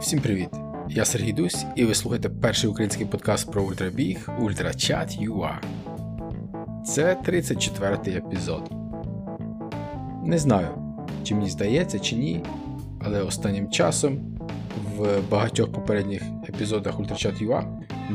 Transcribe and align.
Всім 0.00 0.20
привіт! 0.20 0.48
Я 0.88 1.04
Сергій 1.04 1.32
Дусь, 1.32 1.66
і 1.76 1.84
ви 1.84 1.94
слухаєте 1.94 2.28
перший 2.28 2.70
український 2.70 3.06
подкаст 3.06 3.52
про 3.52 3.62
ультрабіг 3.62 4.28
UltraChat.ua. 4.40 5.54
Це 6.84 7.14
34-й 7.14 8.16
епізод. 8.16 8.70
Не 10.24 10.38
знаю, 10.38 10.68
чи 11.24 11.34
мені 11.34 11.50
здається, 11.50 11.98
чи 11.98 12.16
ні, 12.16 12.42
але 13.00 13.22
останнім 13.22 13.70
часом 13.70 14.38
в 14.96 15.20
багатьох 15.30 15.72
попередніх 15.72 16.22
епізодах 16.48 17.00
UltraChat.ua 17.00 17.64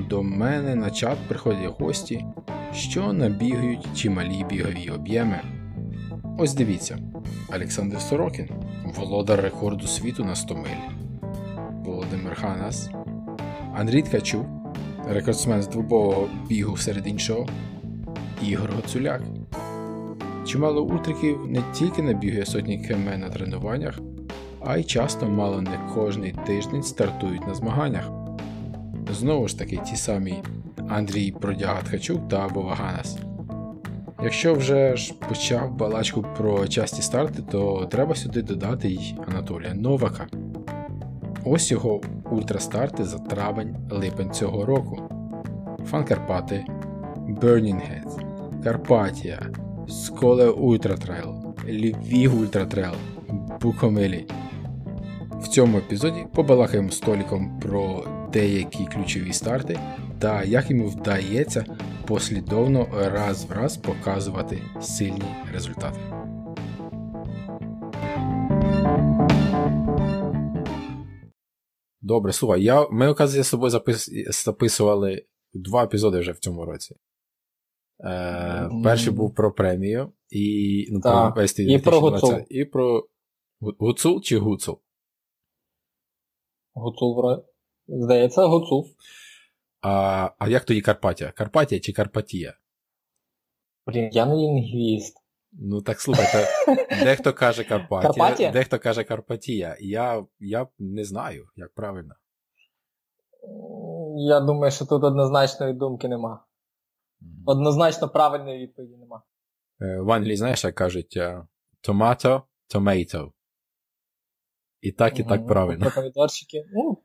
до 0.09 0.23
мене 0.23 0.75
на 0.75 0.91
чат 0.91 1.17
приходять 1.27 1.79
гості, 1.79 2.25
що 2.73 3.13
набігають 3.13 3.87
чималі 3.95 4.45
бігові 4.49 4.89
об'єми. 4.89 5.41
Ось 6.37 6.53
дивіться, 6.53 6.97
Олександр 7.55 8.01
Сорокін, 8.01 8.49
володар 8.95 9.41
рекорду 9.41 9.87
світу 9.87 10.25
на 10.25 10.35
100 10.35 10.55
миль. 10.55 10.94
Володимир 12.35 12.59
Ханас, 12.59 12.89
Андрій 13.75 14.01
Ткачук, 14.01 14.45
рекордсмен 15.07 15.61
з 15.61 15.67
двобового 15.67 16.27
бігу 16.49 16.77
серед 16.77 17.07
іншого, 17.07 17.47
Ігор 18.43 18.71
Гоцуляк. 18.75 19.21
Чимало 20.45 20.81
утриків 20.81 21.47
не 21.47 21.63
тільки 21.73 22.01
набігає 22.01 22.45
сотні 22.45 22.77
км 22.77 23.19
на 23.19 23.29
тренуваннях, 23.29 23.99
а 24.65 24.77
й 24.77 24.83
часто 24.83 25.29
мало 25.29 25.61
не 25.61 25.79
кожний 25.93 26.35
тиждень 26.47 26.83
стартують 26.83 27.47
на 27.47 27.53
змаганнях. 27.53 28.11
Знову 29.11 29.47
ж 29.47 29.59
таки, 29.59 29.77
ті 29.77 29.95
самі 29.95 30.43
Андрій 30.89 31.31
Продяга 31.31 31.81
Ткачук 31.81 32.29
та 32.29 32.47
Бова 32.47 32.75
Ганас. 32.75 33.17
Якщо 34.23 34.53
вже 34.53 34.95
ж 34.95 35.13
почав 35.29 35.75
балачку 35.75 36.25
про 36.37 36.67
часті 36.67 37.01
старти, 37.01 37.41
то 37.51 37.87
треба 37.91 38.15
сюди 38.15 38.41
додати 38.41 38.89
й 38.89 39.15
Анатолія 39.27 39.73
Новака. 39.73 40.27
Ось 41.47 41.71
його 41.71 42.01
ультрастарти 42.31 43.03
за 43.03 43.17
травень-липень 43.17 44.31
цього 44.31 44.65
року. 44.65 45.01
Fun 45.85 46.05
Карпати, 46.05 46.65
Burning 47.41 47.81
Heads, 47.81 48.19
Карпатія, 48.63 49.41
Сколе 49.87 50.49
Ultra 50.49 50.97
Trail, 50.97 51.55
Львів 51.67 52.39
Ultra 52.39 52.64
Trail, 52.64 52.93
Букомилі. 53.61 54.27
В 55.41 55.47
цьому 55.47 55.77
епізоді 55.77 56.25
побалакаємо 56.33 56.91
з 56.91 56.99
Толіком 56.99 57.59
про 57.59 58.03
деякі 58.33 58.85
ключові 58.85 59.33
старти 59.33 59.79
та 60.19 60.43
як 60.43 60.71
йому 60.71 60.87
вдається 60.87 61.65
послідовно 62.07 62.87
раз 63.13 63.45
в 63.45 63.51
раз 63.51 63.77
показувати 63.77 64.61
сильні 64.81 65.35
результати. 65.53 65.99
Добре, 72.05 72.33
слухай, 72.33 72.63
я, 72.63 72.89
ми, 72.89 73.07
оказується, 73.07 73.47
з 73.47 73.49
собою 73.49 73.69
запис, 73.69 74.09
записували 74.45 75.25
два 75.53 75.83
епізоди 75.83 76.19
вже 76.19 76.31
в 76.31 76.39
цьому 76.39 76.65
році. 76.65 76.95
Е, 77.99 78.09
mm. 78.09 78.83
Перший 78.83 79.13
був 79.13 79.35
про 79.35 79.51
премію, 79.51 80.13
і 80.29 80.87
ну, 80.91 81.01
про 81.01 81.33
весь 81.35 81.59
і 81.59 81.79
про 81.79 81.99
Гуцул. 81.99 82.33
І 82.49 82.65
про 82.65 83.07
Гуцул 83.59 84.21
чи 84.21 84.37
Гуцул? 84.37 84.81
Гуцул, 86.73 87.43
здається, 87.87 88.45
Гуцул. 88.45 88.87
А 89.81 90.29
а 90.39 90.49
як 90.49 90.65
тоді 90.65 90.81
Карпатія? 90.81 91.31
Карпатія 91.31 91.81
чи 91.81 91.93
Карпатія? 91.93 92.57
Блін, 93.87 94.09
я 94.11 94.25
не 94.25 94.35
лінгвіст. 94.35 95.24
Ну 95.59 95.81
так 95.81 96.01
слухайте, 96.01 96.47
дехто 97.03 97.33
каже 97.33 97.63
Карпатія, 97.63 98.13
Карпатія? 98.13 98.51
дехто 98.51 98.79
каже 98.79 99.03
Карпатія. 99.03 99.77
Я 99.79 100.25
я 100.39 100.67
не 100.79 101.03
знаю, 101.03 101.47
як 101.55 101.73
правильно. 101.73 102.15
Я 104.15 104.39
думаю, 104.39 104.71
що 104.71 104.85
тут 104.85 105.03
однозначної 105.03 105.73
думки 105.73 106.07
нема. 106.07 106.45
Однозначно 107.45 108.09
правильної 108.09 108.59
відповіді 108.59 108.97
нема. 108.97 109.21
Е, 109.81 109.99
в 109.99 110.11
Англії, 110.11 110.37
знаєш, 110.37 110.63
як 110.63 110.75
кажуть 110.75 111.19
томато, 111.81 112.43
tomato. 112.75 113.31
І 114.81 114.91
так, 114.91 115.19
і 115.19 115.23
так 115.23 115.41
mm-hmm. 115.41 115.47
правильно. 115.47 115.91
Помідорчики. 115.95 116.65
Ну, 116.73 116.97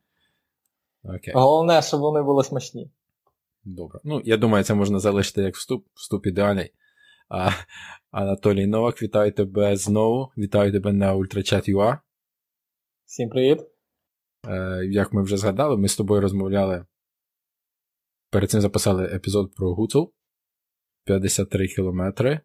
okay. 1.04 1.32
Головне, 1.34 1.82
щоб 1.82 2.00
вони 2.00 2.22
були 2.22 2.44
смачні. 2.44 2.90
Добре. 3.64 4.00
Ну, 4.04 4.22
я 4.24 4.36
думаю, 4.36 4.64
це 4.64 4.74
можна 4.74 4.98
залишити 4.98 5.42
як 5.42 5.54
вступ, 5.54 5.86
вступ 5.94 6.26
ідеальний. 6.26 6.72
А, 7.30 7.50
Анатолій 8.10 8.66
Новак, 8.66 9.02
вітаю 9.02 9.32
тебе 9.32 9.76
знову. 9.76 10.32
Вітаю 10.38 10.72
тебе 10.72 10.92
на 10.92 11.14
UltraChat.ua. 11.14 11.98
Всім 13.04 13.28
привіт. 13.28 13.58
Е, 14.48 14.86
Як 14.90 15.12
ми 15.12 15.22
вже 15.22 15.36
згадали, 15.36 15.76
ми 15.76 15.88
з 15.88 15.96
тобою 15.96 16.20
розмовляли. 16.20 16.86
Перед 18.30 18.50
цим 18.50 18.60
записали 18.60 19.04
епізод 19.04 19.54
про 19.54 19.74
Гуцул 19.74 20.12
53 21.04 21.66
кілометри. 21.66 22.40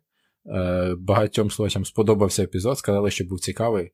Е, 0.46 0.96
Багатьом 1.00 1.52
слухачам 1.52 1.86
сподобався 1.86 2.44
епізод, 2.44 2.78
сказали, 2.78 3.12
що 3.12 3.26
був 3.26 3.40
цікавий. 3.40 3.86
Е, 3.86 3.92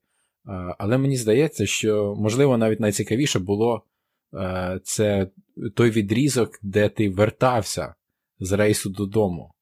але 0.80 0.98
мені 0.98 1.18
здається, 1.18 1.66
що, 1.66 2.16
можливо, 2.18 2.58
навіть 2.58 2.80
найцікавіше 2.80 3.40
було 3.40 3.86
е, 4.34 4.80
це 4.84 5.28
той 5.76 5.90
відрізок, 5.90 6.60
де 6.62 6.90
ти 6.90 7.10
вертався 7.10 7.96
з 8.40 8.52
рейсу 8.52 8.90
додому. 8.90 9.54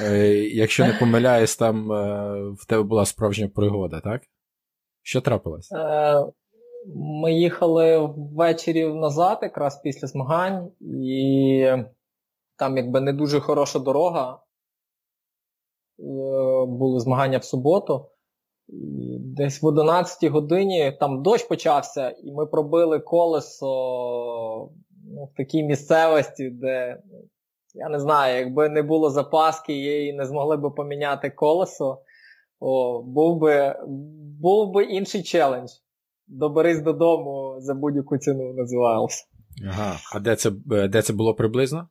Е, 0.00 0.28
якщо 0.34 0.86
не 0.86 0.92
помиляюсь, 0.92 1.56
там 1.56 1.92
е, 1.92 2.40
в 2.50 2.66
тебе 2.66 2.82
була 2.82 3.06
справжня 3.06 3.48
пригода, 3.48 4.00
так? 4.00 4.22
Що 5.02 5.20
трапилось? 5.20 5.72
Е, 5.72 6.26
ми 6.96 7.32
їхали 7.32 8.12
ввечері 8.16 8.86
назад, 8.86 9.38
якраз 9.42 9.80
після 9.80 10.08
змагань, 10.08 10.70
і 11.02 11.72
там 12.56 12.76
якби 12.76 13.00
не 13.00 13.12
дуже 13.12 13.40
хороша 13.40 13.78
дорога. 13.78 14.42
Були 16.66 17.00
змагання 17.00 17.38
в 17.38 17.44
суботу. 17.44 18.06
І 18.68 19.18
Десь 19.20 19.62
в 19.62 19.66
11 19.66 20.30
годині 20.30 20.96
там 21.00 21.22
дощ 21.22 21.44
почався, 21.44 22.10
і 22.10 22.32
ми 22.32 22.46
пробили 22.46 23.00
колесо 23.00 23.66
ну, 25.04 25.24
в 25.24 25.36
такій 25.36 25.62
місцевості, 25.62 26.50
де 26.50 27.02
я 27.76 27.88
не 27.88 28.00
знаю, 28.00 28.38
якби 28.38 28.68
не 28.68 28.82
було 28.82 29.10
запаски, 29.10 29.72
її 29.72 30.12
не 30.12 30.26
змогли 30.26 30.56
би 30.56 30.70
поміняти 30.70 31.30
колесо, 31.30 32.02
о, 32.60 33.02
був 33.02 33.38
би 33.40 33.76
був 34.40 34.72
би 34.72 34.84
інший 34.84 35.22
челендж. 35.22 35.70
Доберись 36.28 36.80
додому 36.80 37.56
за 37.58 37.74
будь-яку 37.74 38.18
ціну 38.18 38.52
називався. 38.52 39.24
Ага, 39.68 39.96
а 40.14 40.20
де 40.20 40.36
це 40.36 40.52
е, 40.72 40.88
де 40.88 41.02
це 41.02 41.12
було 41.12 41.34
приблизно? 41.34 41.88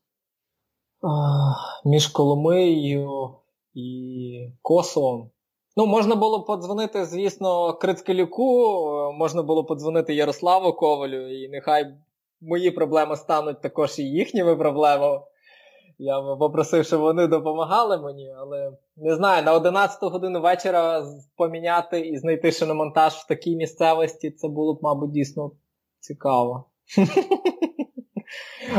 А, 1.02 1.90
між 1.90 2.08
Коломиєю 2.08 3.30
і 3.74 4.50
Косовом. 4.62 5.30
Ну, 5.78 5.86
можна 5.86 6.16
було 6.16 6.44
подзвонити, 6.44 7.06
звісно, 7.06 7.74
Крицкелюку, 7.74 8.72
можна 9.14 9.44
було 9.44 9.66
подзвонити 9.66 10.14
Ярославу 10.16 10.74
Ковалю, 10.74 11.44
і 11.44 11.50
нехай 11.50 11.96
мої 12.42 12.72
проблеми 12.72 13.16
стануть 13.16 13.62
також 13.62 14.00
і 14.00 14.04
їхніми 14.04 14.56
проблемами. 14.56 15.20
Я 16.00 16.22
попросив, 16.22 16.86
щоб 16.86 17.02
вони 17.02 17.28
допомагали 17.28 17.98
мені, 17.98 18.36
але 18.38 18.72
не 18.98 19.16
знаю, 19.16 19.44
на 19.44 19.54
11 19.54 19.98
годину 20.02 20.42
вечора 20.42 21.06
поміняти 21.38 22.00
і 22.00 22.18
знайти 22.18 22.52
шиномонтаж 22.52 23.14
в 23.14 23.28
такій 23.28 23.56
місцевості, 23.56 24.32
це 24.32 24.48
було 24.48 24.74
б, 24.74 24.80
мабуть, 24.82 25.12
дійсно 25.12 25.52
цікаво. 26.00 26.66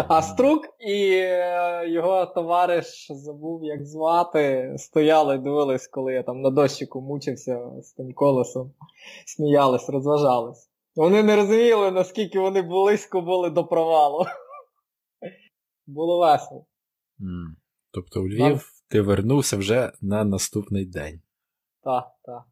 А 0.08 0.22
Струк 0.22 0.62
і 0.80 1.10
е, 1.12 1.84
його 1.88 2.26
товариш 2.26 3.06
забув, 3.10 3.64
як 3.64 3.84
звати, 3.84 4.74
стояли 4.78 5.38
дивились, 5.38 5.88
коли 5.88 6.12
я 6.12 6.22
там 6.22 6.40
на 6.40 6.50
дощику 6.50 7.00
мучився 7.00 7.70
з 7.82 7.92
тим 7.92 8.12
колесом, 8.12 8.72
сміялись, 9.26 9.88
розважались. 9.88 10.70
Вони 10.96 11.22
не 11.22 11.36
розуміли, 11.36 11.90
наскільки 11.90 12.38
вони 12.38 12.62
близько 12.62 13.20
були 13.20 13.50
до 13.50 13.64
провалу. 13.64 14.26
Було 15.86 16.18
весело. 16.18 16.66
Mm. 17.20 17.46
Тобто 17.90 18.20
у 18.20 18.28
Львів 18.28 18.38
Нам... 18.38 18.60
ти 18.88 19.00
вернувся 19.00 19.56
вже 19.56 19.92
на 20.00 20.24
наступний 20.24 20.86
день. 20.86 21.20
Так, 21.82 22.04
так. 22.22 22.42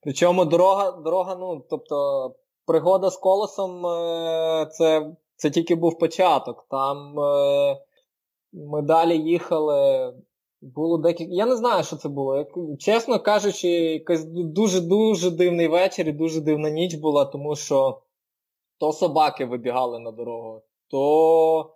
Причому 0.00 0.44
дорога, 0.44 0.90
дорога, 0.92 1.34
ну, 1.34 1.66
тобто, 1.70 2.34
пригода 2.66 3.10
з 3.10 3.16
колесом 3.16 3.86
е, 3.86 4.66
це 4.66 5.12
це 5.36 5.50
тільки 5.50 5.74
був 5.74 5.98
початок. 5.98 6.66
Там 6.70 7.20
е, 7.20 7.76
ми 8.52 8.82
далі 8.82 9.18
їхали. 9.18 10.12
Було 10.60 10.98
декілька. 10.98 11.32
Я 11.34 11.46
не 11.46 11.56
знаю, 11.56 11.84
що 11.84 11.96
це 11.96 12.08
було. 12.08 12.36
Як, 12.36 12.48
Чесно 12.78 13.20
кажучи, 13.20 13.68
якийсь 13.68 14.24
дуже-дуже 14.24 15.30
дивний 15.30 15.68
вечір 15.68 16.08
і 16.08 16.12
дуже 16.12 16.40
дивна 16.40 16.70
ніч 16.70 16.94
була, 16.94 17.24
тому 17.24 17.56
що 17.56 18.02
то 18.78 18.92
собаки 18.92 19.44
вибігали 19.44 19.98
на 19.98 20.10
дорогу, 20.10 20.62
то 20.88 21.74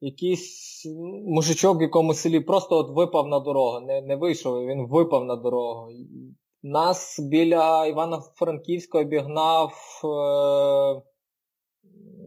якийсь 0.00 0.86
мужичок 1.26 1.78
в 1.78 1.82
якомусь 1.82 2.18
селі 2.18 2.40
просто 2.40 2.76
от 2.76 2.90
випав 2.90 3.28
на 3.28 3.40
дорогу. 3.40 3.80
Не 3.80 4.00
не 4.00 4.16
вийшов, 4.16 4.66
він 4.66 4.86
випав 4.86 5.24
на 5.24 5.36
дорогу. 5.36 5.88
Нас 6.62 7.20
біля 7.20 7.86
Івано-Франківська 7.86 8.98
обігнав, 8.98 9.72
е, 10.04 10.08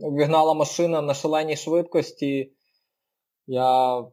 обігнала 0.08 0.54
машина 0.54 1.02
на 1.02 1.14
шаленій 1.14 1.56
швидкості. 1.56 2.52
Я... 3.48 4.04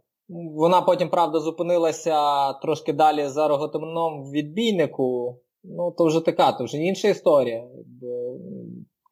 Вона 0.54 0.80
потім, 0.80 1.10
правда, 1.10 1.40
зупинилася 1.40 2.52
трошки 2.52 2.92
далі 2.92 3.26
за 3.26 3.48
роготомном 3.48 4.22
в 4.24 4.30
відбійнику. 4.30 5.40
Ну, 5.64 5.90
то 5.98 6.04
вже 6.04 6.20
така, 6.20 6.52
то 6.52 6.64
вже 6.64 6.76
інша 6.76 7.08
історія. 7.08 7.68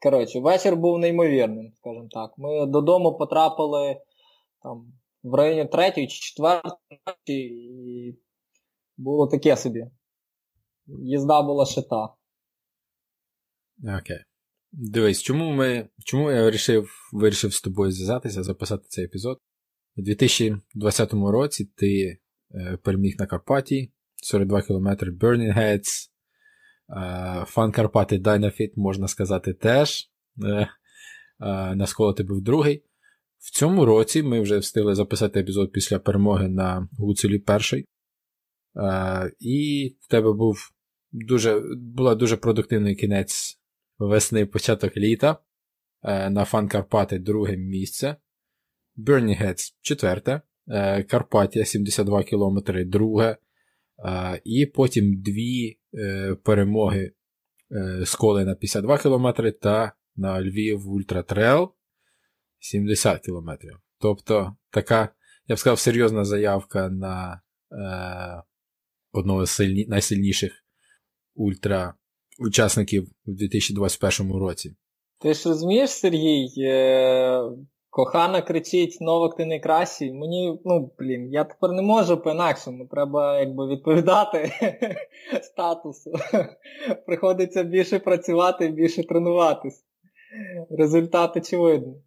Коротше, 0.02 0.40
вечір 0.40 0.76
був 0.76 0.98
неймовірним, 0.98 1.72
скажімо 1.74 2.08
так. 2.10 2.30
Ми 2.38 2.66
додому 2.66 3.16
потрапили 3.18 3.96
там 4.66 4.92
в 5.22 5.34
районі 5.34 5.68
третьої 5.68 6.08
чи 6.08 6.20
четвертої, 6.20 6.78
і 7.26 8.18
було 8.96 9.26
таке 9.26 9.56
собі. 9.56 9.86
Їзда 10.86 11.42
була 11.42 11.66
шита. 11.66 12.14
Окей. 13.98 14.24
Дивись, 14.72 15.22
чому 15.22 15.52
ми, 15.52 15.88
чому 16.04 16.30
я 16.30 16.42
вирішив, 16.42 16.90
вирішив 17.12 17.54
з 17.54 17.62
тобою 17.62 17.92
зв'язатися, 17.92 18.42
записати 18.42 18.84
цей 18.88 19.04
епізод? 19.04 19.38
У 19.96 20.02
2020 20.02 21.12
році 21.12 21.64
ти 21.64 22.18
е, 22.54 22.76
переміг 22.82 23.16
на 23.18 23.26
Карпаті 23.26 23.92
42 24.16 24.62
км 24.62 24.88
Burning 24.88 25.58
Heads. 25.58 26.10
Е, 26.90 27.44
Фан 27.46 27.72
Карпати 27.72 28.18
Dynafit, 28.18 28.72
можна 28.76 29.08
сказати, 29.08 29.54
теж. 29.54 30.10
Е, 30.44 30.48
е, 30.48 30.68
на 31.74 31.86
сколо 31.86 32.12
ти 32.12 32.22
був 32.22 32.40
другий. 32.40 32.85
В 33.38 33.50
цьому 33.50 33.84
році 33.84 34.22
ми 34.22 34.40
вже 34.40 34.58
встигли 34.58 34.94
записати 34.94 35.40
епізод 35.40 35.72
після 35.72 35.98
перемоги 35.98 36.48
на 36.48 36.88
Гуцелі 36.98 37.38
перший. 37.38 37.86
Е, 38.76 39.32
і 39.40 39.88
в 40.00 40.08
тебе 40.08 40.32
був 40.32 40.70
дуже, 41.12 41.62
була 41.76 42.14
дуже 42.14 42.36
продуктивний 42.36 42.96
кінець 42.96 43.60
весни, 43.98 44.46
початок 44.46 44.96
літа. 44.96 45.38
Е, 46.02 46.30
на 46.30 46.44
Фан 46.44 46.68
Карпати 46.68 47.18
друге 47.18 47.56
місце. 47.56 48.16
Burning 48.96 49.42
Heads 49.42 49.74
четверте. 49.80 50.40
Е, 50.68 51.02
Карпатія 51.02 51.64
72 51.64 52.22
км 52.22 52.58
друге. 52.86 53.36
І 54.44 54.66
потім 54.66 55.22
дві 55.22 55.78
перемоги 56.42 57.12
е, 57.72 58.06
сколи 58.06 58.44
на 58.44 58.54
52 58.54 58.98
км 58.98 59.28
та 59.62 59.92
на 60.16 60.42
Львів 60.42 60.88
Ultra 60.88 61.22
Trail 61.22 61.72
70 62.58 63.20
км. 63.20 63.50
Тобто 64.00 64.56
така, 64.70 65.08
я 65.46 65.54
б 65.54 65.58
сказав, 65.58 65.78
серйозна 65.78 66.24
заявка 66.24 66.88
на 66.88 67.40
е, 67.72 68.42
одного 69.12 69.46
з 69.46 69.50
сильні, 69.50 69.86
найсильніших 69.88 70.64
ультра 71.34 71.94
учасників 72.38 73.08
у 73.26 73.32
2021 73.32 74.32
році. 74.32 74.76
Ти 75.20 75.34
ж 75.34 75.48
розумієш, 75.48 75.90
Сергій? 75.90 76.48
Е, 76.58 77.42
кохана 77.90 78.42
кричить, 78.42 78.98
Новак, 79.00 79.36
ти 79.36 79.44
найкращий. 79.44 80.12
Мені, 80.12 80.60
ну, 80.64 80.92
блін, 80.98 81.32
я 81.32 81.44
тепер 81.44 81.72
не 81.72 81.82
можу 81.82 82.16
по-інакшому. 82.16 82.86
Треба 82.86 83.40
якби 83.40 83.68
відповідати 83.68 84.52
статусу. 85.42 86.12
Приходиться 87.06 87.62
більше 87.62 87.98
працювати, 87.98 88.68
більше 88.68 89.06
тренуватись. 89.06 89.84
Результат 90.70 91.36
очевидний. 91.36 92.02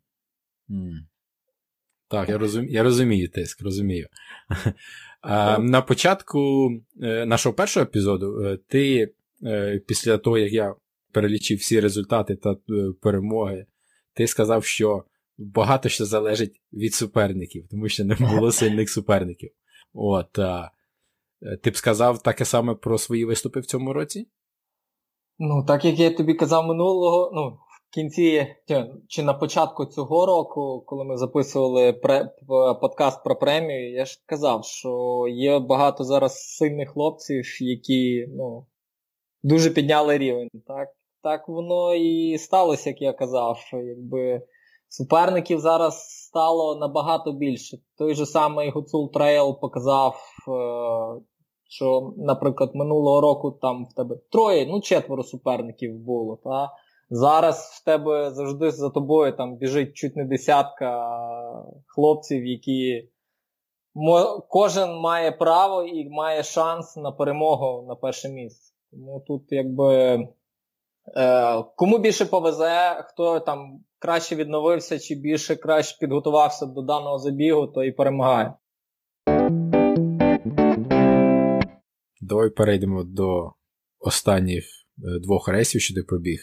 Так, 2.08 2.30
я 2.30 2.38
розумію, 2.38 2.74
я 2.74 2.84
розумію 2.84 3.30
тиск, 3.30 3.62
розумію. 3.62 4.08
А, 5.22 5.58
На 5.58 5.82
початку 5.82 6.72
е, 7.02 7.26
нашого 7.26 7.56
першого 7.56 7.84
епізоду 7.84 8.46
е, 8.46 8.58
ти 8.68 9.14
е, 9.44 9.82
після 9.88 10.18
того, 10.18 10.38
як 10.38 10.54
я 10.54 10.76
перелічив 11.12 11.58
всі 11.58 11.80
результати 11.80 12.36
та 12.36 12.56
перемоги, 13.02 13.66
ти 14.14 14.28
сказав, 14.28 14.66
що 14.66 15.04
багато 15.38 15.90
що 15.90 16.06
залежить 16.06 16.62
від 16.74 16.94
суперників, 16.94 17.68
тому 17.72 17.90
що 17.90 18.06
не 18.06 18.16
було 18.16 18.52
сильних 18.52 18.90
суперників. 18.90 19.52
От, 19.94 20.40
а, 20.40 20.72
Ти 21.62 21.72
б 21.72 21.78
сказав 21.78 22.24
таке 22.24 22.46
саме 22.46 22.76
про 22.76 22.98
свої 22.98 23.26
виступи 23.26 23.60
в 23.60 23.66
цьому 23.66 23.94
році? 23.94 24.28
Ну, 25.40 25.66
так 25.68 25.86
як 25.86 26.00
я 26.00 26.12
тобі 26.12 26.34
казав 26.34 26.68
минулого, 26.68 27.32
ну, 27.34 27.60
кінці 27.94 28.48
чи 29.08 29.24
на 29.24 29.34
початку 29.34 29.86
цього 29.86 30.26
року, 30.26 30.84
коли 30.86 31.04
ми 31.04 31.18
записували 31.18 31.94
пре, 31.94 32.36
подкаст 32.82 33.24
про 33.24 33.36
премію, 33.36 33.94
я 33.94 34.06
ж 34.06 34.24
казав, 34.26 34.66
що 34.66 35.26
є 35.30 35.60
багато 35.60 36.04
зараз 36.04 36.56
сильних 36.58 36.90
хлопців, 36.90 37.44
які 37.62 38.28
ну, 38.30 38.66
дуже 39.44 39.70
підняли 39.70 40.18
рівень. 40.18 40.50
Так 40.68 40.90
так 41.24 41.48
воно 41.48 41.94
і 41.94 42.38
сталося, 42.38 42.90
як 42.90 43.02
я 43.02 43.14
казав. 43.14 43.58
Якби 43.74 44.42
Суперників 44.90 45.60
зараз 45.60 46.10
стало 46.10 46.76
набагато 46.76 47.32
більше. 47.32 47.78
Той 47.98 48.16
же 48.16 48.26
самий 48.26 48.70
Гуцул 48.70 49.12
Trail 49.12 49.60
показав, 49.60 50.16
е, 50.16 51.22
що, 51.70 52.14
наприклад, 52.18 52.72
минулого 52.74 53.22
року 53.22 53.52
там 53.52 53.86
в 53.86 53.94
тебе 53.94 54.16
троє, 54.32 54.66
ну 54.66 54.82
четверо 54.82 55.24
суперників 55.24 55.96
було. 55.96 56.40
Та? 56.44 56.70
Зараз 57.12 57.82
в 57.82 57.86
тебе 57.86 58.32
завжди 58.32 58.72
за 58.72 58.90
тобою 58.90 59.38
там 59.38 59.58
біжить 59.58 59.94
чуть 59.94 60.16
не 60.16 60.26
десятка 60.26 61.10
хлопців, 61.88 62.46
які 62.46 63.10
кожен 64.50 65.00
має 65.00 65.32
право 65.32 65.84
і 65.84 66.10
має 66.10 66.44
шанс 66.44 66.98
на 66.98 67.12
перемогу 67.12 67.86
на 67.88 67.96
перше 67.96 68.30
місце. 68.30 68.74
Тому 68.92 69.24
тут 69.28 69.44
якби 69.50 69.94
е, 71.16 71.64
кому 71.76 71.98
більше 71.98 72.26
повезе, 72.26 73.04
хто 73.08 73.40
там 73.40 73.84
краще 74.00 74.36
відновився 74.36 75.00
чи 75.00 75.16
більше 75.16 75.56
краще 75.56 75.98
підготувався 76.00 76.66
до 76.66 76.82
даного 76.82 77.20
забігу, 77.20 77.68
то 77.68 77.84
і 77.84 77.92
перемагає. 77.92 78.54
Давай 82.22 82.50
перейдемо 82.50 83.04
до 83.04 83.52
останніх 84.00 84.64
е, 84.64 85.20
двох 85.20 85.48
рейсів, 85.48 85.82
що 85.82 85.94
ти 85.94 86.04
пробіг. 86.04 86.40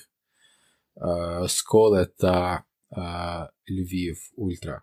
Е, 0.96 1.48
Сколе 1.48 2.06
та 2.06 2.64
е, 2.92 3.00
Львів 3.72 4.16
Ультра. 4.36 4.82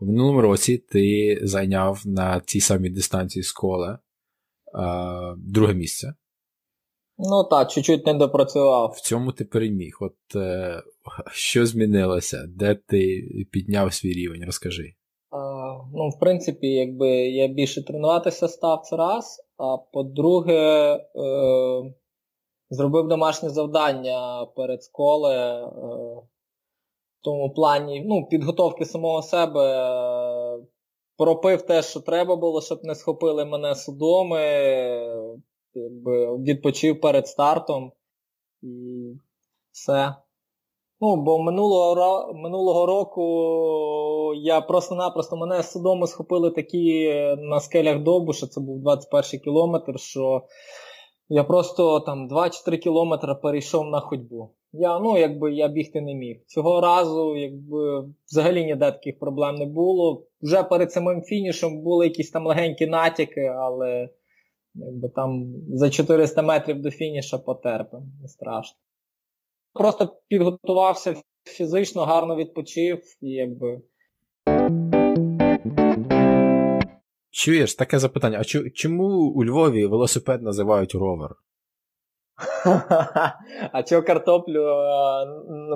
У 0.00 0.06
минулому 0.06 0.40
році 0.40 0.78
ти 0.78 1.38
зайняв 1.42 2.02
на 2.04 2.40
цій 2.40 2.60
самій 2.60 2.90
дистанції 2.90 3.42
Сколе 3.42 3.98
друге 5.36 5.74
місце. 5.74 6.14
Ну 7.18 7.44
так, 7.44 7.70
чуть-чуть 7.70 8.06
не 8.06 8.14
допрацював. 8.14 8.94
В 8.96 9.00
цьому 9.00 9.32
ти 9.32 9.44
переміг. 9.44 9.96
От 10.00 10.36
е, 10.36 10.82
що 11.32 11.66
змінилося? 11.66 12.44
Де 12.48 12.74
ти 12.74 13.28
підняв 13.50 13.94
свій 13.94 14.12
рівень? 14.12 14.44
Розкажи. 14.44 14.94
А, 15.30 15.38
ну, 15.94 16.08
в 16.08 16.18
принципі, 16.20 16.66
якби 16.66 17.08
я 17.10 17.48
більше 17.48 17.84
тренуватися 17.84 18.48
став 18.48 18.82
це 18.82 18.96
раз. 18.96 19.40
А 19.56 19.76
по-друге, 19.92 20.94
е, 20.94 20.98
зробив 22.70 23.08
домашнє 23.08 23.50
завдання 23.50 24.46
перед 24.56 24.82
школи. 24.82 25.34
Е, 25.34 25.66
в 27.18 27.24
тому 27.24 27.50
плані 27.50 28.04
ну, 28.06 28.26
підготовки 28.26 28.84
самого 28.84 29.22
себе. 29.22 29.60
Е, 29.60 30.66
пропив 31.16 31.62
те, 31.62 31.82
що 31.82 32.00
треба 32.00 32.36
було, 32.36 32.60
щоб 32.60 32.84
не 32.84 32.94
схопили 32.94 33.44
мене 33.44 33.74
судоми 33.74 34.40
відпочив 36.38 37.00
перед 37.00 37.28
стартом 37.28 37.92
і 38.62 39.12
все. 39.72 40.14
Ну, 41.00 41.16
бо 41.16 41.38
минулого 41.38 42.32
минулого 42.34 42.86
року 42.86 44.34
я 44.34 44.60
просто-напросто 44.60 45.36
мене 45.36 45.62
з 45.62 45.72
судому 45.72 46.06
схопили 46.06 46.50
такі 46.50 47.12
на 47.38 47.60
скелях 47.60 47.98
Довбуша, 47.98 48.46
це 48.46 48.60
був 48.60 48.80
21 48.80 49.40
кілометр, 49.40 50.00
що 50.00 50.42
я 51.28 51.44
просто 51.44 52.00
там 52.00 52.28
2-3 52.28 52.76
кілометри 52.76 53.34
перейшов 53.34 53.86
на 53.86 54.00
ходьбу. 54.00 54.54
Я 54.72 54.98
ну, 54.98 55.18
якби 55.18 55.52
я 55.52 55.68
бігти 55.68 56.00
не 56.00 56.14
міг. 56.14 56.36
Цього 56.46 56.80
разу 56.80 57.36
якби 57.36 58.04
взагалі 58.30 58.64
ніде 58.64 58.92
таких 58.92 59.18
проблем 59.18 59.54
не 59.54 59.66
було. 59.66 60.26
Вже 60.42 60.62
перед 60.62 60.92
самим 60.92 61.22
фінішем 61.22 61.82
були 61.82 62.06
якісь 62.06 62.30
там 62.30 62.46
легенькі 62.46 62.86
натяки, 62.86 63.40
але 63.40 64.08
Якби 64.74 65.08
там 65.08 65.54
за 65.68 65.90
400 65.90 66.42
метрів 66.42 66.82
до 66.82 66.90
фініша 66.90 67.38
потерпимо, 67.38 68.06
не 68.22 68.28
страшно. 68.28 68.78
Просто 69.72 70.16
підготувався 70.28 71.14
фізично, 71.44 72.04
гарно 72.04 72.36
відпочив 72.36 73.02
і 73.20 73.28
якби. 73.28 73.80
Чуєш, 77.38 77.74
таке 77.74 77.98
запитання. 77.98 78.38
А 78.40 78.70
чому 78.70 79.08
у 79.08 79.44
Львові 79.44 79.86
велосипед 79.86 80.42
називають 80.42 80.94
ровер? 80.94 81.30
А 83.72 83.82
чого 83.82 84.02
картоплю 84.02 84.62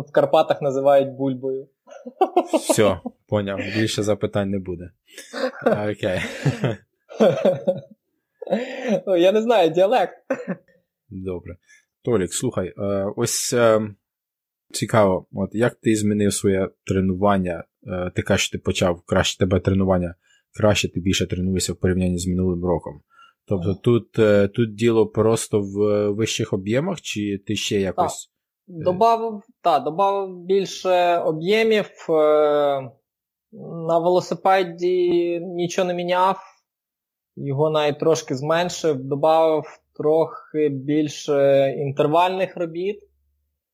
в 0.08 0.12
Карпатах 0.12 0.62
називають 0.62 1.08
бульбою? 1.08 1.68
Все, 2.54 3.00
поняв. 3.28 3.58
Більше 3.58 4.02
запитань 4.02 4.50
не 4.50 4.58
буде. 4.58 4.90
Окей. 5.66 6.20
Ну, 9.06 9.16
я 9.16 9.32
не 9.32 9.42
знаю, 9.42 9.70
діалект. 9.70 10.14
Добре. 11.08 11.56
Толік, 12.02 12.34
слухай, 12.34 12.74
е, 12.78 13.12
ось 13.16 13.52
е, 13.52 13.80
цікаво, 14.72 15.26
от 15.32 15.54
як 15.54 15.74
ти 15.74 15.96
змінив 15.96 16.34
своє 16.34 16.68
тренування? 16.86 17.64
Е, 17.86 18.10
ти 18.14 18.22
кажеш, 18.22 18.50
ти 18.50 18.58
почав 18.58 19.02
краще 19.06 19.38
тебе 19.38 19.60
тренування, 19.60 20.14
краще 20.54 20.92
ти 20.92 21.00
більше 21.00 21.26
тренуєшся 21.26 21.72
в 21.72 21.76
порівнянні 21.76 22.18
з 22.18 22.26
минулим 22.26 22.64
роком. 22.64 23.00
Тобто 23.48 23.74
тут 23.74 24.12
тут 24.52 24.74
діло 24.74 25.06
просто 25.06 25.60
в 25.60 26.08
вищих 26.10 26.52
об'ємах, 26.52 27.00
чи 27.00 27.38
ти 27.46 27.56
ще 27.56 27.80
якось. 27.80 28.30
Добавив, 28.66 29.42
так, 29.62 29.84
добавив 29.84 30.44
більше 30.44 31.18
об'ємів. 31.18 31.90
На 33.88 33.98
велосипеді 33.98 35.40
нічого 35.40 35.88
не 35.88 35.94
міняв, 35.94 36.36
його 37.36 37.70
навіть 37.70 37.98
трошки 37.98 38.34
зменшив, 38.34 39.04
додав 39.04 39.64
трохи 39.96 40.68
більше 40.68 41.68
інтервальних 41.78 42.56
робіт, 42.56 43.00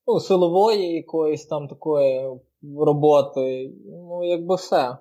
ну, 0.07 0.21
силової 0.21 0.95
якоїсь 0.95 1.47
там 1.47 1.69
такої 1.69 2.31
роботи. 2.77 3.73
Ну, 3.87 4.25
якби 4.25 4.55
все. 4.55 4.97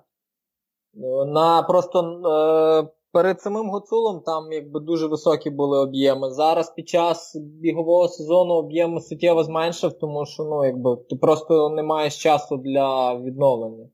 На 1.26 1.62
Просто 1.62 2.00
е, 2.00 2.88
перед 3.12 3.40
самим 3.40 3.70
Гуцулом 3.70 4.20
там 4.20 4.52
якби 4.52 4.80
дуже 4.80 5.06
високі 5.06 5.50
були 5.50 5.78
об'єми. 5.78 6.30
Зараз 6.30 6.70
під 6.70 6.88
час 6.88 7.36
бігового 7.36 8.08
сезону 8.08 8.54
об'єми 8.54 9.00
суттєво 9.00 9.44
зменшив, 9.44 9.92
тому 9.92 10.26
що 10.26 10.44
ну, 10.44 10.64
якби, 10.64 10.96
ти 10.96 11.16
просто 11.16 11.70
не 11.70 11.82
маєш 11.82 12.22
часу 12.22 12.56
для 12.56 13.18
відновлення. 13.18 13.88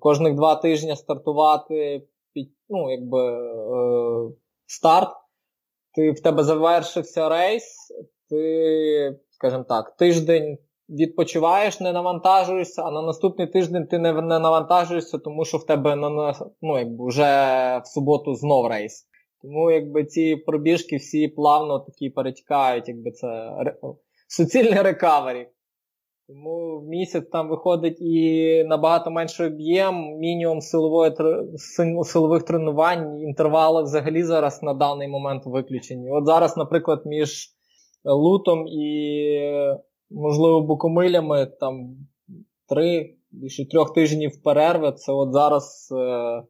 Кожних 0.00 0.34
два 0.34 0.54
тижні 0.54 0.96
стартувати 0.96 2.06
під, 2.32 2.50
ну, 2.68 2.90
якби, 2.90 3.20
е, 3.20 4.30
старт 4.66 5.10
ти 5.96 6.10
в 6.10 6.20
тебе 6.20 6.44
завершився 6.44 7.28
рейс, 7.28 7.92
ти, 8.28 9.20
скажімо 9.30 9.64
так, 9.68 9.96
тиждень 9.96 10.58
відпочиваєш, 10.88 11.80
не 11.80 11.92
навантажуєшся, 11.92 12.82
а 12.82 12.90
на 12.90 13.02
наступний 13.02 13.46
тиждень 13.46 13.86
ти 13.86 13.98
не, 13.98 14.12
не 14.12 14.38
навантажуєшся, 14.38 15.18
тому 15.18 15.44
що 15.44 15.58
в 15.58 15.66
тебе 15.66 15.96
на, 15.96 16.34
ну, 16.62 16.78
якби 16.78 17.06
вже 17.06 17.22
в 17.84 17.86
суботу 17.86 18.34
знов 18.34 18.66
рейс. 18.66 19.06
Тому 19.42 19.70
якби 19.70 20.04
ці 20.04 20.36
пробіжки 20.36 20.96
всі 20.96 21.28
плавно 21.28 21.78
такі 21.78 22.10
перетікають, 22.10 22.88
якби 22.88 23.10
це 23.10 23.50
суцільний 24.28 24.82
рекавері. 24.82 25.48
Тому 26.28 26.80
в 26.80 26.88
місяць 26.88 27.28
там 27.32 27.48
виходить 27.48 28.00
і 28.00 28.64
набагато 28.64 29.10
менший 29.10 29.46
об'єм, 29.46 30.18
мінімум 30.18 30.60
силової, 30.60 31.12
силових 32.04 32.42
тренувань, 32.42 33.20
інтервали 33.20 33.82
взагалі 33.82 34.22
зараз 34.22 34.62
на 34.62 34.74
даний 34.74 35.08
момент 35.08 35.42
виключені. 35.46 36.10
От 36.10 36.26
зараз, 36.26 36.56
наприклад, 36.56 37.02
між 37.04 37.48
лутом 38.04 38.66
і, 38.66 39.40
можливо, 40.10 40.60
букомилями 40.60 41.46
там 41.46 41.96
три 42.68 43.16
більше 43.30 43.68
трьох 43.68 43.92
тижнів 43.92 44.42
перерви. 44.42 44.92
Це 44.92 45.12
от 45.12 45.32
зараз 45.32 45.88
е, 45.92 45.96
е, 45.98 46.44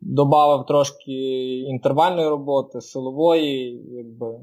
додав 0.00 0.66
трошки 0.66 1.12
інтервальної 1.58 2.28
роботи, 2.28 2.80
силової, 2.80 3.84
якби 3.90 4.40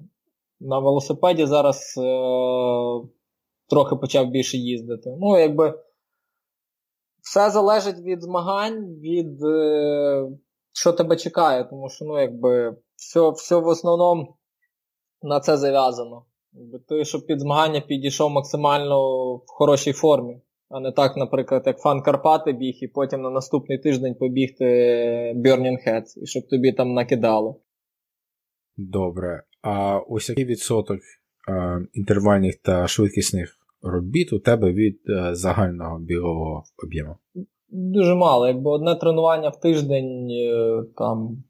на 0.60 0.80
велосипеді 0.80 1.46
зараз. 1.46 1.96
Е, 1.98 3.10
трохи 3.70 3.96
почав 3.96 4.28
більше 4.28 4.58
їздити. 4.58 5.18
Ну, 5.20 5.40
якби 5.40 5.84
все 7.22 7.50
залежить 7.50 8.00
від 8.00 8.22
змагань, 8.22 8.86
від 8.86 9.44
е, 9.44 10.30
що 10.74 10.94
тебе 10.94 11.16
чекає, 11.16 11.64
тому 11.64 11.90
що, 11.90 12.06
ну, 12.06 12.20
якби, 12.20 12.78
все 12.96 13.30
все 13.30 13.56
в 13.56 13.68
основному 13.68 14.38
на 15.22 15.40
це 15.40 15.58
зав'язано. 15.58 16.26
Якби 16.54 16.80
Ти, 16.80 17.06
щоб 17.06 17.26
під 17.26 17.40
змагання 17.40 17.82
підійшов 17.82 18.32
максимально 18.32 19.36
в 19.36 19.44
хорошій 19.46 19.94
формі, 19.94 20.42
а 20.70 20.80
не 20.80 20.92
так, 20.92 21.18
наприклад, 21.18 21.64
як 21.66 21.80
фан 21.80 22.02
Карпати 22.02 22.52
біг, 22.52 22.78
і 22.82 22.88
потім 22.88 23.22
на 23.22 23.30
наступний 23.30 23.78
тиждень 23.78 24.16
побігти 24.16 24.66
Burning 25.36 25.88
Heads, 25.88 26.24
і 26.24 26.26
щоб 26.26 26.48
тобі 26.48 26.72
там 26.72 26.94
накидали. 26.94 27.56
Добре. 28.78 29.44
А 29.62 29.98
ось 29.98 30.30
який 30.30 30.46
відсоток 30.46 31.00
а, 31.52 31.80
інтервальних 31.94 32.56
та 32.56 32.88
швидкісних 32.88 33.56
робіт 33.82 34.34
у 34.34 34.40
тебе 34.40 34.74
від 34.74 35.00
е, 35.10 35.36
загального 35.36 36.00
бігового 36.00 36.64
об'єму? 36.84 37.16
Дуже 37.70 38.16
мало. 38.16 38.48
Якби 38.48 38.72
одне 38.72 38.96
тренування 38.96 39.50
в 39.50 39.60
тиждень 39.60 40.30
е, 40.32 40.84
там. 40.98 41.44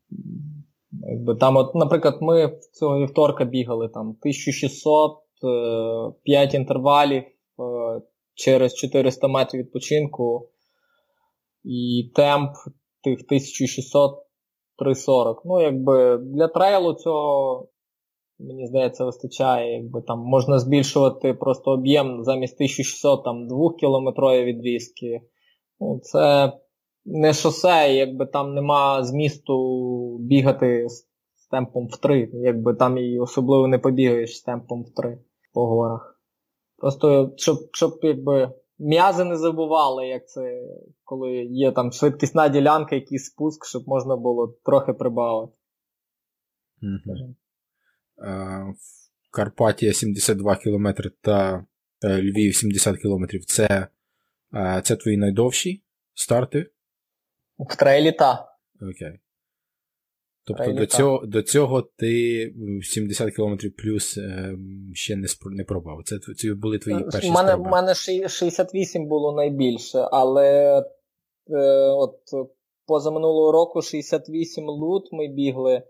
Якби 1.04 1.36
там, 1.36 1.58
от, 1.58 1.76
Наприклад, 1.76 2.18
ми 2.22 2.60
цього 2.74 3.00
вівторка 3.00 3.46
бігали 3.46 3.90
там 3.90 4.08
1600, 4.10 5.18
5 6.24 6.54
е, 6.54 6.58
інтервалів 6.58 7.24
через 8.34 8.76
400 8.76 9.28
метрів 9.28 9.62
відпочинку, 9.62 10.50
і 11.64 12.12
темп 12.16 12.52
тих 13.04 13.20
1600 13.20 14.26
340. 14.78 15.42
Ну, 15.46 15.62
якби 15.62 16.18
для 16.18 16.48
трейлу 16.48 16.94
цього 16.94 17.68
Мені 18.42 18.68
здається, 18.68 19.06
вистачає, 19.06 19.74
якби 19.74 20.02
там 20.02 20.20
можна 20.20 20.60
збільшувати 20.60 21.34
просто 21.34 21.72
об'єм 21.72 22.24
замість 22.24 22.56
1600 22.56 23.24
там 23.24 23.48
2-кілометрові 23.48 24.44
відрізки. 24.44 25.22
Ну, 25.80 26.00
Це 26.04 26.54
не 27.12 27.34
шосе, 27.34 27.94
якби 27.94 28.26
там 28.26 28.54
нема 28.54 29.04
змісту 29.04 30.18
бігати 30.20 30.90
з 31.36 31.48
темпом 31.52 31.88
в 31.88 31.98
3, 31.98 32.30
якби 32.34 32.74
там 32.74 32.98
і 32.98 33.20
особливо 33.20 33.68
не 33.68 33.80
побігаєш 33.80 34.38
з 34.38 34.42
темпом 34.42 34.84
в 34.84 34.94
3 34.94 35.20
по 35.54 35.68
горах. 35.68 36.22
Просто 36.78 37.34
щоб 37.38 37.58
щоб 37.74 38.00
якби 38.02 38.54
м'язи 38.80 39.24
не 39.24 39.38
забували, 39.38 40.08
як 40.08 40.30
це, 40.30 40.62
коли 41.04 41.32
є 41.36 41.72
там 41.72 41.92
швидкісна 41.92 42.50
ділянка, 42.50 42.96
якийсь 42.96 43.26
спуск, 43.26 43.66
щоб 43.66 43.84
можна 43.88 44.16
було 44.16 44.58
трохи 44.66 44.94
прибавити. 44.94 45.54
Е, 48.28 48.74
Карпатія 49.32 49.94
72 49.94 50.56
км 50.56 50.88
та 51.22 51.66
е, 52.04 52.22
Львів 52.22 52.56
70 52.56 52.98
км 52.98 53.26
це 53.48 53.88
е, 54.54 54.82
це 54.84 54.96
твої 54.96 55.18
найдовші 55.18 55.84
старти? 56.14 56.72
В 57.60 57.76
трейлі, 57.76 58.12
так. 58.12 58.46
Окей. 58.82 59.20
Тобто 60.50 60.74
до 60.74 60.86
цього 60.86 61.26
до 61.26 61.42
цього 61.42 61.82
ти 61.82 62.54
70 62.84 63.36
км 63.36 63.54
плюс 63.78 64.20
ще 64.94 65.16
не 65.16 65.28
не 65.46 65.64
пробував. 65.64 66.04
Це 66.06 66.20
це 66.20 66.54
були 66.54 66.80
твої 66.80 67.04
перші 67.04 67.32
мене, 67.32 67.50
спроби? 67.50 67.70
У 67.70 67.72
мене 67.72 67.96
68 67.96 69.08
було 69.08 69.36
найбільше, 69.36 70.08
але 70.12 70.80
е, 71.50 71.60
от 71.88 72.20
позаминулого 72.88 73.52
року 73.52 73.82
68 73.82 74.66
лут 74.66 75.10
ми 75.12 75.28
бігли 75.28 75.84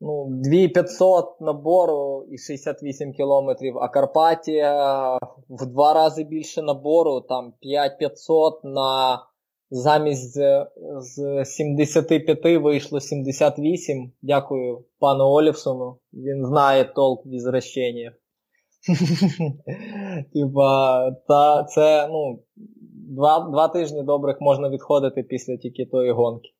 ну, 0.00 0.26
2500 0.30 1.40
набору 1.40 2.26
і 2.30 2.38
68 2.38 3.12
кілометрів, 3.12 3.78
а 3.78 3.88
Карпатія 3.88 5.18
в 5.48 5.66
два 5.66 5.94
рази 5.94 6.24
більше 6.24 6.62
набору, 6.62 7.20
там 7.20 7.52
5500 7.60 8.64
на 8.64 9.22
замість 9.70 10.32
з, 10.32 10.66
з 11.00 11.44
75 11.44 12.62
вийшло 12.62 13.00
78. 13.00 14.12
Дякую 14.22 14.84
пану 14.98 15.24
Олівсону. 15.24 15.98
Він 16.12 16.46
знає 16.46 16.84
толк 16.84 17.26
в 17.26 17.28
ізращеннях. 17.28 18.12
Типа, 20.32 21.10
та 21.10 21.64
це, 21.64 22.08
ну, 22.08 22.42
два 23.08 23.40
два 23.50 23.68
тижні 23.68 24.02
добрих 24.02 24.40
можна 24.40 24.68
відходити 24.68 25.22
після 25.22 25.56
тільки 25.56 25.86
тої 25.86 26.12
гонки. 26.12 26.50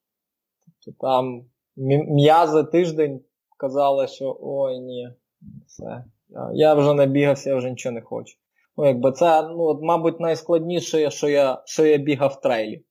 Тобто 0.85 1.07
там 1.07 1.45
м'язи 1.77 2.65
тиждень 2.65 3.21
казали, 3.59 4.07
що 4.07 4.39
ой 4.41 4.79
ні, 4.81 5.09
все. 5.67 6.05
Я 6.55 6.75
вже 6.75 6.95
набігався, 6.95 7.51
я 7.51 7.57
вже 7.57 7.71
нічого 7.71 7.93
не 7.93 8.01
хочу. 8.01 8.37
Ну, 8.77 8.87
якби 8.87 9.13
Це, 9.13 9.43
ну, 9.43 9.81
мабуть, 9.83 10.21
найскладніше, 10.21 11.11
що 11.11 11.29
я 11.29 11.63
що 11.65 11.87
я 11.87 11.97
бігав 11.97 12.31
в 12.31 12.41
трейлі. 12.41 12.85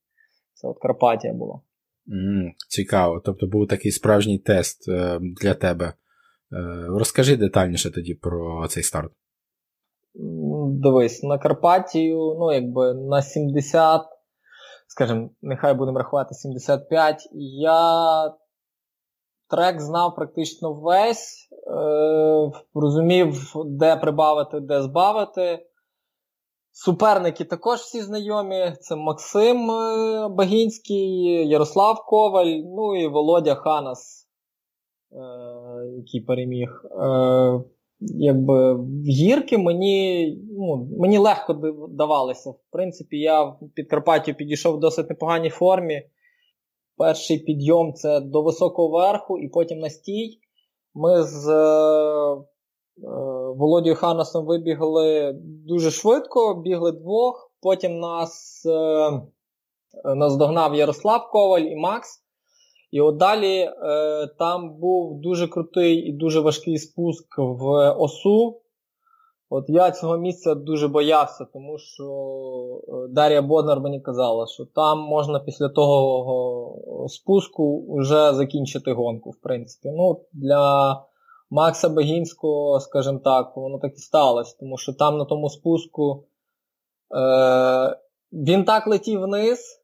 Це 0.64 0.70
от 0.70 0.78
Карпатія 0.78 1.32
була. 1.32 1.60
Mm, 2.08 2.50
цікаво. 2.68 3.22
Тобто 3.24 3.46
був 3.46 3.68
такий 3.68 3.92
справжній 3.92 4.38
тест 4.38 4.88
е, 4.88 5.18
для 5.20 5.54
тебе. 5.54 5.86
Е, 5.86 5.94
розкажи 6.88 7.36
детальніше 7.36 7.90
тоді 7.90 8.14
про 8.14 8.66
цей 8.68 8.82
старт. 8.82 9.12
Дивись, 10.68 11.22
на 11.22 11.38
Карпатію, 11.38 12.36
ну, 12.38 12.52
якби 12.52 12.94
на 12.94 13.22
70, 13.22 14.02
скажімо, 14.88 15.30
нехай 15.42 15.74
будемо 15.74 15.98
рахувати 15.98 16.34
75. 16.34 17.28
Я 17.32 18.32
трек 19.50 19.80
знав 19.80 20.14
практично 20.14 20.72
весь, 20.72 21.48
е, 21.52 22.52
розумів, 22.74 23.52
де 23.66 23.96
прибавити, 23.96 24.60
де 24.60 24.82
збавити. 24.82 25.66
Суперники 26.76 27.44
також 27.44 27.78
всі 27.78 28.02
знайомі. 28.02 28.72
Це 28.80 28.96
Максим 28.96 29.70
е, 29.70 30.28
Багінський, 30.28 31.24
Ярослав 31.48 32.04
Коваль, 32.06 32.60
ну 32.64 32.96
і 32.96 33.06
Володя 33.06 33.54
Ханас. 33.54 34.28
який 35.96 36.20
переміг. 36.20 36.84
Е, 36.84 37.60
якби 38.00 38.78
гірки 39.08 39.58
мені 39.58 40.28
ну, 40.50 40.88
мені 40.98 41.18
легко 41.18 41.52
давалися. 41.90 42.50
В 42.50 42.60
принципі, 42.70 43.18
я 43.18 43.42
в 43.42 43.58
Підкарпаттю 43.74 44.34
підійшов 44.34 44.76
в 44.76 44.80
досить 44.80 45.10
непоганій 45.10 45.50
формі. 45.50 46.02
Перший 46.96 47.38
підйом 47.38 47.92
це 47.92 48.20
до 48.20 48.42
високого 48.42 48.98
верху 48.98 49.38
і 49.38 49.48
потім 49.48 49.78
на 49.78 49.90
стій. 49.90 50.38
Ми 50.94 51.22
з 51.22 51.48
е, 51.48 52.36
е, 52.98 53.06
Володією 53.56 53.96
Ханасом 53.96 54.46
вибігли 54.46 55.32
дуже 55.42 55.90
швидко, 55.90 56.54
бігли 56.54 56.92
двох. 56.92 57.50
Потім 57.62 57.98
нас 57.98 58.62
е, 58.66 60.14
нас 60.14 60.36
догнав 60.36 60.74
Ярослав 60.74 61.30
Коваль 61.30 61.60
і 61.60 61.76
Макс. 61.76 62.20
І 62.94 63.00
от 63.00 63.16
далі 63.16 63.58
е, 63.58 63.70
там 64.38 64.78
був 64.78 65.20
дуже 65.20 65.48
крутий 65.48 65.96
і 65.96 66.12
дуже 66.12 66.40
важкий 66.40 66.78
спуск 66.78 67.38
в 67.38 67.90
осу. 67.90 68.60
От 69.50 69.64
я 69.68 69.90
цього 69.90 70.16
місця 70.18 70.54
дуже 70.54 70.88
боявся, 70.88 71.46
тому 71.52 71.78
що 71.78 72.04
е, 72.88 73.08
Дар'я 73.08 73.42
Боднар 73.42 73.80
мені 73.80 74.00
казала, 74.00 74.46
що 74.46 74.64
там 74.64 74.98
можна 74.98 75.40
після 75.40 75.68
того 75.68 77.08
спуску 77.08 77.96
вже 77.96 78.34
закінчити 78.34 78.92
гонку, 78.92 79.30
в 79.30 79.40
принципі. 79.42 79.88
Ну, 79.96 80.20
Для 80.32 80.92
Макса 81.50 81.88
Бегінського, 81.88 82.80
скажімо 82.80 83.20
так, 83.24 83.56
воно 83.56 83.78
так 83.78 83.92
і 83.96 84.00
сталося, 84.00 84.56
тому 84.60 84.78
що 84.78 84.92
там 84.92 85.18
на 85.18 85.24
тому 85.24 85.50
спуску 85.50 86.24
е, 87.16 87.96
він 88.32 88.64
так 88.64 88.86
летів 88.86 89.20
вниз. 89.20 89.80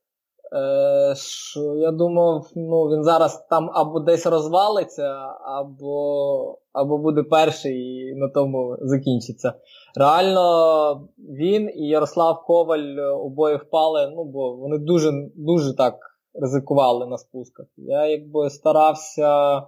Е, 0.53 1.15
що 1.17 1.75
Я 1.75 1.91
думав, 1.91 2.51
ну 2.55 2.85
він 2.85 3.05
зараз 3.05 3.47
там 3.51 3.71
або 3.75 4.01
десь 4.01 4.27
розвалиться, 4.27 5.17
або 5.45 6.59
або 6.73 6.99
буде 6.99 7.23
перший 7.23 7.79
і 7.79 8.15
на 8.15 8.29
тому 8.29 8.77
закінчиться. 8.81 9.55
Реально, 9.97 11.09
він 11.19 11.71
і 11.75 11.89
Ярослав 11.89 12.45
Коваль 12.47 13.15
обоє 13.21 13.57
впали, 13.57 14.13
ну 14.17 14.25
бо 14.25 14.57
вони 14.57 14.79
дуже 14.79 15.13
дуже 15.35 15.77
так 15.77 15.95
ризикували 16.35 17.07
на 17.07 17.19
спусках. 17.19 17.67
Я 17.77 18.07
якби 18.07 18.51
старався 18.51 19.63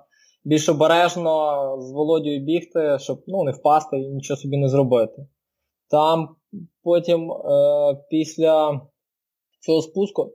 більш 0.45 0.69
обережно 0.69 1.77
з 1.81 1.93
Володією 1.93 2.45
бігти, 2.45 2.97
щоб 3.01 3.23
ну, 3.27 3.45
не 3.45 3.53
впасти 3.53 3.97
і 3.97 4.09
нічого 4.09 4.41
собі 4.41 4.57
не 4.57 4.69
зробити. 4.69 5.27
Там 5.91 6.29
потім, 6.83 7.33
е, 7.33 7.37
після 8.11 8.81
цього 9.61 9.83
спуску, 9.83 10.23
е, 10.23 10.31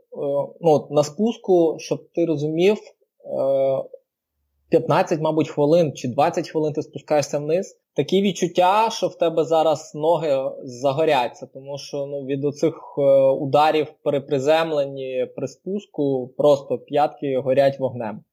ну, 0.61 0.87
на 0.91 1.03
спуску, 1.03 1.75
щоб 1.79 2.09
ти 2.13 2.25
розумів, 2.25 2.77
15, 4.69 5.19
е, 5.19 5.21
мабуть, 5.21 5.49
хвилин 5.49 5.93
чи 5.93 6.07
20 6.07 6.49
хвилин 6.49 6.73
ти 6.73 6.81
спускаєшся 6.81 7.39
вниз. 7.39 7.79
Такі 7.95 8.21
відчуття, 8.21 8.89
що 8.91 9.07
в 9.07 9.15
тебе 9.17 9.43
зараз 9.43 9.95
ноги 9.95 10.51
загоряться, 10.63 11.47
тому 11.53 11.77
що 11.77 12.05
ну, 12.05 12.25
від 12.25 12.45
оцих 12.45 12.95
е, 12.97 13.01
ударів 13.29 13.87
при 14.03 14.21
приземленні, 14.21 15.27
при 15.35 15.47
спуску, 15.47 16.33
просто 16.37 16.77
п'ятки 16.77 17.37
горять 17.37 17.79
вогнем. 17.79 18.23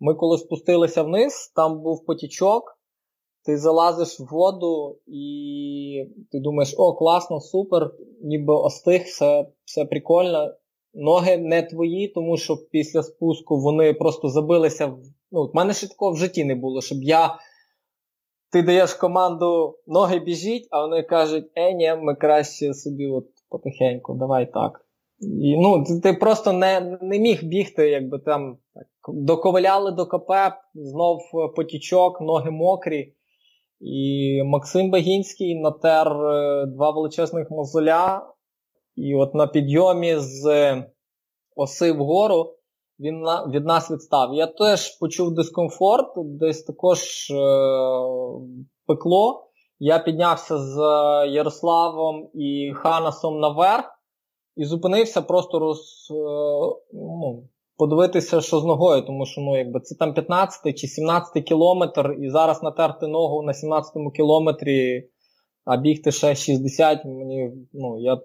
Ми 0.00 0.14
коли 0.14 0.38
спустилися 0.38 1.02
вниз, 1.02 1.52
там 1.56 1.82
був 1.82 2.04
потічок 2.06 2.78
ти 3.48 3.56
залазиш 3.56 4.20
в 4.20 4.24
воду 4.30 4.98
і 5.06 6.04
ти 6.32 6.40
думаєш, 6.40 6.74
о, 6.78 6.94
класно, 6.94 7.40
супер, 7.40 7.90
ніби 8.22 8.54
остиг, 8.54 9.02
все 9.02 9.46
все 9.64 9.84
прикольно. 9.84 10.54
Ноги 10.94 11.38
не 11.38 11.62
твої, 11.62 12.08
тому 12.08 12.36
що 12.36 12.56
після 12.56 13.02
спуску 13.02 13.60
вони 13.60 13.94
просто 13.94 14.28
забилися. 14.28 14.86
в... 14.86 14.98
Ну, 15.30 15.50
мене 15.54 15.74
ще 15.74 15.88
такого 15.88 16.12
в 16.12 16.16
житті 16.16 16.44
не 16.44 16.54
було, 16.54 16.80
щоб 16.80 17.02
я. 17.02 17.38
Ти 18.52 18.62
даєш 18.62 18.94
команду 18.94 19.78
ноги 19.86 20.18
біжіть, 20.18 20.68
а 20.70 20.80
вони 20.80 21.02
кажуть, 21.02 21.50
е, 21.54 21.72
ні, 21.72 21.94
ми 22.02 22.14
краще 22.14 22.74
собі 22.74 23.06
от 23.06 23.26
потихеньку, 23.48 24.14
давай 24.14 24.52
так. 24.52 24.87
І, 25.20 25.56
ну, 25.56 25.84
Ти 26.02 26.12
просто 26.12 26.52
не 26.52 26.98
не 27.02 27.18
міг 27.18 27.44
бігти, 27.44 27.88
якби 27.90 28.18
там 28.18 28.58
так, 28.74 28.86
доковаляли 29.14 29.92
до 29.92 30.06
КП, 30.06 30.32
знов 30.74 31.18
потічок, 31.56 32.20
ноги 32.20 32.50
мокрі. 32.50 33.14
І 33.80 34.42
Максим 34.44 34.90
Багінський 34.90 35.60
натер 35.60 36.08
е, 36.08 36.66
два 36.66 36.90
величезних 36.90 37.50
мозоля, 37.50 38.26
і 38.96 39.14
от 39.14 39.34
на 39.34 39.46
підйомі 39.46 40.16
з 40.16 40.74
оси 41.56 41.92
вгору 41.92 42.54
він 43.00 43.24
від 43.50 43.66
нас 43.66 43.90
відстав. 43.90 44.34
Я 44.34 44.46
теж 44.46 44.98
почув 44.98 45.34
дискомфорт, 45.34 46.12
десь 46.16 46.62
також 46.62 47.30
е, 47.30 47.34
пекло. 48.86 49.44
Я 49.78 49.98
піднявся 49.98 50.58
з 50.58 50.76
Ярославом 51.28 52.30
і 52.34 52.72
Ханасом 52.74 53.40
наверх 53.40 53.97
і 54.58 54.64
зупинився 54.64 55.22
просто 55.22 55.58
роз, 55.58 56.08
е, 56.10 56.14
ну, 56.92 57.48
подивитися, 57.76 58.40
що 58.40 58.60
з 58.60 58.64
ногою, 58.64 59.02
тому 59.02 59.26
що 59.26 59.40
ну, 59.40 59.58
якби 59.58 59.80
це 59.80 59.94
там 59.94 60.14
15 60.14 60.78
чи 60.78 60.86
17 60.86 61.44
кілометр, 61.44 62.16
і 62.20 62.30
зараз 62.30 62.62
натерти 62.62 63.06
ногу 63.06 63.42
на 63.42 63.54
17 63.54 63.92
кілометрі, 64.16 65.08
а 65.64 65.76
бігти 65.76 66.12
ще 66.12 66.34
60, 66.34 67.04
мені 67.04 67.52
ну, 67.72 68.00
я. 68.00 68.14
Е, 68.14 68.20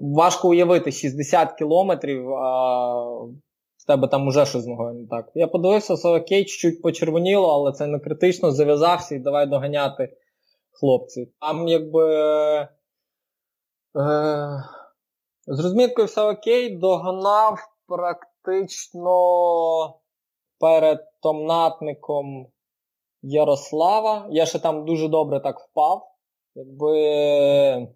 важко 0.00 0.48
уявити 0.48 0.92
60 0.92 1.52
кілометрів, 1.52 2.34
а 2.34 3.04
в 3.76 3.86
тебе 3.86 4.08
там 4.08 4.28
уже 4.28 4.46
щось 4.46 4.62
з 4.62 4.66
ногою 4.66 4.94
не 4.94 5.06
так. 5.06 5.30
Я 5.34 5.46
подивився, 5.46 5.94
все 5.94 6.08
окей, 6.08 6.44
чуть-чуть 6.44 6.82
почервоніло, 6.82 7.48
але 7.48 7.72
це 7.72 7.86
не 7.86 7.98
критично, 7.98 8.52
зав'язався 8.52 9.14
і 9.14 9.18
давай 9.18 9.46
доганяти 9.46 10.16
хлопців. 10.70 11.28
Там 11.40 11.68
якби. 11.68 12.14
Е, 13.96 14.62
з 15.50 15.60
розміткою 15.60 16.06
все 16.06 16.30
окей, 16.30 16.76
догнав 16.76 17.58
практично 17.86 19.10
перед 20.60 20.98
томнатником 21.22 22.46
Ярослава. 23.22 24.26
Я 24.30 24.46
ще 24.46 24.58
там 24.58 24.84
дуже 24.84 25.08
добре 25.08 25.40
так 25.40 25.60
впав. 25.60 26.02
Якби 26.54 27.88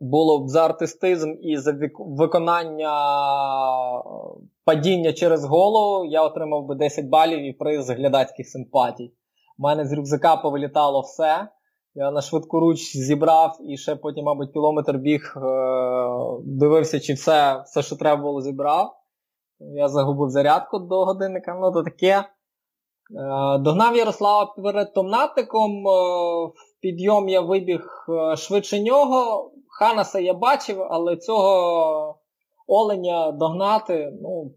було 0.00 0.44
б 0.44 0.48
за 0.48 0.64
артистизм 0.64 1.34
і 1.40 1.56
за 1.56 1.78
виконання 1.98 2.92
падіння 4.64 5.12
через 5.12 5.44
голову, 5.44 6.04
я 6.04 6.22
отримав 6.22 6.66
би 6.66 6.74
10 6.74 7.06
балів 7.06 7.38
і 7.38 7.52
приз 7.52 7.90
глядацьких 7.90 8.48
симпатій. 8.48 9.14
У 9.58 9.62
мене 9.62 9.86
з 9.86 9.92
рюкзака 9.92 10.36
повилітало 10.36 11.00
все. 11.00 11.48
Я 11.98 12.10
на 12.10 12.20
швидку 12.20 12.60
руч 12.60 12.96
зібрав 12.96 13.58
і 13.68 13.76
ще 13.76 13.96
потім, 13.96 14.24
мабуть, 14.24 14.52
кілометр 14.52 14.96
біг, 14.96 15.34
е, 15.36 15.40
дивився, 16.44 17.00
чи 17.00 17.12
все, 17.12 17.62
все, 17.66 17.82
що 17.82 17.96
треба 17.96 18.22
було, 18.22 18.40
зібрав. 18.40 18.96
Я 19.60 19.88
загубив 19.88 20.30
зарядку 20.30 20.78
до 20.78 21.04
годинника, 21.04 21.58
ну 21.60 21.72
то 21.72 21.82
таке. 21.82 22.14
Е, 22.16 22.24
догнав 23.58 23.96
Ярослава 23.96 24.54
перед 24.56 24.94
томнатиком. 24.94 25.88
Е, 25.88 25.90
в 26.46 26.80
підйом 26.80 27.28
я 27.28 27.40
вибіг 27.40 28.06
швидше 28.36 28.82
нього. 28.82 29.50
Ханаса 29.68 30.20
я 30.20 30.34
бачив, 30.34 30.82
але 30.82 31.16
цього 31.16 32.18
оленя 32.66 33.32
догнати, 33.32 34.12
ну, 34.22 34.54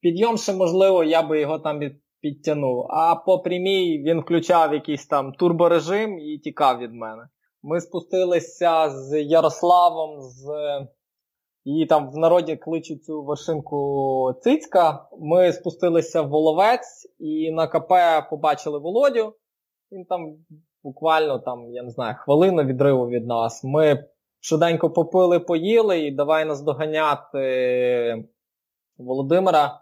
підйом 0.00 0.36
ще 0.36 0.52
можливо, 0.54 1.04
я 1.04 1.22
би 1.22 1.40
його 1.40 1.58
там 1.58 1.78
підтягнув. 2.22 2.86
А 2.90 3.14
по 3.14 3.38
прямій 3.38 3.98
він 3.98 4.20
включав 4.20 4.74
якийсь 4.74 5.06
там 5.06 5.32
турборежим 5.32 6.18
і 6.18 6.38
тікав 6.38 6.78
від 6.78 6.92
мене. 6.92 7.28
Ми 7.62 7.80
спустилися 7.80 8.90
з 8.90 9.22
Ярославом, 9.22 10.20
з 10.20 10.46
її 11.64 11.86
там 11.86 12.10
в 12.10 12.16
народі 12.16 12.56
кличуть 12.56 13.04
цю 13.04 13.22
вершинку 13.22 14.34
Цицька. 14.40 15.08
Ми 15.20 15.52
спустилися 15.52 16.22
в 16.22 16.28
Воловець 16.28 17.14
і 17.18 17.50
на 17.50 17.66
КП 17.66 17.92
побачили 18.30 18.78
Володю. 18.78 19.34
Він 19.92 20.04
там 20.04 20.36
буквально 20.82 21.38
там, 21.38 21.70
я 21.70 21.82
не 21.82 21.90
знаю, 21.90 22.16
хвилину 22.18 22.62
відриву 22.62 23.08
від 23.08 23.26
нас. 23.26 23.64
Ми 23.64 24.04
швиденько 24.40 24.90
попили, 24.90 25.40
поїли 25.40 26.00
і 26.00 26.10
давай 26.10 26.44
нас 26.44 26.62
доганяти 26.62 28.24
Володимира. 28.98 29.81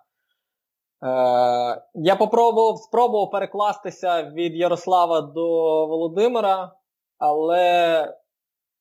Е, 1.02 1.82
Я 1.94 2.16
попробував 2.18 2.78
спробував 2.78 3.30
перекластися 3.30 4.22
від 4.22 4.54
Ярослава 4.54 5.20
до 5.20 5.46
Володимира, 5.86 6.72
але, 7.18 8.04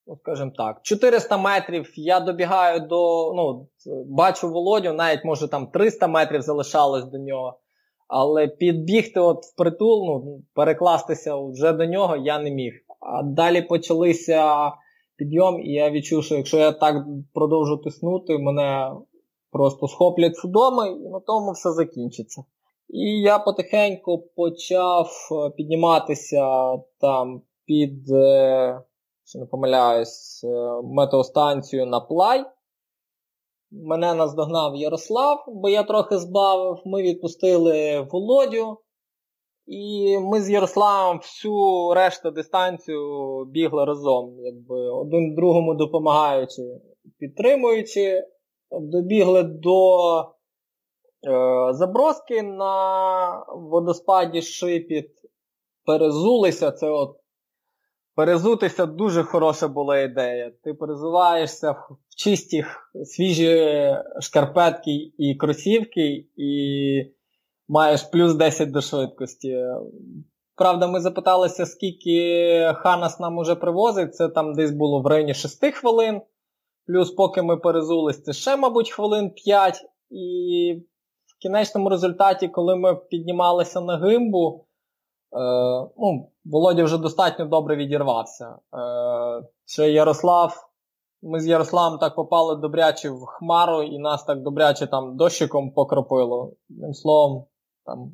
ну, 0.08 0.18
скажімо 0.18 0.52
так, 0.58 0.80
400 0.84 1.38
метрів 1.38 1.94
я 1.96 2.20
добігаю 2.20 2.80
до. 2.80 3.34
ну, 3.34 3.68
Бачу 4.06 4.50
Володю, 4.50 4.94
навіть 4.94 5.26
може 5.26 5.48
там 5.48 5.68
300 5.68 6.08
метрів 6.08 6.42
залишалось 6.42 7.06
до 7.06 7.18
нього. 7.18 7.60
Але 8.08 8.48
підбігти 8.48 9.20
от 9.20 9.46
в 9.46 9.56
притул, 9.56 10.06
ну, 10.06 10.42
перекластися 10.54 11.36
вже 11.36 11.74
до 11.74 11.86
нього 11.86 12.18
я 12.18 12.40
не 12.40 12.52
міг. 12.52 12.74
А 13.00 13.24
далі 13.24 13.62
почалися 13.62 14.72
підйом, 15.16 15.60
і 15.62 15.74
я 15.74 15.90
відчув, 15.90 16.24
що 16.24 16.36
якщо 16.36 16.58
я 16.58 16.72
так 16.72 16.96
продовжу 17.34 17.78
тиснути, 17.78 18.38
мене 18.38 18.92
просто 19.52 19.88
схоплять 19.88 20.36
судоми, 20.36 20.90
і 20.90 21.10
на 21.10 21.20
тому 21.20 21.52
все 21.52 21.72
закінчиться. 21.72 22.44
І 22.90 23.22
я 23.22 23.40
потихеньку 23.40 24.30
почав 24.36 25.10
е, 25.32 25.50
підніматися 25.50 26.78
там 27.00 27.42
під, 27.66 28.12
е, 28.12 28.82
що 29.26 29.40
не 29.40 29.46
помиляюсь, 29.46 30.44
е, 30.44 30.82
метеостанцію 30.84 31.86
на 31.86 32.00
плай. 32.00 32.46
Мене 33.72 34.14
наздогнав 34.14 34.76
Ярослав, 34.76 35.44
бо 35.48 35.70
я 35.70 35.84
трохи 35.84 36.18
збавив. 36.18 36.82
Ми 36.86 37.02
відпустили 37.02 38.08
Володю. 38.12 38.78
І 39.70 40.18
ми 40.20 40.42
з 40.42 40.50
Ярославом 40.50 41.18
всю 41.18 41.54
решту 41.94 42.32
дистанцію 42.32 43.46
бігли 43.46 43.86
разом, 43.86 44.36
якби 44.40 44.90
один 44.90 45.36
другому 45.36 45.76
допомагаючи, 45.76 46.62
підтримуючи, 47.20 48.24
добігли 48.72 49.44
до 49.44 50.20
е, 50.20 50.26
заброски 51.74 52.44
на 52.44 53.46
водоспаді 53.48 54.42
Шипіт, 54.42 55.12
перезулися. 55.86 56.72
Це 56.72 56.90
от 56.90 57.20
Перезутися 58.20 58.86
дуже 58.86 59.24
хороша 59.24 59.68
була 59.68 60.00
ідея. 60.00 60.52
Ти 60.64 60.74
перезуваєшся 60.74 61.72
в 61.72 61.98
чисті 62.16 62.66
свіжі 63.06 63.96
шкарпетки 64.20 64.92
і 65.18 65.36
кросівки, 65.36 66.26
і 66.38 67.14
маєш 67.68 68.04
плюс 68.04 68.34
10 68.34 68.72
до 68.72 68.82
швидкості. 68.82 69.66
Правда, 70.56 70.88
ми 70.88 71.00
запиталися, 71.00 71.66
скільки 71.66 72.74
Ханас 72.78 73.20
нам 73.20 73.38
уже 73.38 73.56
привозить. 73.56 74.16
Це 74.16 74.30
там 74.30 74.54
десь 74.54 74.72
було 74.72 75.02
в 75.02 75.08
районі 75.08 75.34
6 75.34 75.66
хвилин. 75.74 76.22
Плюс, 76.90 77.12
поки 77.12 77.42
ми 77.42 77.58
перезулись, 77.58 78.24
це 78.24 78.34
ще, 78.34 78.58
мабуть, 78.58 78.92
хвилин 78.92 79.30
5. 79.32 79.86
І 80.10 80.82
в 81.26 81.42
кінечному 81.42 81.90
результаті, 81.90 82.48
коли 82.48 82.76
ми 82.76 82.96
піднімалися 82.96 83.82
на 83.82 83.98
гимбу, 83.98 84.66
е, 85.34 85.40
ну, 85.98 86.32
Володя 86.46 86.84
вже 86.84 86.98
достатньо 86.98 87.46
добре 87.46 87.76
відірвався. 87.76 88.56
Е, 88.74 89.44
Ще 89.66 89.92
Ярослав. 89.92 90.70
Ми 91.22 91.40
з 91.40 91.48
Ярославом 91.48 92.00
так 92.00 92.16
попали 92.16 92.56
добряче 92.56 93.10
в 93.10 93.26
Хмару, 93.26 93.84
і 93.84 94.00
нас 94.00 94.24
так 94.24 94.42
добряче 94.42 94.88
там 94.88 95.18
дощиком 95.18 95.72
покропило. 95.72 96.54
Тим 96.82 96.94
словом, 96.94 97.46
там 97.86 98.12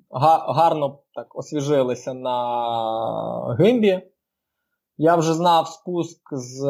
гарно 0.55 0.99
так 1.13 1.35
освіжилися 1.35 2.13
на 2.13 3.55
гимбі. 3.59 4.01
Я 4.97 5.15
вже 5.15 5.33
знав 5.33 5.67
спуск 5.67 6.19
з 6.31 6.65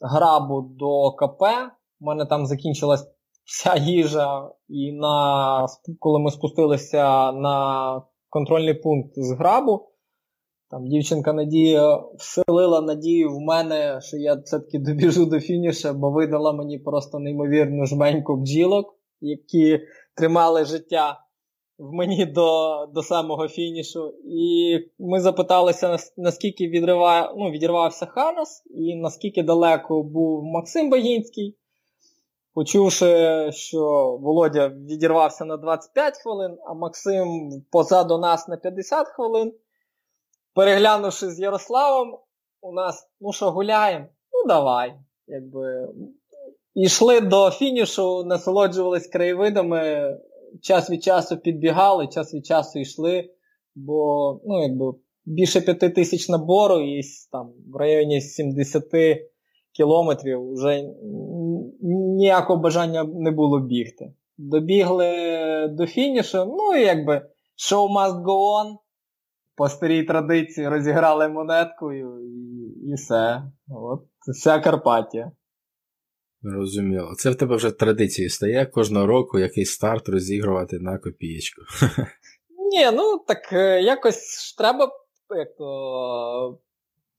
грабу 0.00 0.60
до 0.60 1.12
КП. 1.12 1.42
У 2.00 2.04
мене 2.04 2.26
там 2.26 2.46
закінчилась 2.46 3.06
вся 3.44 3.76
їжа, 3.76 4.50
і 4.68 4.92
на, 4.92 5.66
коли 5.98 6.18
ми 6.18 6.30
спустилися 6.30 7.32
на 7.32 8.02
контрольний 8.28 8.74
пункт 8.74 9.12
з 9.16 9.32
грабу, 9.32 9.88
там 10.70 10.88
дівчинка 10.88 11.32
Надія 11.32 12.02
вселила 12.18 12.80
надію 12.80 13.30
в 13.30 13.40
мене, 13.40 14.00
що 14.00 14.16
я 14.16 14.34
все-таки 14.34 14.78
добіжу 14.78 15.26
до 15.26 15.40
фініша, 15.40 15.92
бо 15.92 16.10
видала 16.10 16.52
мені 16.52 16.78
просто 16.78 17.18
неймовірну 17.18 17.86
жменьку 17.86 18.36
бджілок, 18.36 18.94
які 19.20 19.80
тримали 20.14 20.64
життя 20.64 21.20
в 21.78 21.92
мені 21.92 22.26
до 22.26 22.86
до 22.94 23.02
самого 23.02 23.48
фінішу. 23.48 24.14
І 24.24 24.78
ми 24.98 25.20
запиталися, 25.20 25.98
наскільки 26.16 26.68
відриває, 26.68 27.34
ну, 27.36 27.50
відірвався 27.50 28.06
Ханас, 28.06 28.62
і 28.66 28.94
наскільки 28.96 29.42
далеко 29.42 30.02
був 30.02 30.44
Максим 30.44 30.90
Багінський. 30.90 31.56
Почувши, 32.54 33.50
що 33.52 33.82
Володя 34.22 34.68
відірвався 34.68 35.44
на 35.44 35.56
25 35.56 36.18
хвилин, 36.18 36.58
а 36.66 36.74
Максим 36.74 37.50
позаду 37.70 38.18
нас 38.18 38.48
на 38.48 38.56
50 38.56 39.08
хвилин. 39.08 39.52
Переглянувши 40.54 41.30
з 41.30 41.40
Ярославом, 41.40 42.18
у 42.60 42.72
нас, 42.72 43.08
ну 43.20 43.32
що, 43.32 43.50
гуляємо? 43.50 44.06
Ну, 44.32 44.48
давай. 44.48 44.94
Якби. 45.26 45.88
І 46.74 46.82
йшли 46.82 47.20
до 47.20 47.50
фінішу, 47.50 48.24
насолоджувались 48.24 49.06
краєвидами, 49.06 50.16
час 50.62 50.90
від 50.90 51.02
часу 51.02 51.36
підбігали, 51.36 52.06
час 52.06 52.34
від 52.34 52.46
часу 52.46 52.78
йшли, 52.78 53.30
бо 53.74 54.40
ну, 54.44 54.62
якби, 54.62 54.92
більше 55.24 55.60
п'яти 55.60 55.90
тисяч 55.90 56.28
набору 56.28 56.80
і 56.80 57.00
там 57.32 57.52
в 57.72 57.76
районі 57.76 58.20
70 58.20 58.84
кілометрів 59.72 60.52
вже 60.52 60.84
ніякого 62.16 62.60
бажання 62.60 63.04
не 63.04 63.30
було 63.30 63.60
бігти. 63.60 64.12
Добігли 64.38 65.12
до 65.70 65.86
фінішу, 65.86 66.44
ну 66.44 66.78
і 66.78 66.82
якби 66.82 67.22
show 67.56 67.88
must 67.88 68.24
go 68.24 68.64
on. 68.64 68.76
По 69.56 69.68
старій 69.68 70.02
традиції 70.02 70.68
розіграли 70.68 71.28
монеткою 71.28 72.20
і 72.20 72.46
і 72.90 72.94
все. 72.94 73.42
От 73.68 74.02
Вся 74.28 74.58
Карпатія. 74.58 75.32
Розуміло. 76.54 77.14
Це 77.16 77.30
в 77.30 77.34
тебе 77.34 77.56
вже 77.56 77.70
традицією 77.70 78.30
стає 78.30 78.66
кожного 78.66 79.06
року 79.06 79.38
якийсь 79.38 79.70
старт 79.70 80.08
розігрувати 80.08 80.78
на 80.78 80.98
копієчку. 80.98 81.62
Ні, 82.72 82.90
ну 82.92 83.18
так 83.26 83.52
е, 83.52 83.82
якось 83.82 84.54
треба 84.58 84.90
як 85.36 85.56
то, 85.56 86.58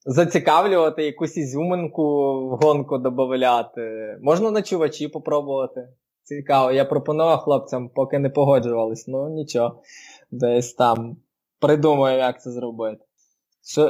зацікавлювати 0.06 1.04
якусь 1.04 1.38
ізюминку 1.38 2.04
в 2.50 2.52
гонку 2.52 2.98
додати. 2.98 4.18
Можна 4.22 4.52
на 4.52 4.62
чувачі 4.62 5.08
попробувати. 5.08 5.88
Цікаво, 6.24 6.72
я 6.72 6.86
пропонував 6.86 7.40
хлопцям, 7.40 7.90
поки 7.90 8.20
не 8.20 8.30
погоджувались, 8.30 9.08
ну 9.08 9.30
нічого. 9.30 9.82
Десь 10.32 10.74
там 10.74 11.18
придумаю, 11.60 12.18
як 12.18 12.42
це 12.42 12.52
зробити. 12.52 13.02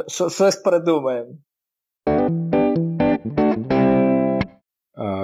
Щось 0.08 0.56
придумаємо. 0.56 1.32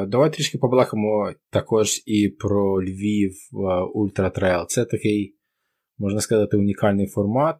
Давай 0.07 0.33
трішки 0.33 0.57
побалакаємо 0.57 1.33
також 1.49 2.03
і 2.05 2.29
про 2.29 2.83
Львів 2.83 3.33
Ultra 3.93 4.29
Trail. 4.29 4.65
Це 4.67 4.85
такий, 4.85 5.35
можна 5.97 6.21
сказати, 6.21 6.57
унікальний 6.57 7.07
формат, 7.07 7.57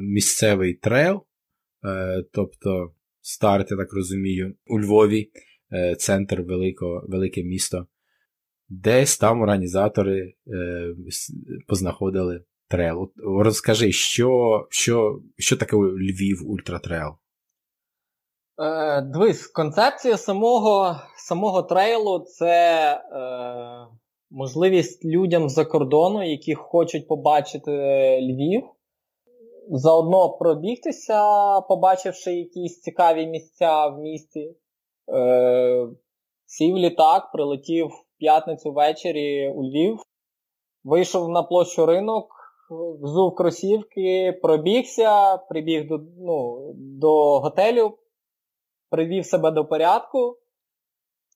місцевий 0.00 0.74
трейл. 0.74 1.22
Е, 1.84 2.24
тобто 2.32 2.92
старт, 3.20 3.70
я 3.70 3.76
так 3.76 3.92
розумію, 3.92 4.54
у 4.66 4.80
Львові, 4.80 5.30
е, 5.72 5.96
центр 5.96 6.40
великого, 6.40 7.06
велике 7.08 7.42
місто. 7.42 7.86
Десь 8.68 9.18
там 9.18 9.42
організатори 9.42 10.34
е, 10.46 10.94
познаходили 11.66 12.44
трейл. 12.68 13.12
Розкажи, 13.16 13.92
що 13.92 14.66
що, 14.70 15.22
що 15.38 15.56
таке 15.56 15.76
Львів 15.76 16.50
Ultra 16.50 16.78
Trail? 16.78 17.10
Е, 18.60 19.00
Дивись, 19.00 19.46
концепція 19.46 20.16
самого 20.16 20.96
самого 21.16 21.62
трейлу 21.62 22.18
це 22.18 22.92
е, 22.92 23.20
можливість 24.30 25.04
людям 25.04 25.48
з-за 25.48 25.64
кордону, 25.64 26.30
які 26.30 26.54
хочуть 26.54 27.08
побачити 27.08 27.70
Львів, 28.22 28.62
заодно 29.70 30.28
пробігтися, 30.28 31.20
побачивши 31.60 32.34
якісь 32.34 32.80
цікаві 32.80 33.26
місця 33.26 33.86
в 33.86 33.98
місті. 33.98 34.54
Е, 35.14 35.86
Сів 36.46 36.76
літак, 36.76 37.32
прилетів 37.32 37.86
в 37.86 38.18
п'ятницю 38.18 38.72
ввечері 38.72 39.50
у 39.50 39.64
Львів, 39.64 40.02
вийшов 40.84 41.28
на 41.28 41.42
площу 41.42 41.86
ринок, 41.86 42.26
взув 43.02 43.34
кросівки, 43.34 44.38
пробігся, 44.42 45.36
прибіг 45.36 45.88
до, 45.88 45.98
ну, 46.18 46.70
до 46.74 47.40
готелю 47.40 47.94
привів 48.90 49.26
себе 49.26 49.50
до 49.50 49.64
порядку 49.64 50.36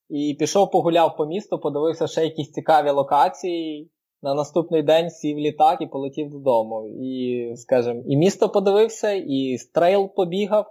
і 0.09 0.37
пішов 0.39 0.71
погуляв 0.71 1.17
по 1.17 1.27
місту, 1.27 1.59
подивився 1.59 2.07
ще 2.07 2.25
якісь 2.25 2.53
цікаві 2.53 2.91
локації. 2.91 3.91
На 4.23 4.35
наступний 4.35 4.83
день 4.83 5.11
сів 5.11 5.39
літак 5.39 5.81
і 5.81 5.87
полетів 5.87 6.31
додому. 6.31 6.89
І, 6.89 7.53
скажімо, 7.57 8.03
і 8.07 8.17
місто 8.17 8.49
подивився, 8.49 9.11
і 9.11 9.59
трейл 9.59 10.09
побігав. 10.15 10.67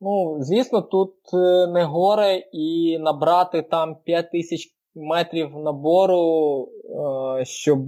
Ну, 0.00 0.36
звісно, 0.40 0.82
тут 0.82 1.14
е, 1.34 1.66
не 1.66 1.84
горе, 1.84 2.36
і 2.52 2.98
набрати 3.00 3.62
там 3.62 3.96
5 4.04 4.30
тисяч 4.30 4.68
метрів 4.94 5.56
набору, 5.56 6.68
е, 7.38 7.44
щоб 7.44 7.78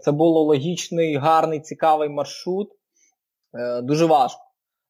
це 0.00 0.12
було 0.12 0.42
логічний, 0.42 1.16
гарний, 1.16 1.60
цікавий 1.60 2.08
маршрут. 2.08 2.68
Е, 3.54 3.82
дуже 3.82 4.06
важко. 4.06 4.41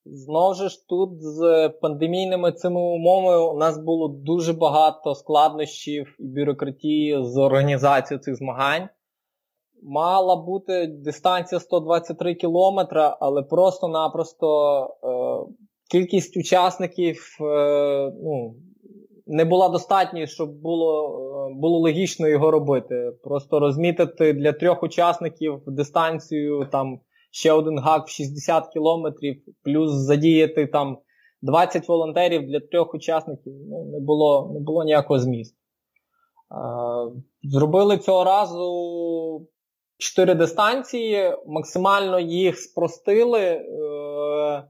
Знову 0.04 0.54
ж 0.54 0.88
тут 0.88 1.22
з 1.22 1.68
пандемійними 1.68 2.52
цими 2.52 2.80
умовами 2.80 3.52
у 3.52 3.56
нас 3.58 3.78
було 3.78 4.08
дуже 4.08 4.52
багато 4.52 5.14
складнощів 5.14 6.16
і 6.18 6.26
бюрократії 6.26 7.24
з 7.24 7.36
організацією 7.36 8.22
цих 8.22 8.36
змагань. 8.36 8.88
Мала 9.82 10.36
бути 10.36 10.86
дистанція 10.86 11.60
123 11.60 12.34
кілометра, 12.34 13.16
але 13.20 13.42
просто-напросто 13.42 14.80
е, 14.82 15.08
кількість 15.90 16.36
учасників 16.36 17.36
е, 17.40 18.12
ну, 18.22 18.54
не 19.26 19.44
була 19.44 19.68
достатньою, 19.68 20.26
щоб 20.26 20.60
було 20.60 21.18
було 21.54 21.78
логічно 21.78 22.28
його 22.28 22.50
робити. 22.50 23.12
Просто 23.24 23.60
розмітити 23.60 24.32
для 24.32 24.52
трьох 24.52 24.82
учасників 24.82 25.62
дистанцію 25.66 26.68
там 26.72 27.00
ще 27.32 27.52
один 27.52 27.78
гак 27.78 28.06
в 28.06 28.10
60 28.10 28.68
кілометрів, 28.68 29.42
плюс 29.64 29.92
задіяти 29.92 30.66
там 30.66 30.98
20 31.42 31.88
волонтерів 31.88 32.46
для 32.46 32.60
трьох 32.60 32.94
учасників. 32.94 33.52
Ну, 33.70 33.84
не 33.84 34.00
було 34.00 34.50
не 34.54 34.60
було 34.60 34.84
ніякого 34.84 35.18
змісту. 35.18 35.56
Зробили 37.42 37.98
цього 37.98 38.24
разу 38.24 39.48
чотири 39.98 40.34
дистанції, 40.34 41.36
максимально 41.46 42.20
їх 42.20 42.58
спростили. 42.58 43.40
Е, 43.40 44.64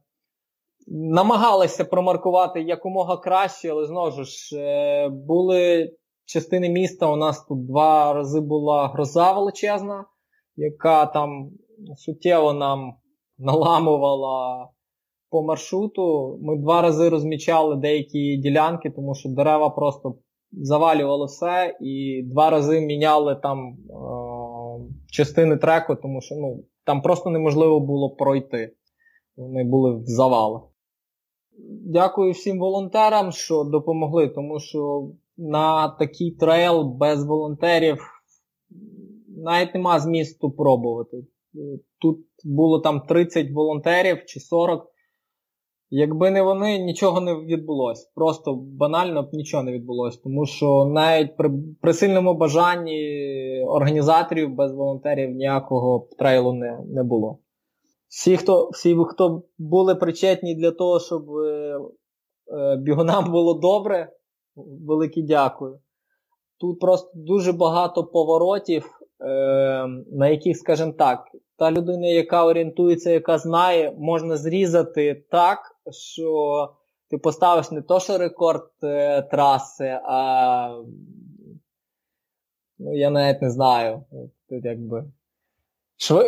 намагалися 0.86 1.84
промаркувати 1.84 2.62
якомога 2.62 3.16
краще, 3.16 3.70
але 3.70 3.86
знову 3.86 4.24
ж 4.24 4.56
е, 4.56 5.08
були 5.08 5.92
частини 6.24 6.68
міста. 6.68 7.06
У 7.06 7.16
нас 7.16 7.44
тут 7.44 7.66
два 7.66 8.12
рази 8.12 8.40
була 8.40 8.88
гроза 8.88 9.32
величезна, 9.32 10.04
яка 10.56 11.06
там 11.06 11.50
суттєво 11.96 12.52
нам 12.52 12.94
наламувала 13.38 14.68
по 15.30 15.42
маршруту. 15.42 16.38
Ми 16.42 16.56
два 16.58 16.82
рази 16.82 17.08
розмічали 17.08 17.76
деякі 17.76 18.36
ділянки, 18.36 18.90
тому 18.90 19.14
що 19.14 19.28
дерева 19.28 19.70
просто 19.70 20.14
завалювало 20.52 21.24
все, 21.24 21.76
і 21.80 22.22
два 22.26 22.50
рази 22.50 22.80
міняли 22.80 23.36
там 23.42 23.68
е- 23.68 24.92
частини 25.10 25.56
треку, 25.56 25.94
тому 25.94 26.20
що 26.20 26.34
ну, 26.34 26.64
там 26.84 27.02
просто 27.02 27.30
неможливо 27.30 27.80
було 27.80 28.10
пройти. 28.10 28.72
Вони 29.36 29.64
були 29.64 29.96
в 29.96 30.06
завалах. 30.06 30.62
Дякую 31.86 32.32
всім 32.32 32.58
волонтерам, 32.58 33.32
що 33.32 33.64
допомогли, 33.64 34.28
тому 34.28 34.60
що 34.60 35.10
на 35.36 35.88
такий 35.88 36.30
трейл 36.30 36.82
без 36.82 37.24
волонтерів 37.24 37.98
навіть 39.36 39.74
нема 39.74 40.00
змісту 40.00 40.50
пробувати. 40.50 41.26
Тут 42.00 42.18
було 42.44 42.80
там 42.80 43.00
30 43.00 43.50
волонтерів 43.50 44.24
чи 44.26 44.40
40. 44.40 44.92
Якби 45.94 46.30
не 46.30 46.42
вони, 46.42 46.78
нічого 46.78 47.20
не 47.20 47.34
відбулося. 47.34 48.10
Просто 48.14 48.54
банально 48.54 49.22
б 49.22 49.28
нічого 49.32 49.62
не 49.62 49.72
відбулося. 49.72 50.20
Тому 50.24 50.46
що 50.46 50.84
навіть 50.84 51.36
при, 51.36 51.50
при 51.80 51.92
сильному 51.92 52.34
бажанні 52.34 53.64
організаторів 53.66 54.54
без 54.54 54.72
волонтерів 54.72 55.30
ніякого 55.30 56.08
трейлу 56.18 56.52
не, 56.52 56.78
не 56.86 57.02
було. 57.02 57.38
Всі, 58.08 58.36
хто 58.36 58.68
всі, 58.68 58.96
хто 59.08 59.42
були 59.58 59.94
причетні 59.94 60.54
для 60.54 60.70
того, 60.70 61.00
щоб 61.00 61.30
е, 61.36 61.78
е, 62.48 62.76
бігунам 62.76 63.32
було 63.32 63.54
добре, 63.54 64.12
велике 64.86 65.22
дякую. 65.22 65.78
Тут 66.60 66.80
просто 66.80 67.10
дуже 67.14 67.52
багато 67.52 68.04
поворотів, 68.04 69.01
на 70.12 70.28
яких, 70.28 70.56
скажімо 70.56 70.92
так, 70.92 71.28
та 71.56 71.70
людина, 71.70 72.06
яка 72.06 72.44
орієнтується, 72.44 73.10
яка 73.10 73.38
знає, 73.38 73.94
можна 73.98 74.36
зрізати 74.36 75.24
так, 75.30 75.58
що 75.90 76.68
ти 77.10 77.18
поставиш 77.18 77.70
не 77.70 77.82
то, 77.82 78.00
що 78.00 78.18
рекорд 78.18 78.70
е, 78.82 79.22
траси, 79.22 80.00
а 80.04 80.82
ну, 82.78 82.96
я 82.96 83.10
навіть 83.10 83.42
не 83.42 83.50
знаю. 83.50 84.04
Тут 84.48 84.64
якби. 84.64 85.04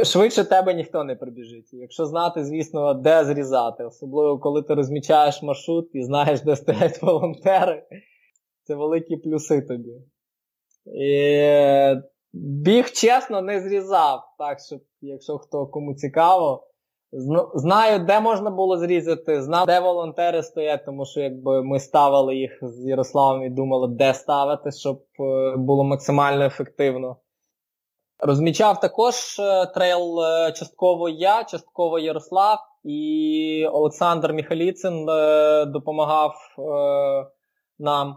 Швидше 0.05 0.45
тебе 0.45 0.75
ніхто 0.75 1.05
не 1.05 1.17
прибіжить. 1.17 1.73
Якщо 1.73 2.07
знати, 2.07 2.45
звісно, 2.45 2.95
де 2.95 3.25
зрізати. 3.25 3.85
Особливо, 3.85 4.39
коли 4.39 4.63
ти 4.63 4.75
розмічаєш 4.75 5.43
маршрут 5.43 5.91
і 5.93 6.03
знаєш, 6.03 6.41
де 6.41 6.57
стоять 6.57 7.03
волонтери, 7.03 7.83
це 8.63 8.75
великі 8.75 9.17
плюси 9.17 9.63
тобі. 9.63 9.93
І 10.87 11.97
Біг, 12.37 12.91
чесно, 12.91 13.41
не 13.41 13.61
зрізав. 13.61 14.23
Так 14.39 14.59
що, 14.61 14.77
якщо 15.01 15.39
хто 15.39 15.67
кому 15.67 15.95
цікаво, 15.95 16.67
знаю, 17.55 18.05
де 18.05 18.21
можна 18.21 18.51
було 18.51 18.79
зрізати, 18.79 19.43
знав, 19.43 19.67
де 19.67 19.81
волонтери 19.81 20.43
стоять, 20.43 20.85
тому 20.85 21.07
що 21.07 21.21
якби 21.21 21.63
ми 21.63 21.81
ставили 21.81 22.37
їх 22.37 22.59
з 22.63 22.87
Ярославом 22.87 23.45
і 23.45 23.51
думали, 23.51 23.89
де 23.89 24.15
ставити, 24.15 24.73
щоб 24.73 25.03
е, 25.21 25.57
було 25.57 25.85
максимально 25.85 26.45
ефективно. 26.45 27.17
Розмічав 28.19 28.81
також 28.81 29.15
е, 29.39 29.67
трейл 29.67 30.25
е, 30.25 30.53
частково 30.53 31.09
я, 31.09 31.45
частково 31.45 31.99
Ярослав 31.99 32.59
і 32.85 33.67
Олександр 33.73 34.33
Міхаліцин 34.33 35.07
допомагав 35.67 36.35
нам. 37.79 38.17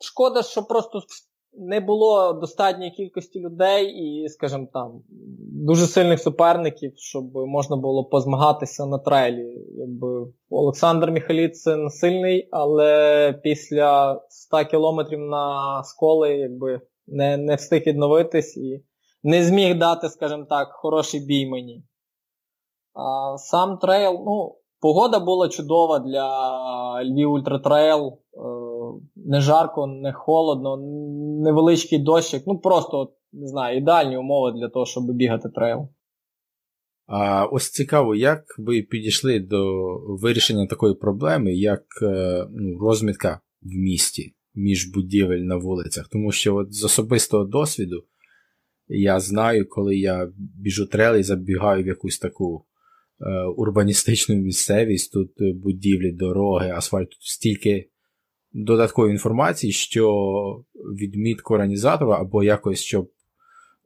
Шкода, 0.00 0.42
що 0.42 0.62
просто 0.62 1.00
не 1.52 1.80
було 1.80 2.32
достатньої 2.32 2.90
кількості 2.90 3.40
людей 3.40 3.86
і, 3.86 4.28
скажімо 4.28 4.68
там, 4.72 5.02
дуже 5.52 5.86
сильних 5.86 6.20
суперників, 6.20 6.92
щоб 6.96 7.34
можна 7.34 7.76
було 7.76 8.04
позмагатися 8.04 8.86
на 8.86 8.98
трейлі. 8.98 9.66
Якби 9.76 10.26
Олександр 10.50 11.10
Міхаліцин 11.10 11.90
сильний, 11.90 12.48
але 12.50 13.32
після 13.42 14.20
100 14.28 14.64
кілометрів 14.64 15.18
на 15.18 15.82
сколи, 15.84 16.36
якби 16.36 16.80
не 17.06 17.36
не 17.36 17.54
встиг 17.54 17.82
відновитись 17.86 18.56
і 18.56 18.84
не 19.22 19.44
зміг 19.44 19.78
дати, 19.78 20.08
скажімо 20.08 20.46
так, 20.48 20.68
хороший 20.72 21.20
бій 21.20 21.46
мені. 21.46 21.84
А 22.94 23.38
Сам 23.38 23.78
трейл, 23.78 24.12
ну, 24.12 24.56
погода 24.80 25.18
була 25.18 25.48
чудова 25.48 25.98
для 25.98 27.04
Львів 27.04 27.32
Ultra 27.32 27.71
Trail. 27.71 28.18
Е, 28.90 29.02
не 29.16 29.40
жарко, 29.40 29.86
не 29.86 30.12
холодно, 30.12 30.76
невеличкий 31.42 31.98
дощик. 31.98 32.42
Ну, 32.46 32.58
просто, 32.58 33.12
не 33.32 33.46
знаю, 33.46 33.78
ідеальні 33.78 34.16
умови 34.16 34.58
для 34.60 34.68
того, 34.68 34.86
щоб 34.86 35.04
бігати 35.04 35.48
трейл. 35.48 35.88
А 37.06 37.44
ось 37.44 37.70
цікаво, 37.70 38.14
як 38.14 38.44
ви 38.58 38.82
підійшли 38.82 39.40
до 39.40 39.64
вирішення 40.08 40.66
такої 40.66 40.94
проблеми, 40.94 41.54
як 41.54 41.82
е, 42.02 42.46
ну, 42.50 42.78
розмітка 42.78 43.40
в 43.62 43.68
місті 43.68 44.34
між 44.54 44.92
будівель 44.94 45.38
на 45.38 45.56
вулицях. 45.56 46.08
Тому 46.08 46.32
що 46.32 46.56
от 46.56 46.74
з 46.74 46.84
особистого 46.84 47.44
досвіду 47.44 48.04
я 48.88 49.20
знаю, 49.20 49.68
коли 49.68 49.96
я 49.96 50.32
біжу 50.36 50.86
трейл 50.86 51.16
і 51.16 51.22
забігаю 51.22 51.84
в 51.84 51.86
якусь 51.86 52.18
таку 52.18 52.64
е, 53.20 53.44
урбаністичну 53.56 54.34
місцевість, 54.34 55.12
тут 55.12 55.30
будівлі, 55.38 56.12
дороги, 56.12 56.70
асфальт, 56.70 57.10
тут 57.10 57.22
стільки 57.22 57.90
додаткової 58.52 59.12
інформації, 59.12 59.72
що 59.72 60.10
відмітку 60.74 61.54
організатора 61.54 62.20
або 62.20 62.42
якось, 62.42 62.80
щоб 62.80 63.10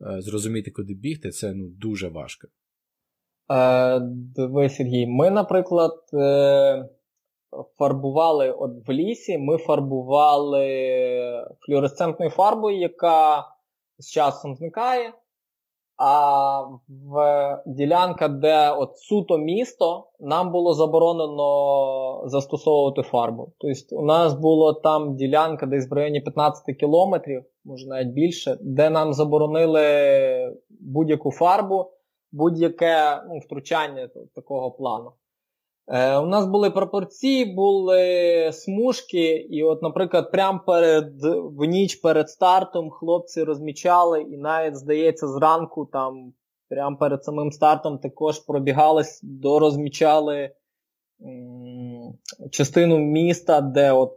е, 0.00 0.20
зрозуміти, 0.20 0.70
куди 0.70 0.94
бігти, 0.94 1.30
це 1.30 1.54
ну, 1.54 1.68
дуже 1.68 2.08
важко. 2.08 2.48
Е, 3.50 4.00
Диви, 4.36 4.68
Сергій, 4.68 5.06
ми, 5.06 5.30
наприклад, 5.30 6.00
е, 6.14 6.88
фарбували 7.78 8.50
от 8.50 8.88
в 8.88 8.90
лісі, 8.90 9.38
ми 9.38 9.58
фарбували 9.58 10.66
флюоресцентною 11.66 12.30
фарбою, 12.30 12.78
яка 12.78 13.44
з 13.98 14.10
часом 14.10 14.54
зникає. 14.54 15.12
А 16.06 16.60
в 16.88 17.62
ділянка, 17.66 18.28
де 18.28 18.70
от 18.70 18.98
суто 18.98 19.38
місто, 19.38 20.06
нам 20.20 20.52
було 20.52 20.74
заборонено 20.74 22.22
застосовувати 22.26 23.02
фарбу. 23.02 23.52
Тобто, 23.58 23.96
у 23.96 24.04
нас 24.04 24.34
була 24.34 24.72
там 24.72 25.16
ділянка 25.16 25.66
десь 25.66 25.90
в 25.90 25.92
районі 25.92 26.20
15 26.20 26.76
кілометрів, 26.76 27.44
може 27.64 27.86
навіть 27.86 28.08
більше, 28.12 28.58
де 28.60 28.90
нам 28.90 29.12
заборонили 29.12 29.82
будь-яку 30.80 31.30
фарбу, 31.30 31.90
будь-яке 32.32 33.22
ну, 33.28 33.38
втручання 33.38 34.08
такого 34.34 34.70
плану. 34.70 35.12
Е, 35.88 36.18
У 36.18 36.26
нас 36.26 36.46
були 36.46 36.70
пропорції, 36.70 37.54
були 37.54 38.50
смужки, 38.52 39.34
і, 39.50 39.62
от, 39.62 39.82
наприклад, 39.82 40.32
прямо 40.32 40.60
перед 40.66 41.12
в 41.44 41.64
ніч 41.64 41.94
перед 41.94 42.30
стартом 42.30 42.90
хлопці 42.90 43.42
розмічали, 43.42 44.22
і 44.22 44.36
навіть, 44.36 44.76
здається, 44.76 45.28
зранку, 45.28 45.88
там, 45.92 46.32
прямо 46.68 46.96
перед 46.96 47.24
самим 47.24 47.52
стартом 47.52 47.98
також 47.98 48.38
пробігались, 48.38 49.20
дорозмічали 49.22 50.50
частину 52.50 52.98
міста, 52.98 53.60
де, 53.60 53.92
от, 53.92 54.12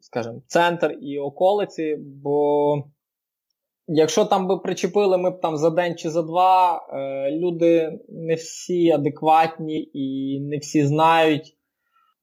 скажімо, 0.00 0.42
центр 0.46 0.98
і 1.00 1.18
околиці. 1.18 1.96
бо 1.96 2.74
Якщо 3.86 4.24
там 4.24 4.48
би 4.48 4.58
причепили 4.58 5.18
ми 5.18 5.30
б 5.30 5.40
там 5.40 5.56
за 5.56 5.70
день 5.70 5.96
чи 5.96 6.10
за 6.10 6.22
два, 6.22 6.76
е, 6.92 7.30
люди 7.30 7.98
не 8.08 8.34
всі 8.34 8.90
адекватні 8.90 9.90
і 9.92 10.40
не 10.40 10.58
всі 10.58 10.86
знають, 10.86 11.56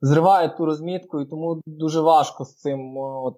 зривають 0.01 0.57
ту 0.57 0.65
розмітку, 0.65 1.21
і 1.21 1.25
тому 1.25 1.61
дуже 1.65 2.01
важко 2.01 2.45
з 2.45 2.55
цим. 2.55 2.97
От, 2.97 3.35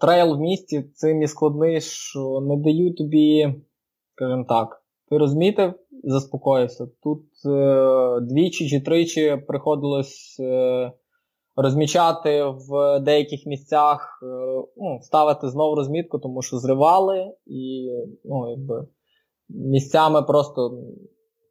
Трейл 0.00 0.36
в 0.36 0.40
місті 0.40 0.82
цим 0.94 1.22
і 1.22 1.28
складний, 1.28 1.80
що 1.80 2.40
не 2.40 2.56
дають 2.56 2.96
тобі, 2.96 3.54
скажімо 4.14 4.44
так, 4.48 4.82
ти 5.10 5.18
розмітив 5.18 5.74
заспокоївся. 6.04 6.86
Тут 7.02 7.24
е, 7.46 8.20
двічі 8.20 8.68
чи 8.68 8.80
тричі 8.80 9.42
приходилось 9.46 10.36
е, 10.40 10.92
розмічати 11.56 12.44
в 12.44 13.00
деяких 13.00 13.46
місцях, 13.46 14.20
е, 14.22 14.26
ну, 14.76 14.98
ставити 15.02 15.48
знову 15.48 15.74
розмітку, 15.74 16.18
тому 16.18 16.42
що 16.42 16.58
зривали, 16.58 17.34
і 17.46 17.90
ну, 18.24 18.50
якби, 18.50 18.86
місцями 19.48 20.22
просто 20.22 20.82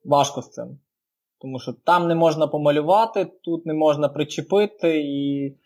важко 0.06 0.42
з 0.42 0.50
цим. 0.50 0.80
Тому 1.42 1.60
що 1.60 1.74
там 1.86 2.08
не 2.08 2.16
можна 2.16 2.48
помалювати, 2.48 3.26
тут 3.26 3.66
не 3.66 3.74
можна 3.74 4.10
причепити, 4.10 5.02
і 5.02 5.58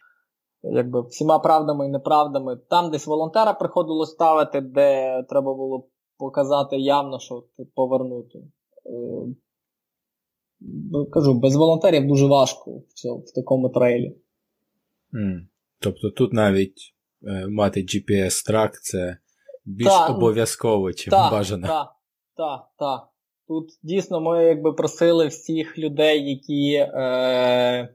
якби 0.63 1.01
всіма 1.01 1.39
правдами 1.39 1.85
і 1.85 1.89
неправдами. 1.89 2.57
Там 2.69 2.91
десь 2.91 3.07
волонтера 3.07 3.53
приходило 3.53 4.05
ставити, 4.05 4.61
де 4.61 5.23
треба 5.29 5.53
було 5.53 5.87
показати 6.17 6.77
явно, 6.77 7.19
що 7.19 7.43
повернути. 7.75 8.39
Е, 8.39 9.35
кажу, 11.11 11.39
без 11.39 11.55
волонтерів 11.55 12.07
дуже 12.07 12.27
важко 12.27 12.71
в, 12.71 12.93
цьому, 12.93 13.19
в 13.19 13.33
такому 13.33 13.69
трейлі. 13.69 14.15
Mm. 15.15 15.39
Тобто 15.79 16.09
тут 16.09 16.33
навіть 16.33 16.93
е, 17.27 17.47
мати 17.47 17.79
GPS-трак 17.79 18.69
це 18.81 19.17
більш 19.65 19.87
та, 19.87 20.07
обов'язково, 20.07 20.93
чим 20.93 21.11
та, 21.11 21.31
бажано. 21.31 21.67
Так, 21.67 21.87
так, 22.37 22.61
так. 22.79 23.07
Тут 23.47 23.69
дійсно 23.83 24.21
ми 24.21 24.43
якби 24.43 24.73
просили 24.73 25.27
всіх 25.27 25.77
людей, 25.77 26.29
які 26.29 26.73
е, 26.73 27.01
е, 27.03 27.89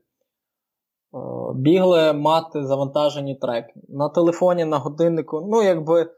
бігли 1.54 2.12
мати 2.12 2.66
завантажені 2.66 3.34
треки. 3.34 3.72
На 3.88 4.08
телефоні, 4.08 4.64
на 4.64 4.78
годиннику. 4.78 5.48
Ну, 5.50 5.62
якби, 5.62 6.10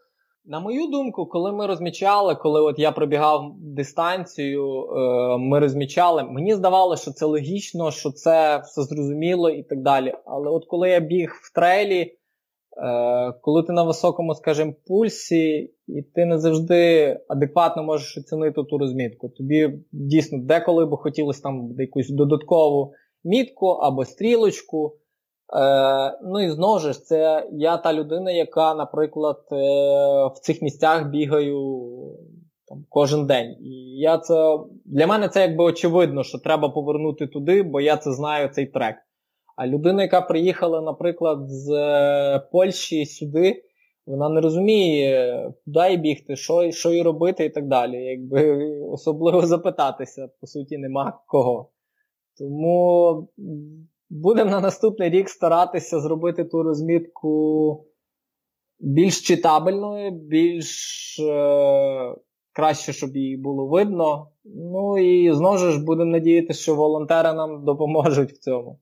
на 0.45 0.61
мою 0.61 0.87
думку, 0.87 1.27
коли 1.27 1.53
ми 1.53 1.67
розмічали, 1.67 2.35
коли 2.35 2.61
от 2.61 2.79
я 2.79 2.93
пробігав 2.93 3.53
дистанцію, 3.59 4.85
е, 4.85 5.39
ми 5.39 5.59
розмічали, 5.59 6.25
мені 6.25 6.55
здавалося, 6.55 7.03
що 7.03 7.13
це 7.13 7.27
логічно, 7.27 7.91
що 7.91 8.11
це 8.11 8.59
все 8.59 8.83
зрозуміло 8.83 9.51
і 9.51 9.63
так 9.63 9.83
далі. 9.83 10.15
Але 10.25 10.51
от 10.51 10.65
коли 10.67 10.91
я 10.91 11.01
біг 11.01 11.31
в 11.43 11.55
трейлі, 11.55 12.19
Е, 12.77 13.33
коли 13.41 13.63
ти 13.63 13.73
на 13.73 13.83
високому, 13.83 14.35
скажімо, 14.35 14.75
пульсі, 14.87 15.75
і 15.87 16.03
ти 16.03 16.25
не 16.25 16.39
завжди 16.39 17.21
адекватно 17.29 17.83
можеш 17.83 18.19
оцінити 18.19 18.63
ту 18.63 18.79
розмітку. 18.79 19.29
Тобі 19.29 19.79
дійсно 19.93 20.39
деколи 20.39 20.87
би 20.87 20.97
хотілося 20.97 21.43
там 21.43 21.75
якусь 21.79 22.11
додаткову 22.11 22.93
мітку 23.25 23.67
або 23.67 24.05
стрілочку. 24.05 24.97
Е, 25.57 26.19
Ну 26.23 26.41
і 26.41 26.51
знову 26.51 26.79
ж, 26.79 27.05
це 27.05 27.49
я 27.53 27.77
та 27.77 27.93
людина, 27.93 28.31
яка, 28.31 28.75
наприклад, 28.75 29.45
е, 29.53 29.57
в 30.27 30.35
цих 30.41 30.63
місцях 30.63 31.09
бігаю 31.09 31.89
там, 32.69 32.85
кожен 32.89 33.27
день. 33.27 33.57
І 33.61 33.99
я 33.99 34.19
це, 34.19 34.59
Для 34.85 35.07
мене 35.07 35.29
це 35.29 35.41
якби 35.41 35.65
очевидно, 35.65 36.25
що 36.25 36.39
треба 36.39 36.69
повернути 36.69 37.27
туди, 37.27 37.63
бо 37.63 37.81
я 37.81 37.97
це 37.97 38.13
знаю 38.13 38.49
цей 38.49 38.67
трек. 38.67 38.97
А 39.57 39.67
людина, 39.67 40.03
яка 40.03 40.21
приїхала, 40.21 40.81
наприклад, 40.81 41.51
з 41.51 41.71
е, 41.71 42.49
Польщі 42.53 43.07
сюди, 43.07 43.63
вона 44.07 44.29
не 44.29 44.41
розуміє, 44.41 45.53
куди 45.65 45.97
бігти, 45.97 46.37
що 46.37 46.71
що 46.71 46.93
їй 46.93 47.03
робити 47.03 47.45
і 47.45 47.51
так 47.51 47.69
далі. 47.69 47.97
Якби 47.97 48.69
Особливо 48.81 49.47
запитатися, 49.47 50.29
по 50.41 50.47
суті, 50.47 50.79
нема 50.79 51.21
кого. 51.27 51.71
Тому 52.39 53.29
будемо 54.13 54.51
на 54.51 54.61
наступний 54.61 55.11
рік 55.11 55.29
старатися 55.29 56.01
зробити 56.01 56.45
ту 56.45 56.63
розмітку 56.63 57.87
більш 58.81 59.23
читабельною, 59.23 60.11
більш 60.11 61.17
е, 61.21 62.15
краще, 62.53 62.93
щоб 62.93 63.17
її 63.17 63.37
було 63.37 63.69
видно. 63.69 64.31
Ну 64.45 64.99
і 64.99 65.33
знову 65.33 65.59
ж 65.59 65.85
будемо 65.85 66.11
надіятися, 66.11 66.63
що 66.63 66.75
волонтери 66.75 67.33
нам 67.33 67.65
допоможуть 67.65 68.33
в 68.33 68.39
цьому. 68.39 68.81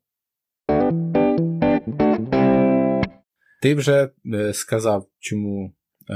Ти 3.62 3.74
вже 3.74 4.10
е, 4.34 4.52
сказав, 4.52 5.06
чому 5.18 5.72
е, 6.10 6.14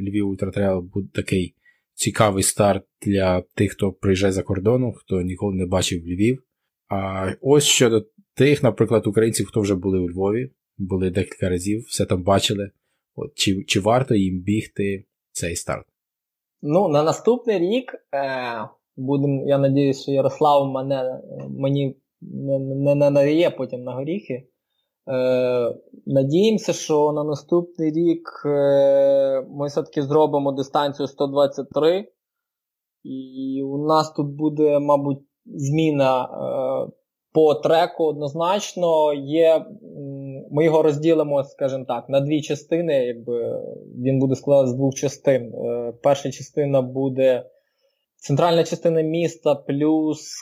Львів 0.00 0.28
Ultra 0.28 0.54
Trail 0.54 0.80
буде 0.80 1.08
такий 1.14 1.54
цікавий 1.94 2.42
старт 2.42 2.84
для 3.06 3.42
тих, 3.54 3.72
хто 3.72 3.92
приїжджає 3.92 4.32
з-за 4.32 4.42
кордону, 4.42 4.92
хто 4.92 5.20
ніколи 5.20 5.54
не 5.54 5.66
бачив 5.66 6.02
Львів. 6.02 6.42
А 6.88 7.26
ось 7.40 7.64
щодо 7.64 8.04
тих, 8.34 8.62
наприклад, 8.62 9.06
українців, 9.06 9.46
хто 9.46 9.60
вже 9.60 9.74
були 9.74 9.98
у 9.98 10.10
Львові, 10.10 10.50
були 10.78 11.10
декілька 11.10 11.48
разів, 11.48 11.84
все 11.88 12.06
там 12.06 12.22
бачили. 12.22 12.70
От, 13.14 13.34
Чи 13.34 13.64
чи 13.64 13.80
варто 13.80 14.14
їм 14.14 14.40
бігти 14.40 15.04
цей 15.32 15.56
старт? 15.56 15.86
Ну, 16.62 16.88
на 16.88 17.02
наступний 17.02 17.58
рік 17.58 17.94
е, 18.14 18.68
будем, 18.96 19.48
я 19.48 19.58
сподіваюся, 19.58 20.02
що 20.02 20.12
Ярослав 20.12 20.70
мене, 20.70 21.20
мені 21.48 21.96
не, 22.20 22.58
не, 22.58 22.94
не 22.94 23.10
наріє 23.10 23.50
потім 23.50 23.82
на 23.82 23.92
горіхи. 23.92 24.46
Е, 25.08 25.74
Надіємося, 26.06 26.72
що 26.72 27.12
на 27.12 27.24
наступний 27.24 27.92
рік 27.92 28.42
е, 28.46 29.46
ми 29.50 29.66
все-таки 29.66 30.02
зробимо 30.02 30.52
дистанцію 30.52 31.06
123, 31.06 32.08
і 33.02 33.62
у 33.64 33.86
нас 33.86 34.12
тут 34.12 34.26
буде, 34.26 34.78
мабуть, 34.78 35.18
зміна 35.46 36.24
е, 36.24 36.92
по 37.32 37.54
треку 37.54 38.04
однозначно. 38.04 39.12
Є, 39.14 39.64
Ми 40.50 40.64
його 40.64 40.82
розділимо, 40.82 41.44
скажімо 41.44 41.84
так, 41.88 42.08
на 42.08 42.20
дві 42.20 42.42
частини. 42.42 43.06
Якби 43.06 43.62
Він 43.98 44.18
буде 44.18 44.34
складатися 44.34 44.72
з 44.72 44.76
двох 44.76 44.94
частин. 44.94 45.54
Е, 45.54 45.92
перша 46.02 46.30
частина 46.30 46.82
буде 46.82 47.50
центральна 48.16 48.64
частина 48.64 49.02
міста 49.02 49.54
плюс 49.54 50.32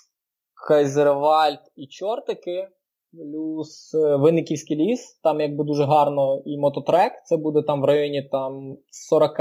Кайзервальд 0.68 1.60
і 1.76 1.86
Чортики 1.86 2.68
плюс 3.12 3.94
е, 3.94 4.16
Винниківський 4.16 4.76
ліс, 4.76 5.20
там 5.22 5.40
якби 5.40 5.64
дуже 5.64 5.84
гарно 5.84 6.42
і 6.46 6.58
мототрек, 6.58 7.12
це 7.24 7.36
буде 7.36 7.62
там 7.62 7.82
в 7.82 7.84
районі 7.84 8.22
там 8.22 8.76
40 8.90 9.32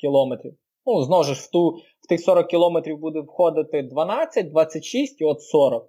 кілометрів. 0.00 0.54
Ну, 0.86 1.02
знову 1.02 1.24
ж 1.24 1.32
в 1.32 1.50
ту, 1.50 1.70
в 2.00 2.08
тих 2.08 2.20
40 2.20 2.46
кілометрів 2.46 2.98
буде 2.98 3.20
входити 3.20 3.82
12, 3.82 4.50
26 4.50 5.20
і 5.20 5.24
от 5.24 5.42
40. 5.42 5.88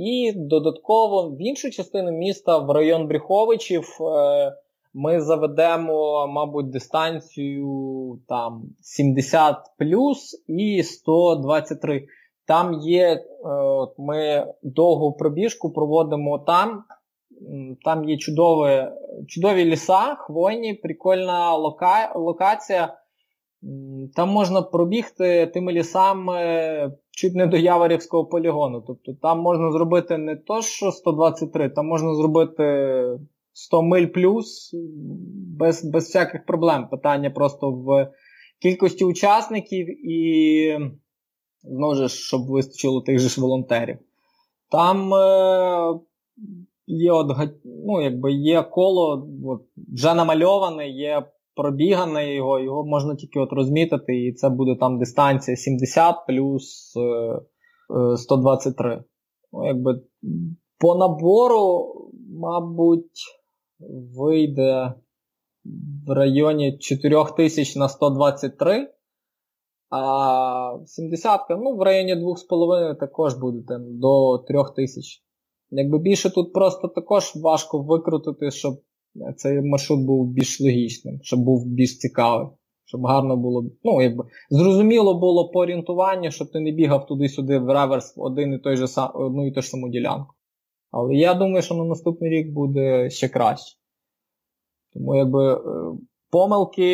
І 0.00 0.32
додатково 0.36 1.30
в 1.30 1.42
іншу 1.42 1.70
частину 1.70 2.10
міста, 2.10 2.58
в 2.58 2.70
район 2.70 3.06
Бріховичів, 3.06 3.98
е, 4.00 4.52
ми 4.94 5.20
заведемо, 5.20 6.26
мабуть, 6.26 6.70
дистанцію 6.70 8.18
там 8.28 8.62
70 8.80 9.56
плюс 9.78 10.44
і 10.48 10.82
123. 10.82 12.06
Там 12.46 12.74
є, 12.74 13.06
е, 13.06 13.22
ми 13.98 14.46
довгу 14.62 15.12
пробіжку 15.12 15.72
проводимо 15.72 16.38
там. 16.38 16.84
Там 17.84 18.04
є 18.04 18.16
чудові 18.16 18.88
чудові 19.28 19.64
ліса, 19.64 20.14
хвойні, 20.14 20.74
прикольна 20.74 21.56
лока, 21.56 22.12
локація. 22.14 22.96
Там 24.14 24.28
можна 24.28 24.62
пробігти 24.62 25.46
тими 25.46 25.72
лісами 25.72 26.92
чуть 27.10 27.34
не 27.34 27.46
до 27.46 27.56
Яворівського 27.56 28.24
полігону. 28.24 28.80
Тобто 28.86 29.14
там 29.22 29.40
можна 29.40 29.72
зробити 29.72 30.18
не 30.18 30.36
то, 30.36 30.62
що 30.62 30.92
123, 30.92 31.68
там 31.68 31.86
можна 31.86 32.14
зробити 32.14 33.02
100 33.52 33.82
миль 33.82 34.06
плюс 34.06 34.74
без 35.58 35.84
без 35.84 36.04
всяких 36.04 36.46
проблем. 36.46 36.88
Питання 36.88 37.30
просто 37.30 37.70
в 37.70 38.12
кількості 38.62 39.04
учасників 39.04 40.10
і 40.10 40.78
знову 41.62 41.94
ж, 41.94 42.08
щоб 42.08 42.46
вистачило 42.46 43.00
тих 43.00 43.18
же 43.18 43.28
ж 43.28 43.40
волонтерів. 43.40 43.98
Там 44.70 45.14
е, 45.14 46.00
є 46.86 47.12
от, 47.12 47.28
ну, 47.64 48.02
якби 48.02 48.32
є 48.32 48.62
коло 48.62 49.28
от, 49.46 49.62
вже 49.92 50.14
намальоване, 50.14 50.88
є 50.88 51.22
пробігане 51.54 52.34
його, 52.34 52.60
його 52.60 52.84
можна 52.84 53.16
тільки 53.16 53.40
от 53.40 53.52
розмітити, 53.52 54.26
і 54.26 54.32
це 54.32 54.48
буде 54.48 54.76
там 54.80 54.98
дистанція 54.98 55.56
70 55.56 56.16
плюс 56.26 56.94
е, 56.96 58.16
123. 58.16 58.92
Е, 58.92 59.04
ну, 59.52 59.66
якби 59.66 60.02
По 60.78 60.94
набору, 60.94 61.94
мабуть, 62.40 63.40
вийде 64.16 64.94
в 66.06 66.12
районі 66.12 66.78
4000 66.78 67.78
на 67.78 67.88
123. 67.88 68.94
А 69.90 70.76
70-ка, 70.76 71.56
ну, 71.56 71.76
в 71.76 71.82
районі 71.82 72.14
2,5 72.14 72.98
також 72.98 73.34
буде 73.34 73.62
там, 73.68 73.98
до 73.98 74.38
3 74.38 74.58
тисяч. 74.76 75.24
Якби 75.70 75.98
більше 75.98 76.30
тут 76.30 76.52
просто 76.52 76.88
також 76.88 77.32
важко 77.36 77.82
викрутити, 77.82 78.50
щоб 78.50 78.74
цей 79.36 79.60
маршрут 79.60 80.00
був 80.00 80.26
більш 80.26 80.60
логічним, 80.60 81.18
щоб 81.22 81.40
був 81.40 81.66
більш 81.66 81.98
цікавий, 81.98 82.48
щоб 82.84 83.06
гарно 83.06 83.36
було. 83.36 83.64
Ну, 83.84 84.02
якби 84.02 84.24
зрозуміло 84.50 85.20
було 85.20 85.50
по 85.50 85.58
орієнтуванню, 85.58 86.30
щоб 86.30 86.50
ти 86.50 86.60
не 86.60 86.72
бігав 86.72 87.06
туди-сюди 87.06 87.58
в 87.58 87.70
реверс 87.70 88.16
в 88.16 88.22
один 88.22 88.52
і 88.52 88.58
той 88.58 88.76
же 88.76 88.88
сам, 88.88 89.10
одну 89.14 89.46
і 89.46 89.52
ту 89.52 89.62
ж 89.62 89.68
саму 89.68 89.88
ділянку. 89.88 90.34
Але 90.90 91.14
я 91.14 91.34
думаю, 91.34 91.62
що 91.62 91.74
на 91.74 91.84
наступний 91.84 92.30
рік 92.30 92.52
буде 92.52 93.10
ще 93.10 93.28
краще. 93.28 93.76
Тому 94.92 95.16
якби 95.16 95.54
е, 95.54 95.58
помилки 96.30 96.90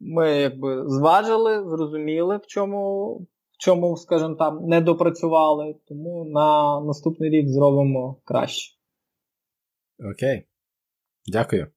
ми 0.00 0.30
якби 0.30 0.88
зважили, 0.88 1.64
зрозуміли, 1.68 2.36
в 2.36 2.46
чому, 2.46 3.14
в 3.52 3.64
чому, 3.64 3.96
скажімо 3.96 4.34
там, 4.34 4.66
не 4.66 4.80
допрацювали. 4.80 5.74
Тому 5.88 6.24
на 6.24 6.80
наступний 6.80 7.30
рік 7.30 7.48
зробимо 7.48 8.16
краще. 8.24 8.73
Окей. 9.98 10.48
Дякую. 11.26 11.72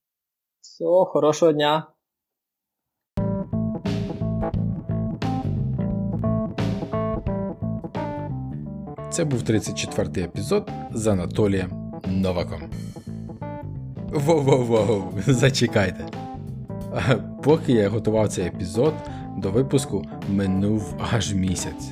Все, 0.61 0.85
хорошого 0.85 1.51
дня. 1.51 1.87
Це 9.11 9.25
був 9.25 9.39
34-й 9.39 10.23
епізод 10.23 10.71
з 10.93 11.07
Анатолієм 11.07 12.01
Новаком. 12.07 12.61
Воу-воу-воу, 14.09 15.21
зачекайте. 15.31 16.05
Поки 17.43 17.73
я 17.73 17.89
готував 17.89 18.29
цей 18.29 18.45
епізод, 18.45 18.93
до 19.37 19.51
випуску 19.51 20.05
минув 20.29 20.95
аж 21.13 21.33
місяць. 21.33 21.91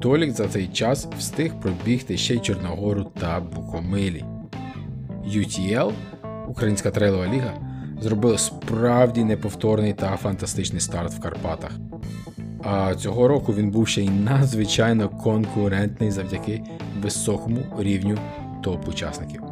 Толік 0.00 0.30
за 0.30 0.48
цей 0.48 0.68
час 0.68 1.08
встиг 1.18 1.60
пробігти 1.60 2.16
ще 2.16 2.34
й 2.34 2.40
Чорногору 2.40 3.04
та 3.04 3.40
Букомилі. 3.40 4.24
UTL, 5.26 5.92
Українська 6.48 6.90
трейлова 6.90 7.26
ліга, 7.26 7.54
зробили 8.00 8.38
справді 8.38 9.24
неповторний 9.24 9.92
та 9.92 10.16
фантастичний 10.16 10.80
старт 10.80 11.12
в 11.12 11.20
Карпатах. 11.20 11.70
А 12.62 12.94
цього 12.94 13.28
року 13.28 13.54
він 13.54 13.70
був 13.70 13.88
ще 13.88 14.02
й 14.02 14.10
надзвичайно 14.10 15.08
конкурентний 15.08 16.10
завдяки 16.10 16.62
високому 17.02 17.58
рівню 17.78 18.18
топ-учасників. 18.62 19.42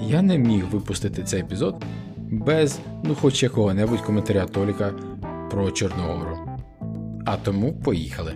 Я 0.00 0.22
не 0.22 0.38
міг 0.38 0.64
випустити 0.64 1.22
цей 1.22 1.40
епізод 1.40 1.84
без 2.32 2.78
ну 3.02 3.14
хоч 3.14 3.42
якого-небудь 3.42 4.00
коментаря 4.00 4.46
Толіка 4.46 4.92
про 5.50 5.70
Чорногору. 5.70 6.38
А 7.26 7.36
тому 7.36 7.72
поїхали. 7.72 8.34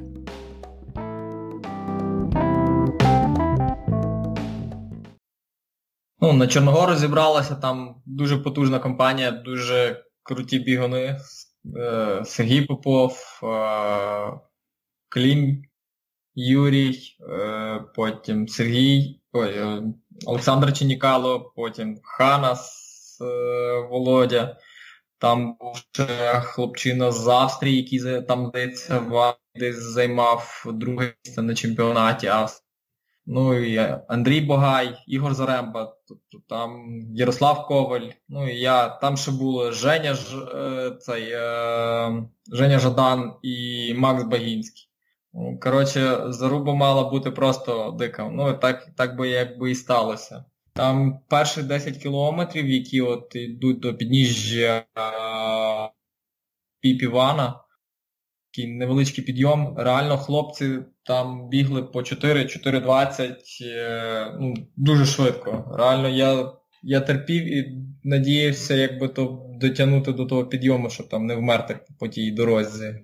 На 6.37 6.47
Чорногору 6.47 6.95
зібралася 6.95 7.55
там 7.55 8.03
дуже 8.07 8.39
потужна 8.39 8.79
компанія, 8.79 9.31
дуже 9.31 10.05
круті 10.23 10.59
бігуни. 10.59 11.21
Е, 11.77 12.23
Сергій 12.25 12.63
Попов, 12.63 13.41
е, 13.43 14.33
Клім, 15.09 15.63
Юрій, 16.35 16.99
е, 17.31 17.85
потім 17.95 18.49
Сергій, 18.49 19.21
Олександр 20.27 20.73
Ченікало, 20.73 21.53
потім 21.57 21.99
Ханас 22.03 22.83
Володя. 23.91 24.57
Там 25.19 25.57
був 25.61 25.77
ще 25.93 26.41
хлопчина 26.41 27.13
з 27.13 27.29
Австрії, 27.29 27.77
який 27.77 28.23
там 28.23 28.53
десь 29.55 29.77
займав 29.77 30.65
друге 30.67 31.15
місце 31.25 31.43
на 31.43 31.55
чемпіонаті 31.55 32.27
Австрії. 32.27 32.66
Ну 33.27 33.59
і 33.59 33.97
Андрій 34.09 34.41
Богай, 34.41 34.97
Ігор 35.07 35.35
Заремба, 35.35 35.97
тобто 36.09 36.39
там 36.49 37.01
Ярослав 37.15 37.67
Коваль, 37.67 38.09
ну 38.29 38.49
і 38.49 38.57
я, 38.57 38.89
там 38.89 39.17
ще 39.17 39.31
було 39.31 39.73
Женя 39.73 40.15
Ж, 40.15 40.37
е, 40.55 40.91
цей, 41.01 41.31
е, 41.33 42.25
Женя 42.53 42.79
Жадан 42.79 43.35
і 43.43 43.95
Макс 43.95 44.25
Багінський. 44.25 44.89
Ну, 45.33 45.59
коротше, 45.61 46.25
заруба 46.29 46.75
мала 46.75 47.11
бути 47.11 47.31
просто 47.31 47.97
дика. 47.99 48.31
Ну 48.33 48.55
так 48.55 48.87
так 48.97 49.17
би 49.17 49.29
якби 49.29 49.71
і 49.71 49.75
сталося. 49.75 50.45
Там 50.73 51.19
перші 51.29 51.63
10 51.63 51.97
кілометрів, 51.97 52.69
які 52.69 53.01
от 53.01 53.35
йдуть 53.35 53.81
до 53.81 53.95
підніжжя 53.95 54.85
е, 54.99 55.03
Піп-Івана, 56.83 57.55
такий 58.57 58.73
невеличкий 58.73 59.25
підйом. 59.25 59.75
Реально 59.79 60.19
хлопці 60.19 60.79
там 61.07 61.49
бігли 61.49 61.83
по 61.83 61.99
4-4.20 61.99 63.37
е, 63.63 64.37
ну, 64.41 64.55
дуже 64.77 65.07
швидко. 65.07 65.75
Реально 65.79 66.09
я 66.09 66.53
я 66.83 67.01
терпів 67.01 67.57
і 67.57 67.79
надіявся 68.05 68.75
якби 68.75 69.09
то 69.09 69.47
дотягнути 69.61 70.13
до 70.13 70.27
того 70.27 70.45
підйому, 70.45 70.91
щоб 70.91 71.09
там 71.09 71.27
не 71.27 71.35
вмерти 71.35 71.79
по 71.99 72.09
тій 72.09 72.31
дорозі. 72.31 72.95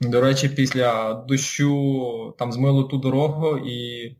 До 0.00 0.20
речі, 0.20 0.48
після 0.48 1.14
дощу 1.14 2.34
там 2.38 2.52
змило 2.52 2.84
ту 2.84 2.98
дорогу 2.98 3.58
і 3.58 4.10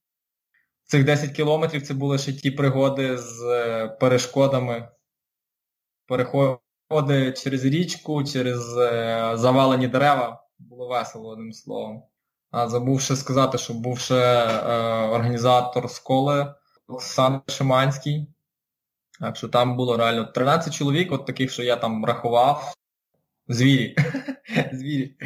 цих 0.85 1.05
10 1.05 1.31
кілометрів 1.31 1.83
це 1.83 1.95
були 1.95 2.19
ще 2.19 2.33
ті 2.33 2.51
пригоди 2.51 3.19
з 3.19 3.43
е, 3.43 3.89
перешкодами. 4.01 4.89
Переходи 6.07 7.33
через 7.37 7.65
річку, 7.65 8.25
через 8.25 8.77
е, 8.79 9.33
завалені 9.35 9.89
дерева 9.89 10.46
було 10.59 10.89
весело, 10.89 11.29
одним 11.29 11.53
словом. 11.53 12.03
А 12.51 12.69
забув 12.69 13.01
ще 13.01 13.17
сказати, 13.17 13.59
що 13.59 13.75
був 13.75 13.99
ще 13.99 14.15
е, 14.15 14.49
організатор 15.09 15.91
школи 15.91 16.55
Олександр 16.89 17.43
Шиманський. 17.53 18.27
Так 19.21 19.37
що 19.37 19.49
там 19.49 19.77
було 19.77 19.97
реально 19.97 20.25
13 20.25 20.75
чоловік, 20.75 21.13
от 21.13 21.27
таких, 21.27 21.51
що 21.53 21.63
я 21.63 21.77
там 21.77 22.05
рахував. 22.05 22.75
Звірі. 23.49 23.97
Звірі. 24.73 25.17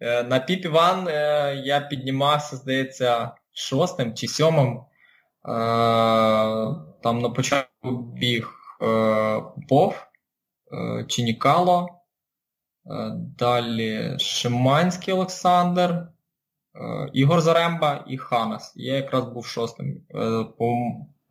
Е, 0.00 0.22
на 0.22 0.40
Піп 0.40 0.64
Іван 0.64 1.08
е, 1.08 1.54
я 1.64 1.80
піднімався, 1.80 2.56
здається, 2.56 3.32
шостим 3.52 4.14
чи 4.14 4.28
сьомим. 4.28 4.76
Е, 4.76 4.82
там 7.02 7.18
на 7.18 7.30
початку 7.30 7.92
біг 7.96 8.50
е, 8.82 8.86
Попов, 9.40 10.06
е, 10.72 11.04
Чінікало. 11.08 11.88
Е, 11.90 12.05
далі 13.38 14.16
Шиманський 14.18 15.14
Олександр, 15.14 15.90
е, 15.90 16.08
Ігор 17.12 17.40
Заремба 17.40 18.04
і 18.08 18.18
Ханас. 18.18 18.72
Я 18.76 18.94
якраз 18.94 19.24
був 19.24 19.46
шостим. 19.46 20.00
Е, 20.14 20.44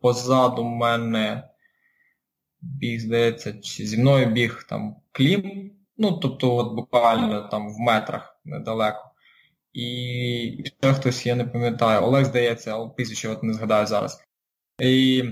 позаду 0.00 0.64
мене 0.64 1.48
біг, 2.60 3.00
здається, 3.00 3.52
чи 3.52 3.86
зі 3.86 3.98
мною 3.98 4.26
біг 4.26 4.64
там 4.68 4.96
Клім, 5.12 5.70
ну, 5.98 6.12
тобто 6.12 6.56
от 6.56 6.74
буквально 6.74 7.48
там 7.48 7.68
в 7.74 7.78
метрах 7.78 8.40
недалеко. 8.44 9.10
І 9.72 10.64
ще 10.80 10.92
хтось, 10.92 11.26
я 11.26 11.34
не 11.34 11.44
пам'ятаю, 11.44 12.02
Олег 12.02 12.24
здається, 12.24 12.72
але 12.72 12.88
прізвище 12.88 13.28
от 13.28 13.42
не 13.42 13.52
згадаю 13.54 13.86
зараз. 13.86 14.24
І 14.82 15.24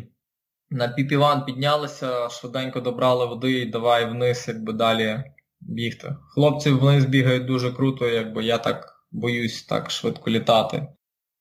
на 0.71 0.89
Піпіван 0.89 1.45
піднялися, 1.45 2.29
швиденько 2.29 2.81
добрали 2.81 3.27
води 3.27 3.53
і 3.53 3.67
давай 3.67 4.11
вниз, 4.11 4.45
якби 4.49 4.73
далі 4.73 5.25
бігти. 5.69 6.17
Хлопці 6.29 6.71
вниз 6.71 7.05
бігають 7.05 7.47
дуже 7.47 7.73
круто, 7.73 8.09
якби 8.09 8.45
я 8.45 8.59
так 8.59 9.07
боюсь 9.13 9.63
так 9.63 9.91
швидко 9.91 10.31
літати. 10.31 10.87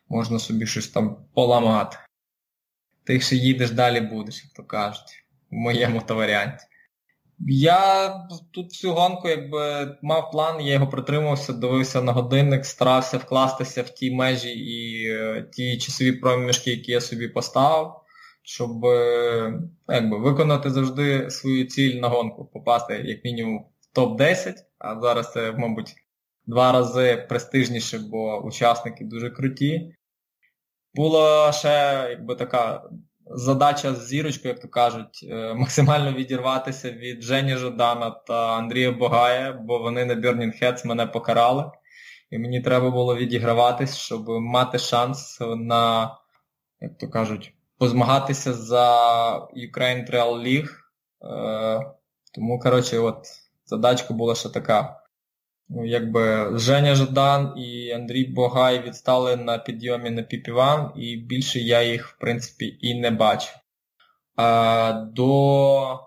Можна 0.09 0.39
собі 0.39 0.67
щось 0.67 0.87
там 0.87 1.25
поламати. 1.33 1.97
Ти 3.03 3.19
ще 3.19 3.35
їдеш 3.35 3.71
далі 3.71 4.01
будеш, 4.01 4.43
як 4.43 4.53
то 4.53 4.63
кажуть, 4.63 5.25
в 5.51 5.55
моєму 5.55 6.01
то 6.07 6.15
варіанті. 6.15 6.65
Я 7.47 8.09
тут 8.51 8.69
всю 8.69 8.93
гонку 8.93 9.29
якби 9.29 9.95
мав 10.01 10.31
план, 10.31 10.61
я 10.61 10.73
його 10.73 10.87
притримався, 10.87 11.53
дивився 11.53 12.01
на 12.01 12.11
годинник, 12.11 12.65
старався 12.65 13.17
вкластися 13.17 13.81
в 13.81 13.89
ті 13.89 14.11
межі 14.11 14.49
і 14.49 15.07
е, 15.09 15.49
ті 15.53 15.77
часові 15.77 16.11
проміжки, 16.11 16.71
які 16.71 16.91
я 16.91 17.01
собі 17.01 17.27
поставив, 17.27 17.93
щоб 18.43 18.85
е, 18.85 19.61
якби, 19.89 20.17
виконати 20.17 20.69
завжди 20.69 21.29
свою 21.29 21.65
ціль 21.65 21.95
на 21.95 22.07
гонку, 22.07 22.45
попасти 22.45 23.01
як 23.05 23.25
мінімум 23.25 23.65
топ-10, 23.95 24.53
а 24.79 25.01
зараз 25.01 25.31
це, 25.31 25.51
мабуть, 25.51 25.95
два 26.45 26.71
рази 26.71 27.25
престижніше, 27.29 27.99
бо 27.99 28.41
учасники 28.41 29.05
дуже 29.05 29.29
круті. 29.29 29.95
Була 30.93 31.51
ще 31.51 32.07
якби 32.09 32.35
така 32.35 32.83
задача 33.25 33.93
з 33.93 34.07
зірочкою, 34.07 34.53
як 34.53 34.61
то 34.61 34.67
кажуть, 34.67 35.25
е, 35.29 35.53
максимально 35.53 36.13
відірватися 36.13 36.91
від 36.91 37.21
Жені 37.21 37.55
Жадана 37.55 38.09
та 38.09 38.57
Андрія 38.57 38.91
Богая, 38.91 39.51
бо 39.51 39.79
вони 39.79 40.05
на 40.05 40.15
Burning 40.15 40.63
Heads 40.63 40.87
мене 40.87 41.07
покарали. 41.07 41.71
І 42.29 42.37
мені 42.37 42.61
треба 42.61 42.89
було 42.89 43.15
відіграватись, 43.15 43.97
щоб 43.97 44.29
мати 44.29 44.79
шанс 44.79 45.37
на, 45.57 46.15
як 46.81 46.97
то 46.97 47.09
кажуть, 47.09 47.53
позмагатися 47.77 48.53
за 48.53 48.87
Ukraine 49.37 50.11
Trail 50.11 50.41
League. 50.43 50.69
Е, 50.69 51.91
тому, 52.33 52.59
коротше, 52.59 52.99
от 52.99 53.25
задачка 53.73 54.13
була 54.13 54.35
ще 54.35 54.49
така. 54.49 54.99
Ну, 55.69 55.85
якби 55.85 56.57
Женя 56.57 56.95
Жадан 56.95 57.53
і 57.57 57.91
Андрій 57.91 58.25
Богай 58.25 58.81
відстали 58.81 59.35
на 59.35 59.57
підйомі 59.57 60.09
на 60.09 60.23
Піпіван, 60.23 60.91
і 60.95 61.17
більше 61.17 61.59
я 61.59 61.81
їх, 61.83 62.07
в 62.07 62.17
принципі, 62.19 62.77
і 62.81 62.99
не 62.99 63.11
бачив. 63.11 63.53
А, 64.35 64.91
До 65.13 65.83
е, 65.91 65.97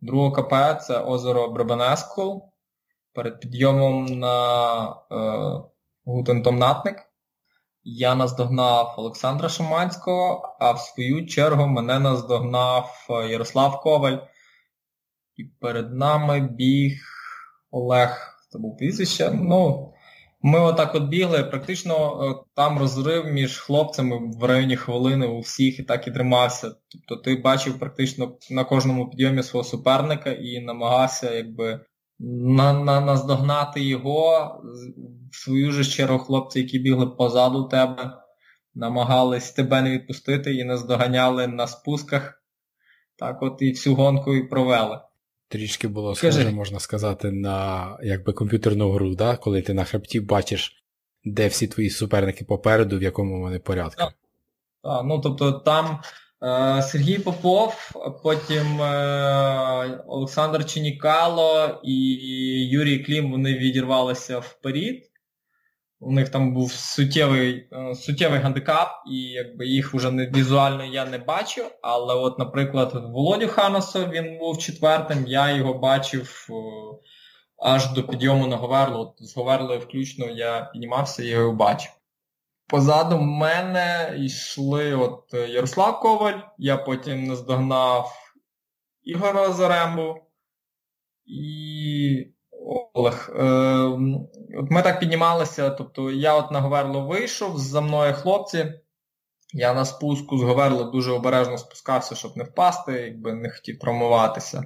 другого 0.00 0.32
КП 0.32 0.82
це 0.82 0.98
озеро 0.98 1.48
Брабанескул. 1.48 2.52
Перед 3.12 3.40
підйомом 3.40 4.04
на 4.04 4.86
е, 4.88 5.62
Гутентомнатник 6.04 6.96
я 7.84 8.14
наздогнав 8.14 8.94
Олександра 8.96 9.48
Шаманського, 9.48 10.56
а 10.60 10.72
в 10.72 10.78
свою 10.80 11.26
чергу 11.26 11.66
мене 11.66 11.98
наздогнав 11.98 13.06
Ярослав 13.30 13.80
Коваль. 13.80 14.18
І 15.40 15.44
перед 15.60 15.94
нами 15.94 16.48
біг 16.52 17.00
Олег, 17.70 18.38
це 18.50 18.58
був 18.58 18.76
прізвище. 18.76 19.30
Ну, 19.34 19.92
Ми 20.42 20.60
отак 20.60 20.94
от 20.94 21.02
бігли, 21.08 21.44
практично 21.44 22.24
е, 22.24 22.44
там 22.54 22.78
розрив 22.78 23.26
між 23.26 23.58
хлопцями 23.58 24.20
в 24.40 24.44
районі 24.44 24.76
хвилини 24.76 25.26
у 25.26 25.40
всіх 25.40 25.78
і 25.78 25.82
так 25.82 26.06
і 26.06 26.10
тримався. 26.10 26.70
Тобто 26.88 27.16
ти 27.16 27.36
бачив 27.36 27.78
практично 27.78 28.36
на 28.50 28.64
кожному 28.64 29.10
підйомі 29.10 29.42
свого 29.42 29.64
суперника 29.64 30.30
і 30.30 30.60
намагався 30.60 31.34
якби 31.34 31.80
на, 32.18 32.72
на, 32.72 33.00
наздогнати 33.00 33.84
його. 33.84 34.54
В 35.32 35.36
свою 35.36 35.72
ж 35.72 35.90
чергу 35.90 36.18
хлопці, 36.18 36.60
які 36.60 36.78
бігли 36.78 37.06
позаду 37.06 37.68
тебе, 37.68 38.12
намагались 38.74 39.50
тебе 39.50 39.82
не 39.82 39.90
відпустити 39.90 40.54
і 40.54 40.64
наздоганяли 40.64 41.46
на 41.46 41.66
спусках. 41.66 42.42
Так 43.16 43.42
от 43.42 43.62
і 43.62 43.70
всю 43.70 43.96
гонку 43.96 44.34
і 44.34 44.48
провели. 44.48 45.00
Трішки 45.50 45.88
було 45.88 46.14
схоже, 46.14 46.50
можна 46.50 46.80
сказати, 46.80 47.30
на 47.30 47.98
якби 48.02 48.32
комп'ютерну 48.32 48.90
гру, 48.90 49.14
да? 49.14 49.36
коли 49.36 49.62
ти 49.62 49.74
на 49.74 49.84
хребті 49.84 50.20
бачиш, 50.20 50.84
де 51.24 51.48
всі 51.48 51.66
твої 51.66 51.90
суперники 51.90 52.44
попереду, 52.44 52.98
в 52.98 53.02
якому 53.02 53.40
вони 53.40 53.58
порядку. 53.58 53.96
Так 53.98 54.14
ну 55.04 55.18
тобто 55.18 55.52
там 55.52 56.00
е, 56.42 56.82
Сергій 56.82 57.18
Попов, 57.18 57.90
потім 58.22 58.82
е, 58.82 60.02
Олександр 60.06 60.66
Чинікало 60.66 61.80
і 61.84 61.94
Юрій 62.70 62.98
Клім 62.98 63.30
вони 63.30 63.54
відірвалися 63.54 64.38
вперед. 64.38 65.09
У 66.02 66.12
них 66.12 66.28
там 66.28 66.54
був 66.54 66.72
суттєвий 66.72 67.68
е, 67.72 67.94
суттєвий 67.94 68.38
гандикап, 68.38 68.88
і 69.06 69.16
якби 69.16 69.66
їх 69.66 69.94
вже 69.94 70.10
не 70.10 70.26
візуально 70.26 70.84
я 70.84 71.06
не 71.06 71.18
бачу. 71.18 71.62
Але, 71.82 72.14
от, 72.14 72.38
наприклад, 72.38 72.92
Володю 72.94 73.48
Ханасу 73.48 74.06
він 74.06 74.38
був 74.38 74.58
четвертим, 74.58 75.24
я 75.26 75.50
його 75.50 75.74
бачив 75.74 76.46
е, 76.50 76.54
аж 77.58 77.92
до 77.92 78.02
підйому 78.02 78.46
на 78.46 78.56
Говерлу. 78.56 78.98
От 78.98 79.14
З 79.18 79.36
Говерлою 79.36 79.80
включно 79.80 80.26
я 80.26 80.70
піднімався 80.72 81.22
і 81.22 81.26
його 81.26 81.52
бачив. 81.52 81.90
Позаду 82.66 83.18
мене 83.18 84.14
йшли 84.18 84.94
от 84.94 85.34
Ярослав 85.34 86.00
Коваль, 86.00 86.40
я 86.58 86.76
потім 86.76 87.26
наздогнав 87.26 88.12
Ігора 89.02 89.52
Зарембу 89.52 90.16
і 91.26 92.26
Олег, 92.94 93.30
е, 93.36 93.42
от 94.58 94.70
ми 94.70 94.82
так 94.82 95.00
піднімалися, 95.00 95.70
тобто 95.70 96.10
я 96.10 96.34
от 96.34 96.50
на 96.50 96.60
Говерло 96.60 97.06
вийшов, 97.06 97.58
за 97.58 97.80
мною 97.80 98.14
хлопці. 98.14 98.74
Я 99.52 99.74
на 99.74 99.84
спуску 99.84 100.38
з 100.38 100.42
Говерла 100.42 100.84
дуже 100.84 101.12
обережно 101.12 101.58
спускався, 101.58 102.14
щоб 102.14 102.36
не 102.36 102.44
впасти, 102.44 102.92
якби 102.92 103.32
не 103.32 103.50
хотів 103.50 103.78
травмуватися. 103.78 104.62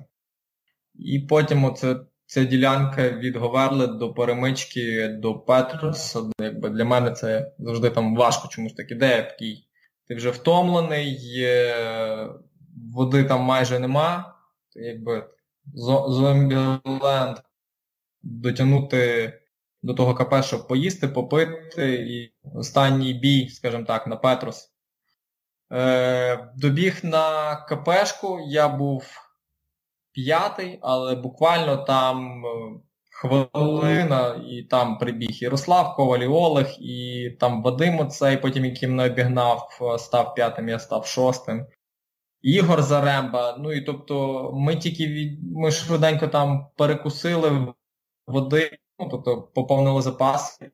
І 0.95 1.21
потім 1.21 1.65
оце, 1.65 1.97
ця 2.27 2.45
ділянка 2.45 3.11
від 3.11 3.37
Говерли 3.37 3.87
до 3.87 4.15
перемички 4.15 5.09
до 5.09 5.35
Петруса, 5.35 6.21
якби 6.41 6.71
для 6.71 6.85
мене 6.85 7.11
це 7.11 7.53
завжди 7.59 7.91
там 7.91 8.17
важко 8.17 8.49
чомусь 8.49 8.75
так 8.75 8.91
ідея 8.91 9.23
такий. 9.23 9.69
Ти 10.09 10.15
вже 10.15 10.31
втомлений, 10.31 11.19
води 12.93 13.25
там 13.25 13.41
майже 13.41 13.79
нема, 13.79 14.35
якби 14.75 15.27
зомбіленд 15.75 17.37
дотягнути 18.25 19.33
до 19.83 19.95
того 19.95 20.15
КП, 20.15 20.45
щоб 20.45 20.69
поїсти, 20.69 21.09
попити. 21.09 21.95
І 21.95 22.35
останній 22.55 23.15
бій, 23.15 23.49
скажімо 23.49 23.85
так, 23.85 24.07
на 24.07 24.17
Петрос. 24.17 24.71
Е, 25.73 26.53
Добіг 26.57 27.01
на 27.03 27.57
КПшку, 27.57 28.41
я 28.49 28.69
був 28.69 29.05
п'ятий, 30.13 30.79
але 30.83 31.15
буквально 31.15 31.77
там 31.77 32.47
е, 32.47 32.51
хвилина, 33.11 34.43
і 34.49 34.63
там 34.63 34.99
прибіг 34.99 35.31
Ярослав, 35.33 35.97
Коваль 35.97 36.19
і 36.19 36.27
Олег, 36.27 36.75
і 36.81 37.31
там 37.41 37.63
Вадим 37.63 37.99
оцей, 38.01 38.37
потім 38.37 38.65
який 38.65 38.89
мене 38.89 39.07
обігнав, 39.07 39.69
став 39.99 40.35
п'ятим, 40.35 40.69
я 40.69 40.79
став 40.79 41.07
шостим. 41.07 41.67
Ігор 42.43 42.83
Заремба. 42.83 43.57
Ну 43.59 43.73
і 43.73 43.81
тобто 43.81 44.51
ми 44.55 44.77
тільки 44.77 45.07
від... 45.07 45.57
ми 45.57 45.71
швиденько 45.71 46.29
там 46.29 46.67
перекусили, 46.77 47.75
води, 48.27 48.79
ну, 48.99 49.09
тобто 49.11 49.43
поповнили 49.43 50.03
запаси 50.03 50.71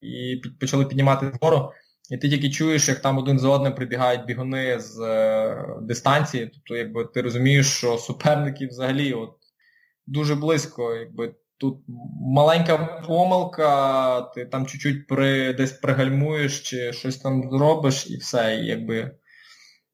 і 0.00 0.42
почали 0.60 0.84
піднімати 0.84 1.26
вгору. 1.26 1.72
І 2.10 2.16
ти 2.16 2.28
тільки 2.28 2.50
чуєш, 2.50 2.88
як 2.88 3.02
там 3.02 3.18
один 3.18 3.38
за 3.38 3.48
одним 3.48 3.74
прибігають 3.74 4.26
бігуни 4.26 4.80
з 4.80 5.00
е, 5.00 5.66
дистанції. 5.82 6.50
Тобто, 6.54 6.76
якби 6.76 7.04
ти 7.04 7.22
розумієш, 7.22 7.66
що 7.66 7.98
суперники 7.98 8.66
взагалі 8.66 9.12
от 9.12 9.30
дуже 10.06 10.34
близько, 10.34 10.94
якби 10.94 11.34
тут 11.58 11.84
маленька 12.20 12.78
помилка, 13.06 14.20
ти 14.20 14.46
там 14.46 14.66
чуть-чуть 14.66 15.06
при, 15.06 15.52
десь 15.52 15.72
пригальмуєш 15.72 16.60
чи 16.60 16.92
щось 16.92 17.18
там 17.18 17.50
зробиш, 17.50 18.10
і 18.10 18.16
все, 18.16 18.56
і 18.56 18.66
якби 18.66 19.16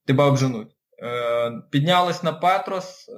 тебе 0.07 0.25
обженуть. 0.25 0.78
Е, 1.03 1.63
піднялись 1.71 2.23
на 2.23 2.33
Петрос, 2.33 3.09
е, 3.09 3.13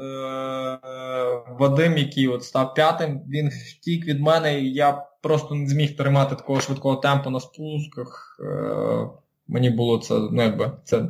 Вадим, 1.59 1.99
який 1.99 2.29
от 2.29 2.45
став 2.45 2.75
п'ятим, 2.75 3.21
він 3.29 3.49
втік 3.49 4.07
від 4.07 4.21
мене, 4.21 4.61
і 4.61 4.73
я 4.73 5.07
просто 5.23 5.55
не 5.55 5.67
зміг 5.67 5.97
тримати 5.97 6.37
такого 6.37 6.61
швидкого 6.61 6.97
темпу 6.97 7.31
на 7.31 7.41
спусках. 7.41 8.41
Е, 8.41 9.09
мені 9.49 9.71
було 9.71 9.99
це, 9.99 10.15
ну 10.15 10.43
якби, 10.43 10.73
це, 10.85 11.03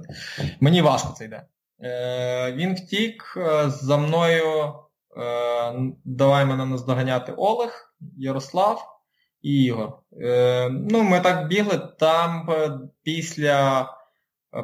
мені 0.60 0.82
важко 0.82 1.14
це 1.18 1.24
йде. 1.24 1.42
Він 2.56 2.74
втік, 2.74 3.38
за 3.66 3.96
мною 3.96 4.74
давай 6.04 6.44
мене 6.44 6.66
наздоганяти 6.66 7.32
Олег, 7.36 7.94
Ярослав 8.16 9.00
і 9.42 9.64
Ігор. 9.64 9.98
Ну, 10.70 11.02
Ми 11.02 11.20
так 11.20 11.48
бігли, 11.48 11.80
там 11.98 12.48
після. 13.02 13.86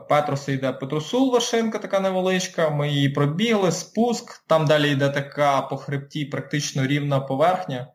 Петруса 0.08 0.52
йде 0.52 0.72
Петрусул 0.72 1.32
вершинка 1.32 1.78
така 1.78 2.00
невеличка, 2.00 2.70
ми 2.70 2.88
її 2.88 3.08
пробігли, 3.08 3.72
спуск, 3.72 4.46
там 4.46 4.66
далі 4.66 4.90
йде 4.90 5.08
така 5.08 5.62
по 5.62 5.76
хребті 5.76 6.24
практично 6.24 6.86
рівна 6.86 7.20
поверхня. 7.20 7.92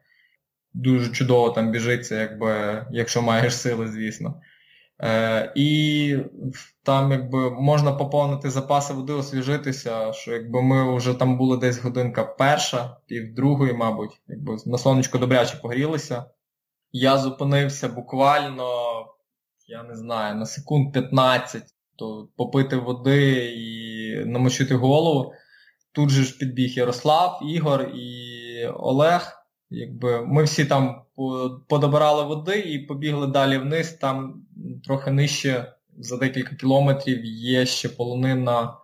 Дуже 0.73 1.11
чудово 1.11 1.49
там 1.49 1.71
біжиться, 1.71 2.15
якби, 2.15 2.85
якщо 2.91 3.21
маєш 3.21 3.57
сили, 3.57 3.87
звісно. 3.87 4.41
Е, 5.03 5.51
І 5.55 6.17
там 6.83 7.11
якби 7.11 7.51
можна 7.51 7.91
поповнити 7.91 8.49
запаси 8.49 8.93
води, 8.93 9.13
освіжитися, 9.13 10.13
що 10.13 10.33
якби 10.33 10.61
ми 10.61 10.97
вже 10.97 11.13
там 11.13 11.37
були 11.37 11.57
десь 11.57 11.79
годинка 11.83 12.23
перша, 12.23 12.97
пів 13.05 13.39
мабуть, 13.75 14.21
якби 14.27 14.57
на 14.65 14.77
сонечко 14.77 15.17
добряче 15.17 15.57
погрілися. 15.57 16.25
Я 16.91 17.17
зупинився 17.17 17.87
буквально, 17.87 18.65
я 19.67 19.83
не 19.83 19.95
знаю, 19.95 20.35
на 20.35 20.45
секунд 20.45 20.93
15 20.93 21.63
то 22.01 22.27
попити 22.35 22.75
води 22.75 23.53
і 23.57 24.15
намочити 24.25 24.75
голову. 24.75 25.33
Тут 25.91 26.09
же 26.09 26.23
ж 26.23 26.37
підбіг 26.37 26.77
Ярослав, 26.77 27.39
Ігор 27.47 27.81
і 27.81 28.65
Олег. 28.67 29.37
Якби 29.69 30.25
Ми 30.25 30.43
всі 30.43 30.65
там 30.65 31.01
подобирали 31.69 32.23
води 32.23 32.59
і 32.59 32.79
побігли 32.79 33.27
далі 33.27 33.57
вниз, 33.57 33.93
там 33.93 34.45
трохи 34.83 35.11
нижче 35.11 35.73
за 35.97 36.17
декілька 36.17 36.55
кілометрів 36.55 37.25
є 37.25 37.65
ще 37.65 37.89
полонина 37.89 38.77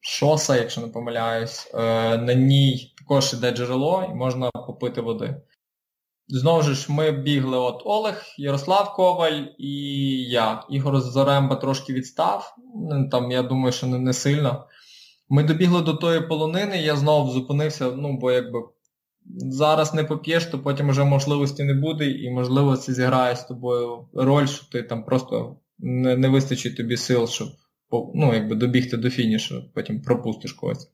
шоса, 0.00 0.56
якщо 0.56 0.80
не 0.80 0.88
помиляюсь. 0.88 1.70
Е, 1.74 1.78
на 2.18 2.34
ній 2.34 2.94
також 2.98 3.34
іде 3.34 3.50
джерело 3.50 4.06
і 4.10 4.14
можна 4.14 4.50
попити 4.50 5.00
води. 5.00 5.36
Знову 6.28 6.62
ж 6.62 6.92
ми 6.92 7.12
бігли 7.12 7.58
от 7.58 7.82
Олег, 7.84 8.22
Ярослав 8.38 8.94
Коваль 8.94 9.42
і 9.58 9.72
я. 10.22 10.64
Ігор 10.70 11.00
Заремба 11.00 11.56
трошки 11.56 11.92
відстав, 11.92 12.56
ну, 12.74 13.08
там, 13.08 13.30
я 13.30 13.42
думаю, 13.42 13.72
що 13.72 13.86
не, 13.86 13.98
не 13.98 14.12
сильно. 14.12 14.66
Ми 15.28 15.44
добігли 15.44 15.82
до 15.82 15.94
тої 15.94 16.20
полонини, 16.20 16.82
я 16.82 16.96
знову 16.96 17.30
зупинився, 17.30 17.90
ну, 17.90 18.18
бо 18.18 18.32
якби 18.32 18.58
зараз 19.36 19.94
не 19.94 20.04
поп'єш, 20.04 20.46
то 20.46 20.58
потім 20.58 20.90
вже 20.90 21.04
можливості 21.04 21.64
не 21.64 21.74
буде, 21.74 22.10
і 22.10 22.30
можливо 22.30 22.76
це 22.76 22.92
зіграє 22.92 23.36
з 23.36 23.44
тобою 23.44 24.08
роль, 24.14 24.46
що 24.46 24.66
ти 24.72 24.82
там 24.82 25.04
просто 25.04 25.56
не 25.78 26.16
не 26.16 26.28
вистачить 26.28 26.76
тобі 26.76 26.96
сил, 26.96 27.26
щоб 27.26 27.48
ну, 28.14 28.34
якби 28.34 28.56
добігти 28.56 28.96
до 28.96 29.10
фінішу, 29.10 29.64
потім 29.74 30.02
пропустиш 30.02 30.52
когось. 30.52 30.90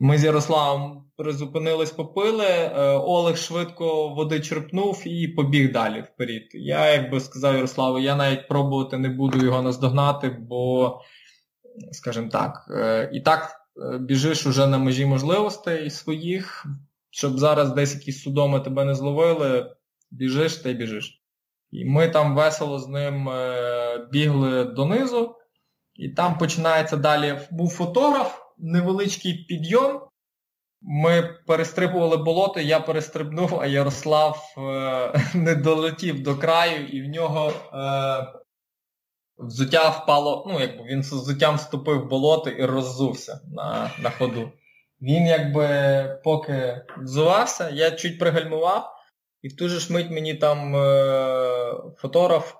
Ми 0.00 0.18
з 0.18 0.24
Ярославом 0.24 1.04
призупинились, 1.16 1.90
попили, 1.90 2.46
е, 2.46 2.90
Олег 2.92 3.36
швидко 3.36 4.08
води 4.08 4.40
черпнув 4.40 5.02
і 5.06 5.28
побіг 5.28 5.72
далі 5.72 6.00
вперед. 6.00 6.42
Я, 6.52 6.92
як 6.92 7.10
би 7.10 7.20
сказав 7.20 7.54
Ярославу, 7.54 7.98
я 7.98 8.16
навіть 8.16 8.48
пробувати 8.48 8.98
не 8.98 9.08
буду 9.08 9.44
його 9.44 9.62
наздогнати, 9.62 10.28
бо, 10.28 11.00
скажімо 11.92 12.28
так, 12.28 12.66
е, 12.70 13.10
і 13.12 13.20
так 13.20 13.60
е, 13.76 13.98
біжиш 13.98 14.46
уже 14.46 14.66
на 14.66 14.78
межі 14.78 15.06
можливостей 15.06 15.90
своїх, 15.90 16.66
щоб 17.10 17.38
зараз 17.38 17.72
десь 17.72 17.94
якісь 17.94 18.22
судоми 18.22 18.60
тебе 18.60 18.84
не 18.84 18.94
зловили, 18.94 19.76
біжиш 20.10 20.56
та 20.56 20.68
й 20.68 20.74
біжиш. 20.74 21.22
І 21.70 21.84
ми 21.84 22.08
там 22.08 22.36
весело 22.36 22.78
з 22.78 22.88
ним 22.88 23.30
бігли 24.12 24.64
донизу, 24.64 25.34
і 25.94 26.08
там 26.08 26.38
починається 26.38 26.96
далі. 26.96 27.38
Був 27.50 27.70
фотограф 27.70 28.47
невеличкий 28.58 29.44
підйом, 29.48 30.00
Ми 30.80 31.22
перестрибували 31.46 32.16
болото, 32.16 32.60
я 32.60 32.80
перестрибнув, 32.80 33.60
а 33.60 33.66
Ярослав 33.66 34.54
е, 34.58 35.20
не 35.34 35.54
долетів 35.54 36.22
до 36.22 36.36
краю, 36.36 36.86
і 36.86 37.02
в 37.02 37.08
нього 37.08 37.50
е, 37.50 38.26
взуття 39.38 39.88
впало, 39.88 40.44
ну, 40.48 40.60
якби 40.60 40.84
він 40.84 41.02
з 41.02 41.12
взуттям 41.12 41.56
вступив 41.56 42.00
в 42.00 42.08
болото 42.08 42.50
і 42.50 42.64
роззувся 42.64 43.40
на 43.52 43.90
на 43.98 44.10
ходу. 44.10 44.52
Він 45.00 45.26
якби 45.26 46.20
поки 46.24 46.86
взувався, 46.98 47.70
я 47.70 47.90
чуть 47.90 48.18
пригальмував, 48.18 48.94
і 49.42 49.48
в 49.48 49.56
ту 49.56 49.68
ж 49.68 49.92
мить 49.92 50.10
мені 50.10 50.34
там 50.34 50.76
е, 50.76 51.74
фотограф 51.96 52.54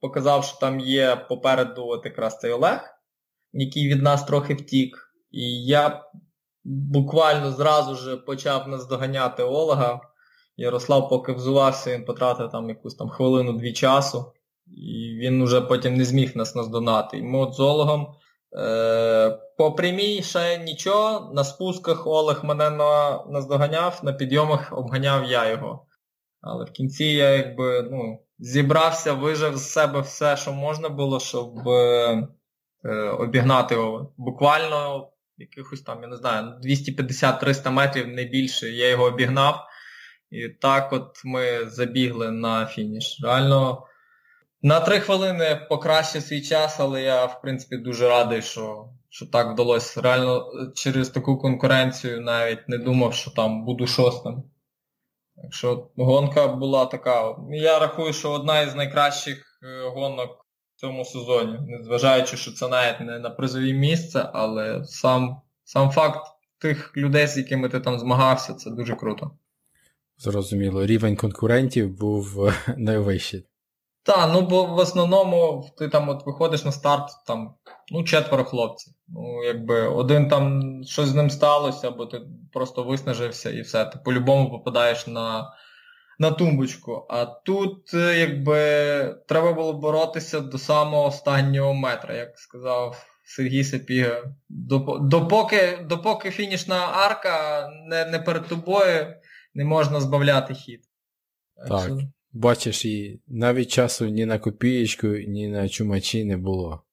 показав, 0.00 0.44
що 0.44 0.58
там 0.58 0.80
є 0.80 1.16
попереду 1.16 1.86
от 1.86 2.04
якраз 2.04 2.38
цей 2.38 2.52
Олег, 2.52 2.94
який 3.52 3.88
від 3.88 4.02
нас 4.02 4.24
трохи 4.24 4.54
втік. 4.54 5.03
І 5.34 5.64
я 5.64 6.04
буквально 6.64 7.52
зразу 7.52 7.94
ж 7.94 8.16
почав 8.16 8.68
наздоганяти 8.68 9.42
Олега. 9.42 10.00
Ярослав, 10.56 11.08
поки 11.08 11.32
взувався, 11.32 11.94
він 11.96 12.04
потратив 12.04 12.50
там 12.50 12.68
якусь 12.68 12.94
там 12.94 13.08
хвилину-дві 13.08 13.72
часу, 13.72 14.32
і 14.66 15.18
він 15.20 15.42
уже 15.42 15.60
потім 15.60 15.96
не 15.96 16.04
зміг 16.04 16.36
нас 16.36 16.54
наздогнати. 16.54 17.18
І 17.18 17.22
ми 17.22 17.38
от 17.38 17.54
з 17.54 17.60
Олегом 17.60 18.14
е, 18.56 19.38
по 19.58 19.72
прямій 19.72 20.22
ще 20.22 20.58
нічого, 20.58 21.34
на 21.34 21.44
спусках 21.44 22.06
Олег 22.06 22.44
мене 22.44 22.70
на, 22.70 23.24
наздоганяв, 23.28 24.00
на 24.02 24.12
підйомах 24.12 24.78
обганяв 24.78 25.24
я 25.24 25.50
його. 25.50 25.86
Але 26.40 26.64
в 26.64 26.70
кінці 26.70 27.04
я 27.04 27.30
якби 27.30 27.88
ну, 27.90 28.18
зібрався, 28.38 29.12
вижив 29.12 29.56
з 29.56 29.70
себе 29.70 30.00
все, 30.00 30.36
що 30.36 30.52
можна 30.52 30.88
було, 30.88 31.20
щоб 31.20 31.68
е, 31.68 32.28
е 32.84 32.94
обігнати 33.10 33.74
його. 33.74 34.12
Буквально 34.16 35.08
якихось 35.38 35.82
там, 35.82 36.02
я 36.02 36.08
не 36.08 36.16
знаю, 36.16 36.60
250-300 36.64 37.70
метрів, 37.70 38.08
не 38.08 38.24
більше, 38.24 38.70
я 38.70 38.90
його 38.90 39.04
обігнав. 39.04 39.66
І 40.30 40.48
так 40.48 40.92
от 40.92 41.22
ми 41.24 41.66
забігли 41.66 42.30
на 42.30 42.66
фініш. 42.66 43.20
Реально 43.24 43.86
на 44.62 44.80
три 44.80 45.00
хвилини 45.00 45.66
покращив 45.68 46.22
свій 46.22 46.42
час, 46.42 46.80
але 46.80 47.02
я, 47.02 47.24
в 47.24 47.42
принципі, 47.42 47.76
дуже 47.76 48.08
радий, 48.08 48.42
що 48.42 48.88
що 49.08 49.26
так 49.26 49.52
вдалося. 49.52 50.00
Реально 50.00 50.50
через 50.74 51.08
таку 51.08 51.38
конкуренцію 51.38 52.20
навіть 52.20 52.68
не 52.68 52.78
думав, 52.78 53.14
що 53.14 53.30
там 53.30 53.64
буду 53.64 53.86
шостим. 53.86 54.42
Так 55.36 55.54
що 55.54 55.90
гонка 55.96 56.48
була 56.48 56.86
така. 56.86 57.36
Я 57.50 57.78
рахую, 57.78 58.12
що 58.12 58.30
одна 58.30 58.60
із 58.60 58.74
найкращих 58.74 59.60
е, 59.62 59.88
гонок 59.88 60.43
в 60.76 60.80
цьому 60.80 61.04
сезоні. 61.04 61.58
Незважаючи, 61.68 62.36
що 62.36 62.52
це 62.52 62.68
навіть 62.68 63.00
не 63.00 63.18
на 63.18 63.30
призові 63.30 63.72
місце, 63.72 64.30
але 64.32 64.84
сам 64.84 65.40
сам 65.64 65.90
факт 65.90 66.26
тих 66.58 66.96
людей, 66.96 67.26
з 67.26 67.36
якими 67.36 67.68
ти 67.68 67.80
там 67.80 67.98
змагався, 67.98 68.54
це 68.54 68.70
дуже 68.70 68.96
круто. 68.96 69.30
Зрозуміло, 70.18 70.86
рівень 70.86 71.16
конкурентів 71.16 71.98
був 71.98 72.46
е, 72.46 72.54
найвищий. 72.76 73.46
Так, 74.02 74.30
ну 74.32 74.40
бо 74.40 74.64
в 74.64 74.78
основному 74.78 75.70
ти 75.78 75.88
там 75.88 76.08
от 76.08 76.26
виходиш 76.26 76.64
на 76.64 76.72
старт, 76.72 77.10
там 77.26 77.54
ну, 77.92 78.04
четверо 78.04 78.44
хлопців. 78.44 78.94
Ну, 79.08 79.44
якби 79.44 79.88
один 79.88 80.28
там 80.28 80.62
щось 80.84 81.08
з 81.08 81.14
ним 81.14 81.30
сталося, 81.30 81.88
або 81.88 82.06
ти 82.06 82.20
просто 82.52 82.82
виснажився 82.82 83.50
і 83.50 83.60
все. 83.60 83.84
Ти 83.84 83.98
по-любому 84.04 84.50
попадаєш 84.50 85.06
на 85.06 85.52
на 86.18 86.30
тумбочку. 86.30 87.06
А 87.10 87.24
тут, 87.24 87.94
е, 87.94 88.18
якби, 88.18 88.54
треба 89.28 89.52
було 89.52 89.72
боротися 89.72 90.40
до 90.40 90.58
самого 90.58 91.04
останнього 91.04 91.74
метра, 91.74 92.14
як 92.14 92.38
сказав 92.38 93.06
Сергій 93.24 93.64
Сапіга. 93.64 94.22
Допоки 95.00 95.78
допоки 95.88 96.30
фінішна 96.30 96.76
арка 96.76 97.68
не 97.88 98.06
не 98.06 98.18
перед 98.18 98.48
тобою, 98.48 99.14
не 99.54 99.64
можна 99.64 100.00
збавляти 100.00 100.54
хід. 100.54 100.80
Так. 101.68 101.90
Бачиш, 102.32 102.84
і 102.84 103.20
навіть 103.28 103.70
часу 103.70 104.06
ні 104.06 104.26
на 104.26 104.38
копієчку, 104.38 105.06
ні 105.06 105.48
на 105.48 105.68
чумачі 105.68 106.24
не 106.24 106.36
було. 106.36 106.82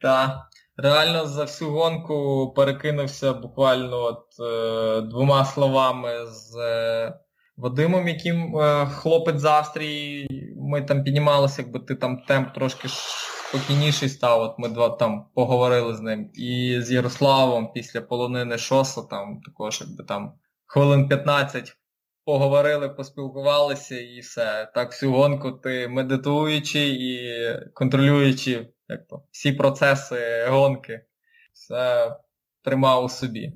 Так. 0.00 0.48
Реально 0.80 1.26
за 1.26 1.44
всю 1.44 1.70
гонку 1.70 2.52
перекинувся 2.56 3.32
буквально 3.32 3.96
от, 3.96 4.24
е, 4.40 5.00
двома 5.00 5.44
словами 5.44 6.26
з 6.26 6.56
е, 6.56 7.14
Вадимом, 7.58 8.08
яким 8.08 8.56
е, 8.56 8.86
хлопець 8.86 9.40
з 9.40 9.44
Австрії. 9.44 10.28
Ми 10.56 10.82
там 10.82 11.04
піднімалися, 11.04 11.62
якби 11.62 11.80
ти 11.80 11.94
там 11.94 12.22
темп 12.28 12.54
трошки 12.54 12.88
спокійніший 12.88 14.08
став. 14.08 14.40
От 14.40 14.58
Ми 14.58 14.68
два 14.68 14.88
там 14.88 15.26
поговорили 15.34 15.96
з 15.96 16.00
ним. 16.00 16.30
І 16.34 16.78
з 16.80 16.92
Ярославом 16.92 17.72
після 17.72 18.00
полонини 18.00 18.58
Шоса 18.58 19.02
там 19.02 19.40
також 19.40 19.80
якби 19.80 20.04
там 20.04 20.32
хвилин 20.66 21.08
15 21.08 21.76
поговорили, 22.24 22.88
поспілкувалися 22.88 24.00
і 24.00 24.20
все. 24.20 24.70
Так 24.74 24.90
всю 24.90 25.12
гонку 25.12 25.52
ти 25.52 25.88
медитуючи 25.88 26.88
і 26.88 27.30
контролюючи 27.74 28.68
як 28.88 29.06
то, 29.06 29.22
всі 29.30 29.52
процеси 29.52 30.46
гонки, 30.48 31.04
все 31.52 32.16
тримав 32.64 33.04
у 33.04 33.08
собі. 33.08 33.52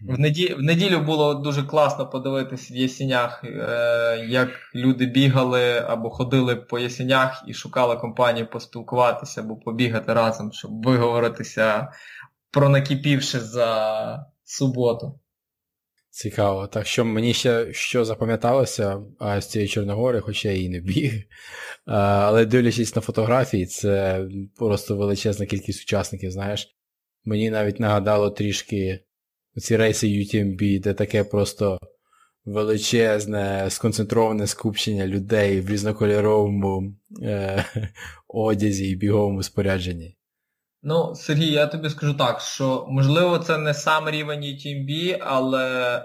В, 0.00 0.18
неді... 0.18 0.54
в 0.54 0.62
неділю 0.62 1.00
було 1.00 1.34
дуже 1.34 1.62
класно 1.62 2.10
подивитися 2.10 2.74
в 2.74 2.76
Ясінях, 2.76 3.44
е... 3.44 4.26
як 4.28 4.48
люди 4.74 5.06
бігали 5.06 5.78
або 5.78 6.10
ходили 6.10 6.56
по 6.56 6.78
Ясінях 6.78 7.44
і 7.48 7.54
шукали 7.54 7.96
компанію 7.96 8.50
поспілкуватися 8.50 9.40
або 9.40 9.56
побігати 9.56 10.12
разом, 10.12 10.52
щоб 10.52 10.86
виговоритися 10.86 11.88
про 12.50 12.68
накипівши 12.68 13.40
за 13.40 14.26
суботу. 14.44 15.20
Цікаво. 16.10 16.66
Так 16.66 16.86
що 16.86 17.04
мені 17.04 17.34
ще 17.34 17.72
що 17.72 18.04
запам'яталося 18.04 19.00
а, 19.18 19.40
з 19.40 19.50
цієї 19.50 19.68
Чорногори, 19.68 20.20
хоча 20.20 20.48
я 20.48 20.62
і 20.62 20.68
не 20.68 20.80
біг. 20.80 21.12
А, 21.86 21.96
але 21.98 22.44
дивлячись 22.44 22.96
на 22.96 23.02
фотографії, 23.02 23.66
це 23.66 24.24
просто 24.56 24.96
величезна 24.96 25.46
кількість 25.46 25.82
учасників, 25.82 26.30
знаєш. 26.30 26.68
Мені 27.24 27.50
навіть 27.50 27.80
нагадало 27.80 28.30
трішки 28.30 29.05
ці 29.56 29.76
рейси 29.76 30.06
UTMB, 30.06 30.80
де 30.80 30.94
таке 30.94 31.24
просто 31.24 31.78
величезне, 32.44 33.66
сконцентроване 33.70 34.46
скупчення 34.46 35.06
людей 35.06 35.60
в 35.60 35.70
різнокольоровому 35.70 36.94
е- 37.22 37.64
одязі 38.28 38.90
і 38.90 38.96
біговому 38.96 39.42
спорядженні. 39.42 40.16
Ну, 40.82 41.14
Сергій, 41.14 41.50
я 41.52 41.66
тобі 41.66 41.90
скажу 41.90 42.14
так, 42.14 42.40
що 42.40 42.86
можливо 42.88 43.38
це 43.38 43.58
не 43.58 43.74
сам 43.74 44.10
рівень 44.10 44.40
UTMB, 44.40 45.18
але 45.20 46.02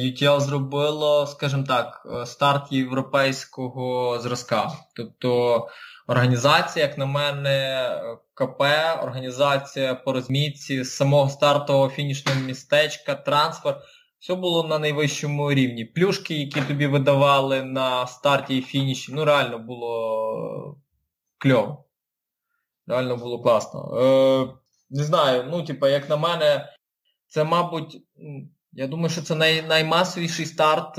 UTL 0.00 0.40
зробило, 0.40 1.26
скажімо 1.26 1.64
так, 1.68 2.06
старт 2.26 2.72
європейського 2.72 4.18
зразка. 4.20 4.70
Тобто 4.96 5.66
організація, 6.08 6.84
як 6.84 6.98
на 6.98 7.06
мене, 7.06 7.90
КП, 8.34 8.62
організація 9.02 9.94
по 9.94 10.12
розмітці, 10.12 10.84
з 10.84 10.96
самого 10.96 11.30
стартового 11.30 11.88
фінішного 11.88 12.40
містечка, 12.40 13.14
трансфер, 13.14 13.80
все 14.18 14.34
було 14.34 14.68
на 14.68 14.78
найвищому 14.78 15.52
рівні. 15.52 15.84
Плюшки, 15.84 16.34
які 16.34 16.60
тобі 16.60 16.86
видавали 16.86 17.62
на 17.62 18.06
старті 18.06 18.58
і 18.58 18.62
фініші, 18.62 19.12
ну 19.14 19.24
реально 19.24 19.58
було 19.58 20.76
кльово. 21.38 21.84
Реально 22.86 23.16
було 23.16 23.42
класно. 23.42 23.98
Е, 24.00 24.48
Не 24.90 25.04
знаю, 25.04 25.44
ну, 25.50 25.62
типа, 25.64 25.88
як 25.88 26.08
на 26.08 26.16
мене, 26.16 26.72
це, 27.26 27.44
мабуть, 27.44 28.02
я 28.72 28.86
думаю, 28.86 29.10
що 29.10 29.22
це 29.22 29.34
най, 29.34 29.62
наймасовіший 29.62 30.46
старт 30.46 30.98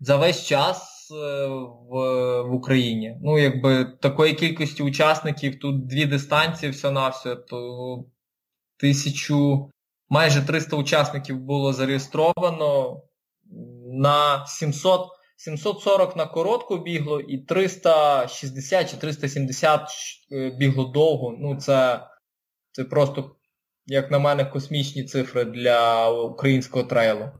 за 0.00 0.16
весь 0.16 0.46
час 0.46 0.87
е, 1.10 1.46
в 1.90 2.42
в 2.42 2.52
Україні. 2.52 3.16
Ну, 3.22 3.38
якби 3.38 3.84
такої 3.84 4.34
кількості 4.34 4.82
учасників, 4.82 5.58
тут 5.58 5.86
дві 5.86 6.06
дистанції 6.06 6.72
все 6.72 6.90
на 6.90 7.08
все, 7.08 7.36
то 7.36 8.04
тисячу, 8.76 9.70
майже 10.08 10.42
300 10.42 10.76
учасників 10.76 11.38
було 11.38 11.72
зареєстровано 11.72 13.02
на 13.92 14.46
700. 14.46 15.08
740 15.38 16.16
на 16.16 16.26
коротку 16.26 16.78
бігло 16.78 17.20
і 17.20 17.38
360 17.38 18.90
чи 18.90 18.96
370 18.96 19.80
е, 20.32 20.50
бігло 20.50 20.84
довго. 20.84 21.36
Ну, 21.40 21.56
це, 21.56 22.00
це 22.72 22.84
просто, 22.84 23.36
як 23.86 24.10
на 24.10 24.18
мене, 24.18 24.44
космічні 24.44 25.04
цифри 25.04 25.44
для 25.44 26.10
українського 26.10 26.84
трейлу. 26.84 27.30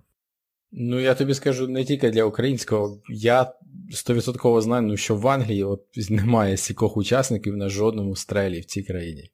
Ну, 0.72 1.00
я 1.00 1.14
тобі 1.14 1.34
скажу 1.34 1.68
не 1.68 1.84
тільки 1.84 2.10
для 2.10 2.24
українського. 2.24 3.00
Я 3.08 3.52
100% 3.90 4.60
знаю, 4.60 4.82
ну, 4.82 4.96
що 4.96 5.16
в 5.16 5.28
Англії 5.28 5.64
от 5.64 5.82
немає 6.10 6.56
стількох 6.56 6.96
учасників 6.96 7.56
на 7.56 7.68
жодному 7.68 8.16
стрелі 8.16 8.60
в 8.60 8.64
цій 8.64 8.82
країні. 8.82 9.30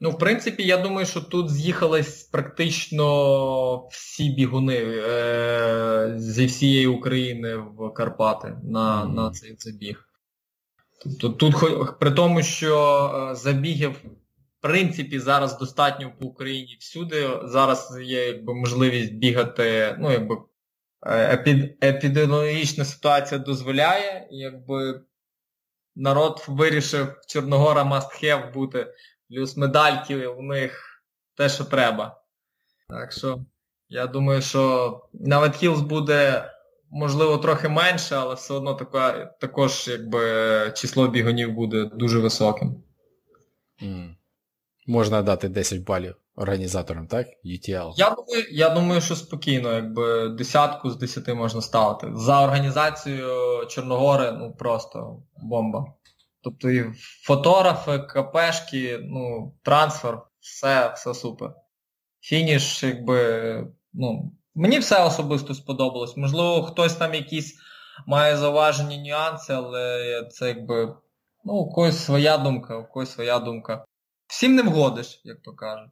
Ну, 0.00 0.10
в 0.10 0.18
принципі, 0.18 0.62
я 0.62 0.76
думаю, 0.76 1.06
що 1.06 1.20
тут 1.20 1.50
з'їхались 1.50 2.22
практично 2.22 3.86
всі 3.86 4.30
бігуни 4.30 4.76
е- 4.76 6.14
зі 6.16 6.46
всієї 6.46 6.86
України 6.86 7.56
в 7.56 7.94
Карпати 7.94 8.56
на 8.62 9.04
на 9.04 9.30
цей 9.30 9.54
забіг. 9.58 10.08
Тобто 11.02 11.28
тут, 11.28 11.54
при 11.98 12.10
тому, 12.10 12.42
що 12.42 13.30
е, 13.30 13.34
забігів 13.34 13.96
принципі 14.62 15.18
зараз 15.18 15.58
достатньо 15.58 16.12
по 16.20 16.26
Україні 16.26 16.76
всюди. 16.80 17.30
Зараз 17.44 17.98
є 18.02 18.26
якби 18.26 18.54
можливість 18.54 19.14
бігати, 19.14 19.96
ну 20.00 20.12
якби 20.12 20.36
епідеміологічна 21.82 22.84
ситуація 22.84 23.38
дозволяє, 23.38 24.28
якби 24.30 25.00
народ 25.96 26.44
вирішив 26.48 27.20
Чорногора 27.26 27.82
must 27.82 28.24
have 28.24 28.52
бути, 28.52 28.94
плюс 29.28 29.56
медальки 29.56 30.26
у 30.26 30.42
них 30.42 31.02
те, 31.36 31.48
що 31.48 31.64
треба. 31.64 32.22
Так 32.88 33.12
що 33.12 33.44
я 33.88 34.06
думаю, 34.06 34.42
що 34.42 35.00
навіть 35.12 35.56
Хілс 35.56 35.80
буде, 35.80 36.50
можливо, 36.90 37.38
трохи 37.38 37.68
менше, 37.68 38.16
але 38.16 38.34
все 38.34 38.54
одно 38.54 38.74
така, 38.74 39.26
також 39.26 39.88
якби 39.88 40.20
число 40.76 41.08
бігунів 41.08 41.52
буде 41.52 41.84
дуже 41.84 42.18
високим. 42.18 42.82
Mm. 43.82 44.14
Можна 44.86 45.22
дати 45.22 45.48
10 45.48 45.80
балів 45.80 46.14
організаторам, 46.36 47.06
так? 47.06 47.26
UTL. 47.44 47.92
Я 47.96 48.10
думаю, 48.10 48.46
я 48.50 48.68
думаю, 48.68 49.00
що 49.00 49.16
спокійно, 49.16 49.72
якби 49.72 50.28
десятку 50.28 50.90
з 50.90 50.96
десяти 50.96 51.34
можна 51.34 51.62
ставити. 51.62 52.10
За 52.14 52.44
організацію 52.44 53.28
Чорногори, 53.68 54.32
ну 54.32 54.54
просто 54.58 55.22
бомба. 55.36 55.84
Тобто 56.42 56.70
і 56.70 56.92
фотографи, 57.22 57.98
КПшки, 57.98 58.98
ну, 59.02 59.54
трансфер, 59.62 60.22
все, 60.40 60.92
все 60.96 61.14
супер. 61.14 61.54
Фініш, 62.20 62.82
якби, 62.82 63.66
ну, 63.92 64.32
мені 64.54 64.78
все 64.78 65.04
особисто 65.04 65.54
сподобалось. 65.54 66.16
Можливо, 66.16 66.62
хтось 66.62 66.94
там 66.94 67.14
якісь 67.14 67.58
має 68.06 68.36
зауважені 68.36 69.08
нюанси, 69.08 69.52
але 69.52 70.28
це 70.32 70.48
якби, 70.48 70.96
ну, 71.44 71.52
у 71.52 71.72
когось 71.72 72.04
своя 72.04 72.38
думка, 72.38 72.76
у 72.76 72.86
когось 72.86 73.12
своя 73.12 73.38
думка. 73.38 73.84
Всім 74.26 74.54
не 74.54 74.62
вгодиш, 74.62 75.20
як 75.24 75.42
то 75.42 75.52
кажуть. 75.52 75.90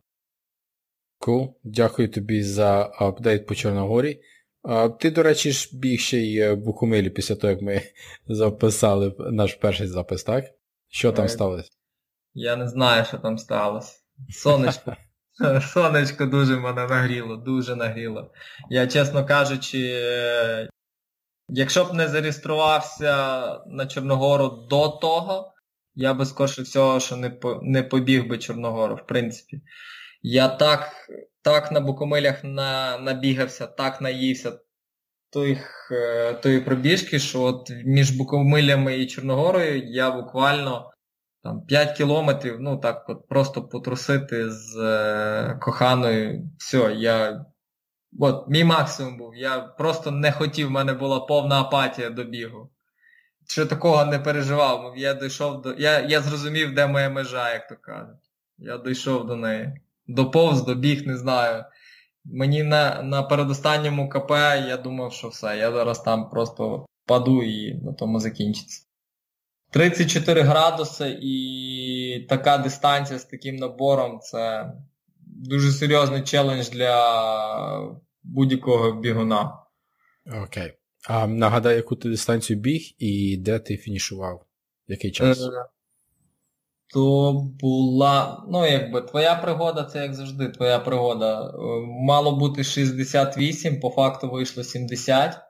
Cool. 1.20 1.48
Дякую 1.64 2.08
тобі 2.08 2.42
за 2.42 2.90
апдейт 2.98 3.46
по 3.46 3.54
Чорногорі. 3.54 4.20
А, 4.62 4.88
Ти, 4.88 5.10
до 5.10 5.22
речі, 5.22 5.52
ж 5.52 5.70
біг 5.72 6.00
ще 6.00 6.18
й 6.18 6.52
в 6.52 6.56
Букумилі 6.56 7.10
після 7.10 7.34
того, 7.34 7.50
як 7.50 7.62
ми 7.62 7.82
записали 8.28 9.14
наш 9.18 9.54
перший 9.54 9.86
запис, 9.86 10.24
так? 10.24 10.44
Що 10.88 11.12
там 11.12 11.28
сталося? 11.28 11.70
Я 12.34 12.56
не 12.56 12.68
знаю, 12.68 13.04
що 13.04 13.18
там 13.18 13.38
сталося. 13.38 13.92
Сонечко. 14.30 14.96
Сонечко 15.72 16.26
дуже 16.26 16.56
мене 16.56 16.86
нагріло, 16.86 17.36
дуже 17.36 17.76
нагріло. 17.76 18.32
Я, 18.70 18.86
чесно 18.86 19.26
кажучи, 19.26 19.78
якщо 21.48 21.84
б 21.84 21.94
не 21.94 22.08
зареєструвався 22.08 23.14
на 23.66 23.86
Чорногору 23.86 24.48
до 24.48 24.88
того, 24.88 25.52
я 25.94 26.14
би 26.14 26.26
скорше 26.26 26.62
всього, 26.62 27.00
що 27.00 27.16
не 27.16 27.38
не 27.62 27.82
побіг 27.82 28.28
би 28.28 28.38
Чорногору, 28.38 28.94
в 28.96 29.06
принципі. 29.06 29.60
Я 30.22 30.48
так 30.48 30.92
так 31.42 31.72
на 31.72 31.80
Букомилях 31.80 32.44
на, 32.44 32.98
набігався, 32.98 33.66
так 33.66 34.00
наївся 34.00 34.58
тих, 35.30 35.88
е, 35.92 36.34
тої 36.34 36.60
пробіжки, 36.60 37.18
що 37.18 37.42
от 37.42 37.70
між 37.84 38.10
Букомилями 38.10 38.98
і 38.98 39.06
Чорногорою 39.06 39.82
я 39.88 40.10
буквально 40.10 40.90
там 41.42 41.66
5 41.66 41.96
кілометрів, 41.96 42.60
ну 42.60 42.76
так 42.76 43.04
от 43.08 43.28
просто 43.28 43.62
потрусити 43.62 44.50
з 44.50 44.76
е, 44.76 45.58
коханою. 45.60 46.50
Все, 46.58 46.94
я. 46.94 47.44
От, 48.20 48.48
мій 48.48 48.64
максимум 48.64 49.18
був. 49.18 49.36
Я 49.36 49.58
просто 49.58 50.10
не 50.10 50.32
хотів, 50.32 50.68
в 50.68 50.70
мене 50.70 50.92
була 50.92 51.20
повна 51.20 51.60
апатія 51.60 52.10
до 52.10 52.24
бігу. 52.24 52.70
Що 53.48 53.66
такого 53.66 54.04
не 54.04 54.18
переживав. 54.18 54.94
Я 54.96 55.14
дійшов 55.14 55.62
до. 55.62 55.72
Я 55.72 56.00
я 56.00 56.20
зрозумів, 56.20 56.74
де 56.74 56.86
моя 56.86 57.10
межа, 57.10 57.52
як 57.52 57.68
то 57.68 57.76
кажуть. 57.76 58.30
Я 58.58 58.78
дійшов 58.78 59.26
до 59.26 59.36
неї. 59.36 59.80
Доповз, 60.11 60.62
добіг, 60.62 61.06
не 61.06 61.16
знаю. 61.16 61.64
Мені 62.24 62.62
на 62.62 63.02
на 63.02 63.22
передостанньому 63.22 64.08
КП 64.08 64.30
я 64.68 64.76
думав, 64.76 65.12
що 65.12 65.28
все, 65.28 65.56
я 65.56 65.72
зараз 65.72 66.00
там 66.00 66.30
просто 66.30 66.86
паду 67.06 67.42
і 67.42 67.74
на 67.74 67.92
тому 67.92 68.20
закінчиться. 68.20 68.86
34 69.70 70.42
градуси 70.42 71.18
і 71.22 72.26
така 72.28 72.58
дистанція 72.58 73.18
з 73.18 73.24
таким 73.24 73.56
набором 73.56 74.20
це 74.20 74.72
дуже 75.26 75.72
серйозний 75.72 76.22
челендж 76.22 76.68
для 76.68 77.96
будь-якого 78.22 78.92
бігуна. 78.92 79.58
Окей. 80.44 80.72
А 81.08 81.26
нагадай, 81.26 81.76
яку 81.76 81.96
ти 81.96 82.08
дистанцію 82.08 82.58
біг 82.58 82.94
і 82.98 83.36
де 83.36 83.58
ти 83.58 83.76
фінішував? 83.76 84.46
Який 84.86 85.11
час? 85.11 85.48
То 86.93 87.32
була, 87.32 88.45
ну 88.49 88.66
якби 88.66 89.01
твоя 89.01 89.34
пригода, 89.34 89.84
це 89.84 90.03
як 90.03 90.14
завжди, 90.14 90.49
твоя 90.49 90.78
пригода. 90.78 91.47
Е, 91.47 91.53
мало 91.86 92.36
бути 92.36 92.64
68, 92.64 93.80
по 93.80 93.91
факту 93.91 94.30
вийшло 94.30 94.64
70. 94.64 95.41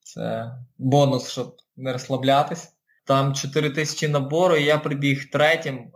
Це 0.00 0.52
бонус, 0.78 1.30
щоб 1.30 1.56
не 1.76 1.92
розслаблятись. 1.92 2.72
Там 3.04 3.34
4 3.34 3.70
тисячі 3.70 4.08
набору, 4.08 4.56
і 4.56 4.64
я 4.64 4.78
прибіг 4.78 5.30
третім. 5.30 5.74
Е, 5.74 5.90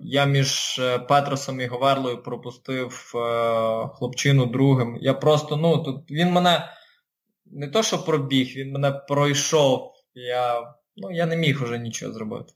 я 0.00 0.24
між 0.24 0.78
е, 0.78 0.98
Петросом 0.98 1.60
і 1.60 1.66
Говерлою 1.66 2.22
пропустив 2.22 3.12
хлопчину 3.94 4.46
другим. 4.46 4.98
Я 5.00 5.14
просто, 5.14 5.56
ну, 5.56 5.78
тут 5.78 6.10
він 6.10 6.30
мене 6.30 6.68
не 7.46 7.68
то, 7.68 7.82
що 7.82 8.04
пробіг, 8.04 8.52
він 8.56 8.72
мене 8.72 8.90
пройшов. 8.90 9.92
Я 10.14 10.74
ну, 10.96 11.10
я 11.10 11.26
не 11.26 11.36
міг 11.36 11.62
вже 11.62 11.78
нічого 11.78 12.12
зробити. 12.12 12.52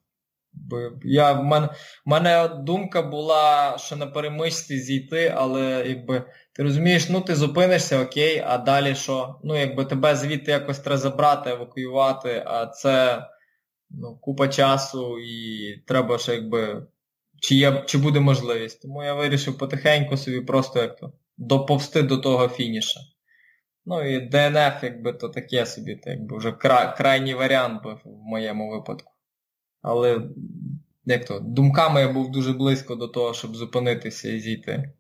Я, 1.05 1.33
В 1.33 1.45
мене 1.45 1.67
в 2.07 2.09
мене 2.09 2.49
думка 2.49 3.03
була, 3.03 3.79
що 3.79 3.97
на 3.97 4.07
перемичці 4.07 4.79
зійти, 4.79 5.35
але 5.37 5.85
якби 5.89 6.23
ти 6.53 6.63
розумієш, 6.63 7.09
ну 7.09 7.21
ти 7.21 7.35
зупинишся, 7.35 8.03
окей, 8.03 8.45
а 8.47 8.59
далі 8.59 8.95
що? 8.95 9.41
Ну, 9.45 9.57
якби 9.57 9.85
тебе 9.85 10.17
звідти 10.17 10.51
якось 10.51 10.79
треба 10.79 10.99
забрати, 10.99 11.51
евакуювати, 11.51 12.43
а 12.47 12.67
це 12.67 13.25
ну, 13.91 14.19
купа 14.21 14.49
часу 14.49 15.19
і 15.19 15.73
треба 15.87 16.19
ще 16.19 16.35
якби. 16.35 16.87
Чи 17.41 17.55
є, 17.55 17.83
чи 17.87 17.99
буде 17.99 18.21
можливість. 18.21 18.83
Тому 18.83 19.05
я 19.05 19.15
вирішив 19.15 19.59
потихеньку 19.59 20.17
собі 20.17 20.41
просто 20.41 20.83
як 20.83 20.97
то 20.97 21.13
доповсти 21.37 22.03
до 22.03 22.19
того 22.19 22.49
фініша. 22.49 23.01
Ну 23.87 24.03
і 24.03 24.21
ДНФ, 24.21 24.83
якби 24.83 25.13
то 25.13 25.29
таке 25.29 25.67
собі, 25.67 25.97
то 25.97 26.11
якби 26.11 26.37
вже 26.37 26.53
кра, 26.53 26.95
крайній 26.99 27.35
варіант 27.35 27.83
був 27.83 27.93
в 27.93 28.19
моєму 28.23 28.71
випадку. 28.71 29.16
Але 29.87 30.21
як 31.05 31.25
то, 31.25 31.39
думками 31.41 32.01
я 32.01 32.13
був 32.13 32.31
дуже 32.31 32.53
близько 32.53 32.95
до 32.95 33.09
того, 33.09 33.35
щоб 33.35 33.57
зупинитися 33.57 34.29
і 34.29 34.41
зійти. 34.41 34.93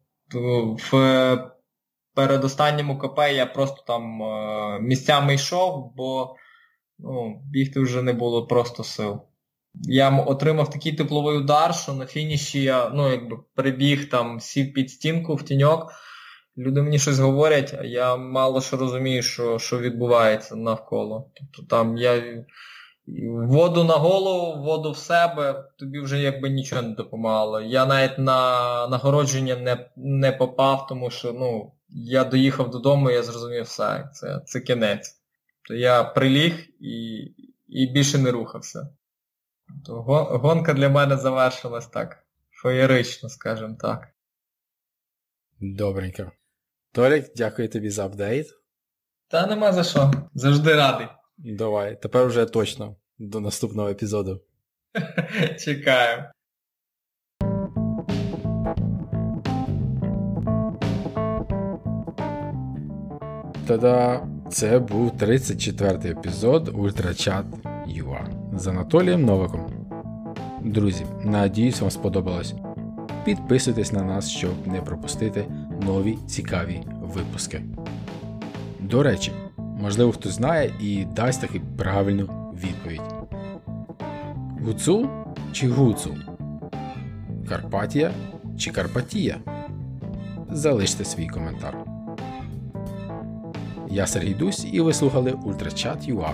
В 0.91 1.51
передостанньому 2.15 2.99
КП 2.99 3.19
я 3.19 3.47
просто 3.47 3.85
там 3.87 4.23
е, 4.23 4.81
місцями 4.81 5.35
йшов, 5.35 5.93
бо 5.97 6.37
ну, 6.99 7.43
бігти 7.45 7.81
вже 7.81 8.03
не 8.03 8.13
було 8.13 8.47
просто 8.47 8.85
сил. 8.85 9.21
Я 9.75 10.19
отримав 10.19 10.71
такий 10.71 10.93
тепловий 10.93 11.39
удар, 11.39 11.75
що 11.75 11.93
на 11.93 12.07
фініші 12.07 12.63
я 12.63 12.89
ну, 12.89 13.11
якби 13.11 13.37
прибіг 13.55 14.09
там, 14.11 14.41
сів 14.41 14.73
під 14.73 14.91
стінку 14.91 15.35
в 15.35 15.43
тіньок. 15.43 15.93
Люди 16.59 16.83
мені 16.83 16.99
щось 16.99 17.19
говорять, 17.19 17.75
а 17.79 17.85
я 17.85 18.17
мало 18.17 18.61
що 18.61 18.77
розумію, 18.77 19.23
що 19.23 19.59
що 19.59 19.79
відбувається 19.79 20.57
навколо. 20.57 21.31
Тобто 21.35 21.77
там 21.77 21.97
я 21.97 22.45
воду 23.07 23.85
на 23.85 23.95
голову, 23.95 24.63
воду 24.63 24.91
в 24.91 24.99
себе, 24.99 25.71
тобі 25.79 26.01
вже 26.01 26.19
якби 26.19 26.51
нічого 26.51 26.83
не 26.83 26.95
допомагало. 26.95 27.61
Я 27.61 27.87
навіть 27.87 28.19
на 28.19 28.89
нагородження 28.89 29.57
не 29.57 29.91
не 29.97 30.33
попав, 30.33 30.87
тому 30.87 31.11
що 31.11 31.33
ну, 31.33 31.73
я 31.89 32.25
доїхав 32.25 32.71
додому 32.71 33.11
і 33.11 33.15
я 33.15 33.23
зрозумів 33.23 33.65
все, 33.65 34.11
це 34.15 34.41
це 34.47 34.61
кінець. 34.61 35.17
То 35.69 35.75
я 35.75 36.05
приліг 36.05 36.69
і 36.81 37.17
і 37.69 37.87
більше 37.87 38.19
не 38.19 38.31
рухався. 38.31 38.89
То 39.87 40.03
Гонка 40.43 40.75
для 40.75 40.89
мене 40.89 41.17
завершилась 41.17 41.87
так. 41.87 42.27
Феєрично, 42.63 43.29
скажімо 43.29 43.77
так. 43.81 44.09
Добренько. 45.61 46.33
Толік, 46.93 47.27
дякую 47.37 47.69
тобі 47.69 47.91
за 47.91 48.07
апдейт. 48.07 48.47
Та 49.29 49.47
нема 49.47 49.73
за 49.73 49.85
що. 49.85 50.13
Завжди 50.35 50.75
радий. 50.75 51.07
Давай, 51.39 52.03
тепер 52.03 52.27
вже 52.27 52.47
точно 52.47 52.97
до 53.19 53.41
наступного 53.41 53.89
епізоду. 53.89 54.41
Чекаю. 55.59 56.25
Та-да! 63.67 64.29
Це 64.51 64.79
був 64.79 65.11
34-й 65.11 66.11
епізод 66.11 66.71
Ультрачат 66.75 67.47
UA 67.87 68.59
з 68.59 68.67
Анатолієм 68.67 69.25
Новиком. 69.25 69.87
Друзі, 70.65 71.07
надіюсь, 71.25 71.81
вам 71.81 71.91
сподобалось. 71.91 72.55
Підписуйтесь 73.25 73.93
на 73.93 74.03
нас, 74.03 74.31
щоб 74.31 74.67
не 74.67 74.81
пропустити 74.81 75.47
нові 75.83 76.19
цікаві 76.27 76.83
випуски. 77.03 77.63
До 78.81 79.03
речі, 79.03 79.33
можливо, 79.77 80.13
хтось 80.13 80.33
знає 80.33 80.73
і 80.81 81.05
дасть 81.05 81.41
таки 81.41 81.61
правильну 81.77 82.55
відповідь. 82.65 83.15
Гуцул 84.65 85.07
чи 85.53 85.69
гуцул? 85.69 86.15
Карпатія 87.49 88.11
чи 88.59 88.71
Карпатія? 88.71 89.37
Залиште 90.51 91.05
свій 91.05 91.27
коментар. 91.27 91.79
Я 93.91 94.07
Сергій 94.07 94.35
Дусь 94.35 94.67
і 94.73 94.81
ви 94.81 94.93
слухали 94.93 95.33
Ультрачат.ua. 95.33 96.31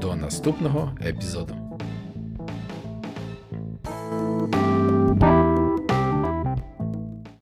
До 0.00 0.16
наступного 0.16 0.90
епізоду. 1.06 1.65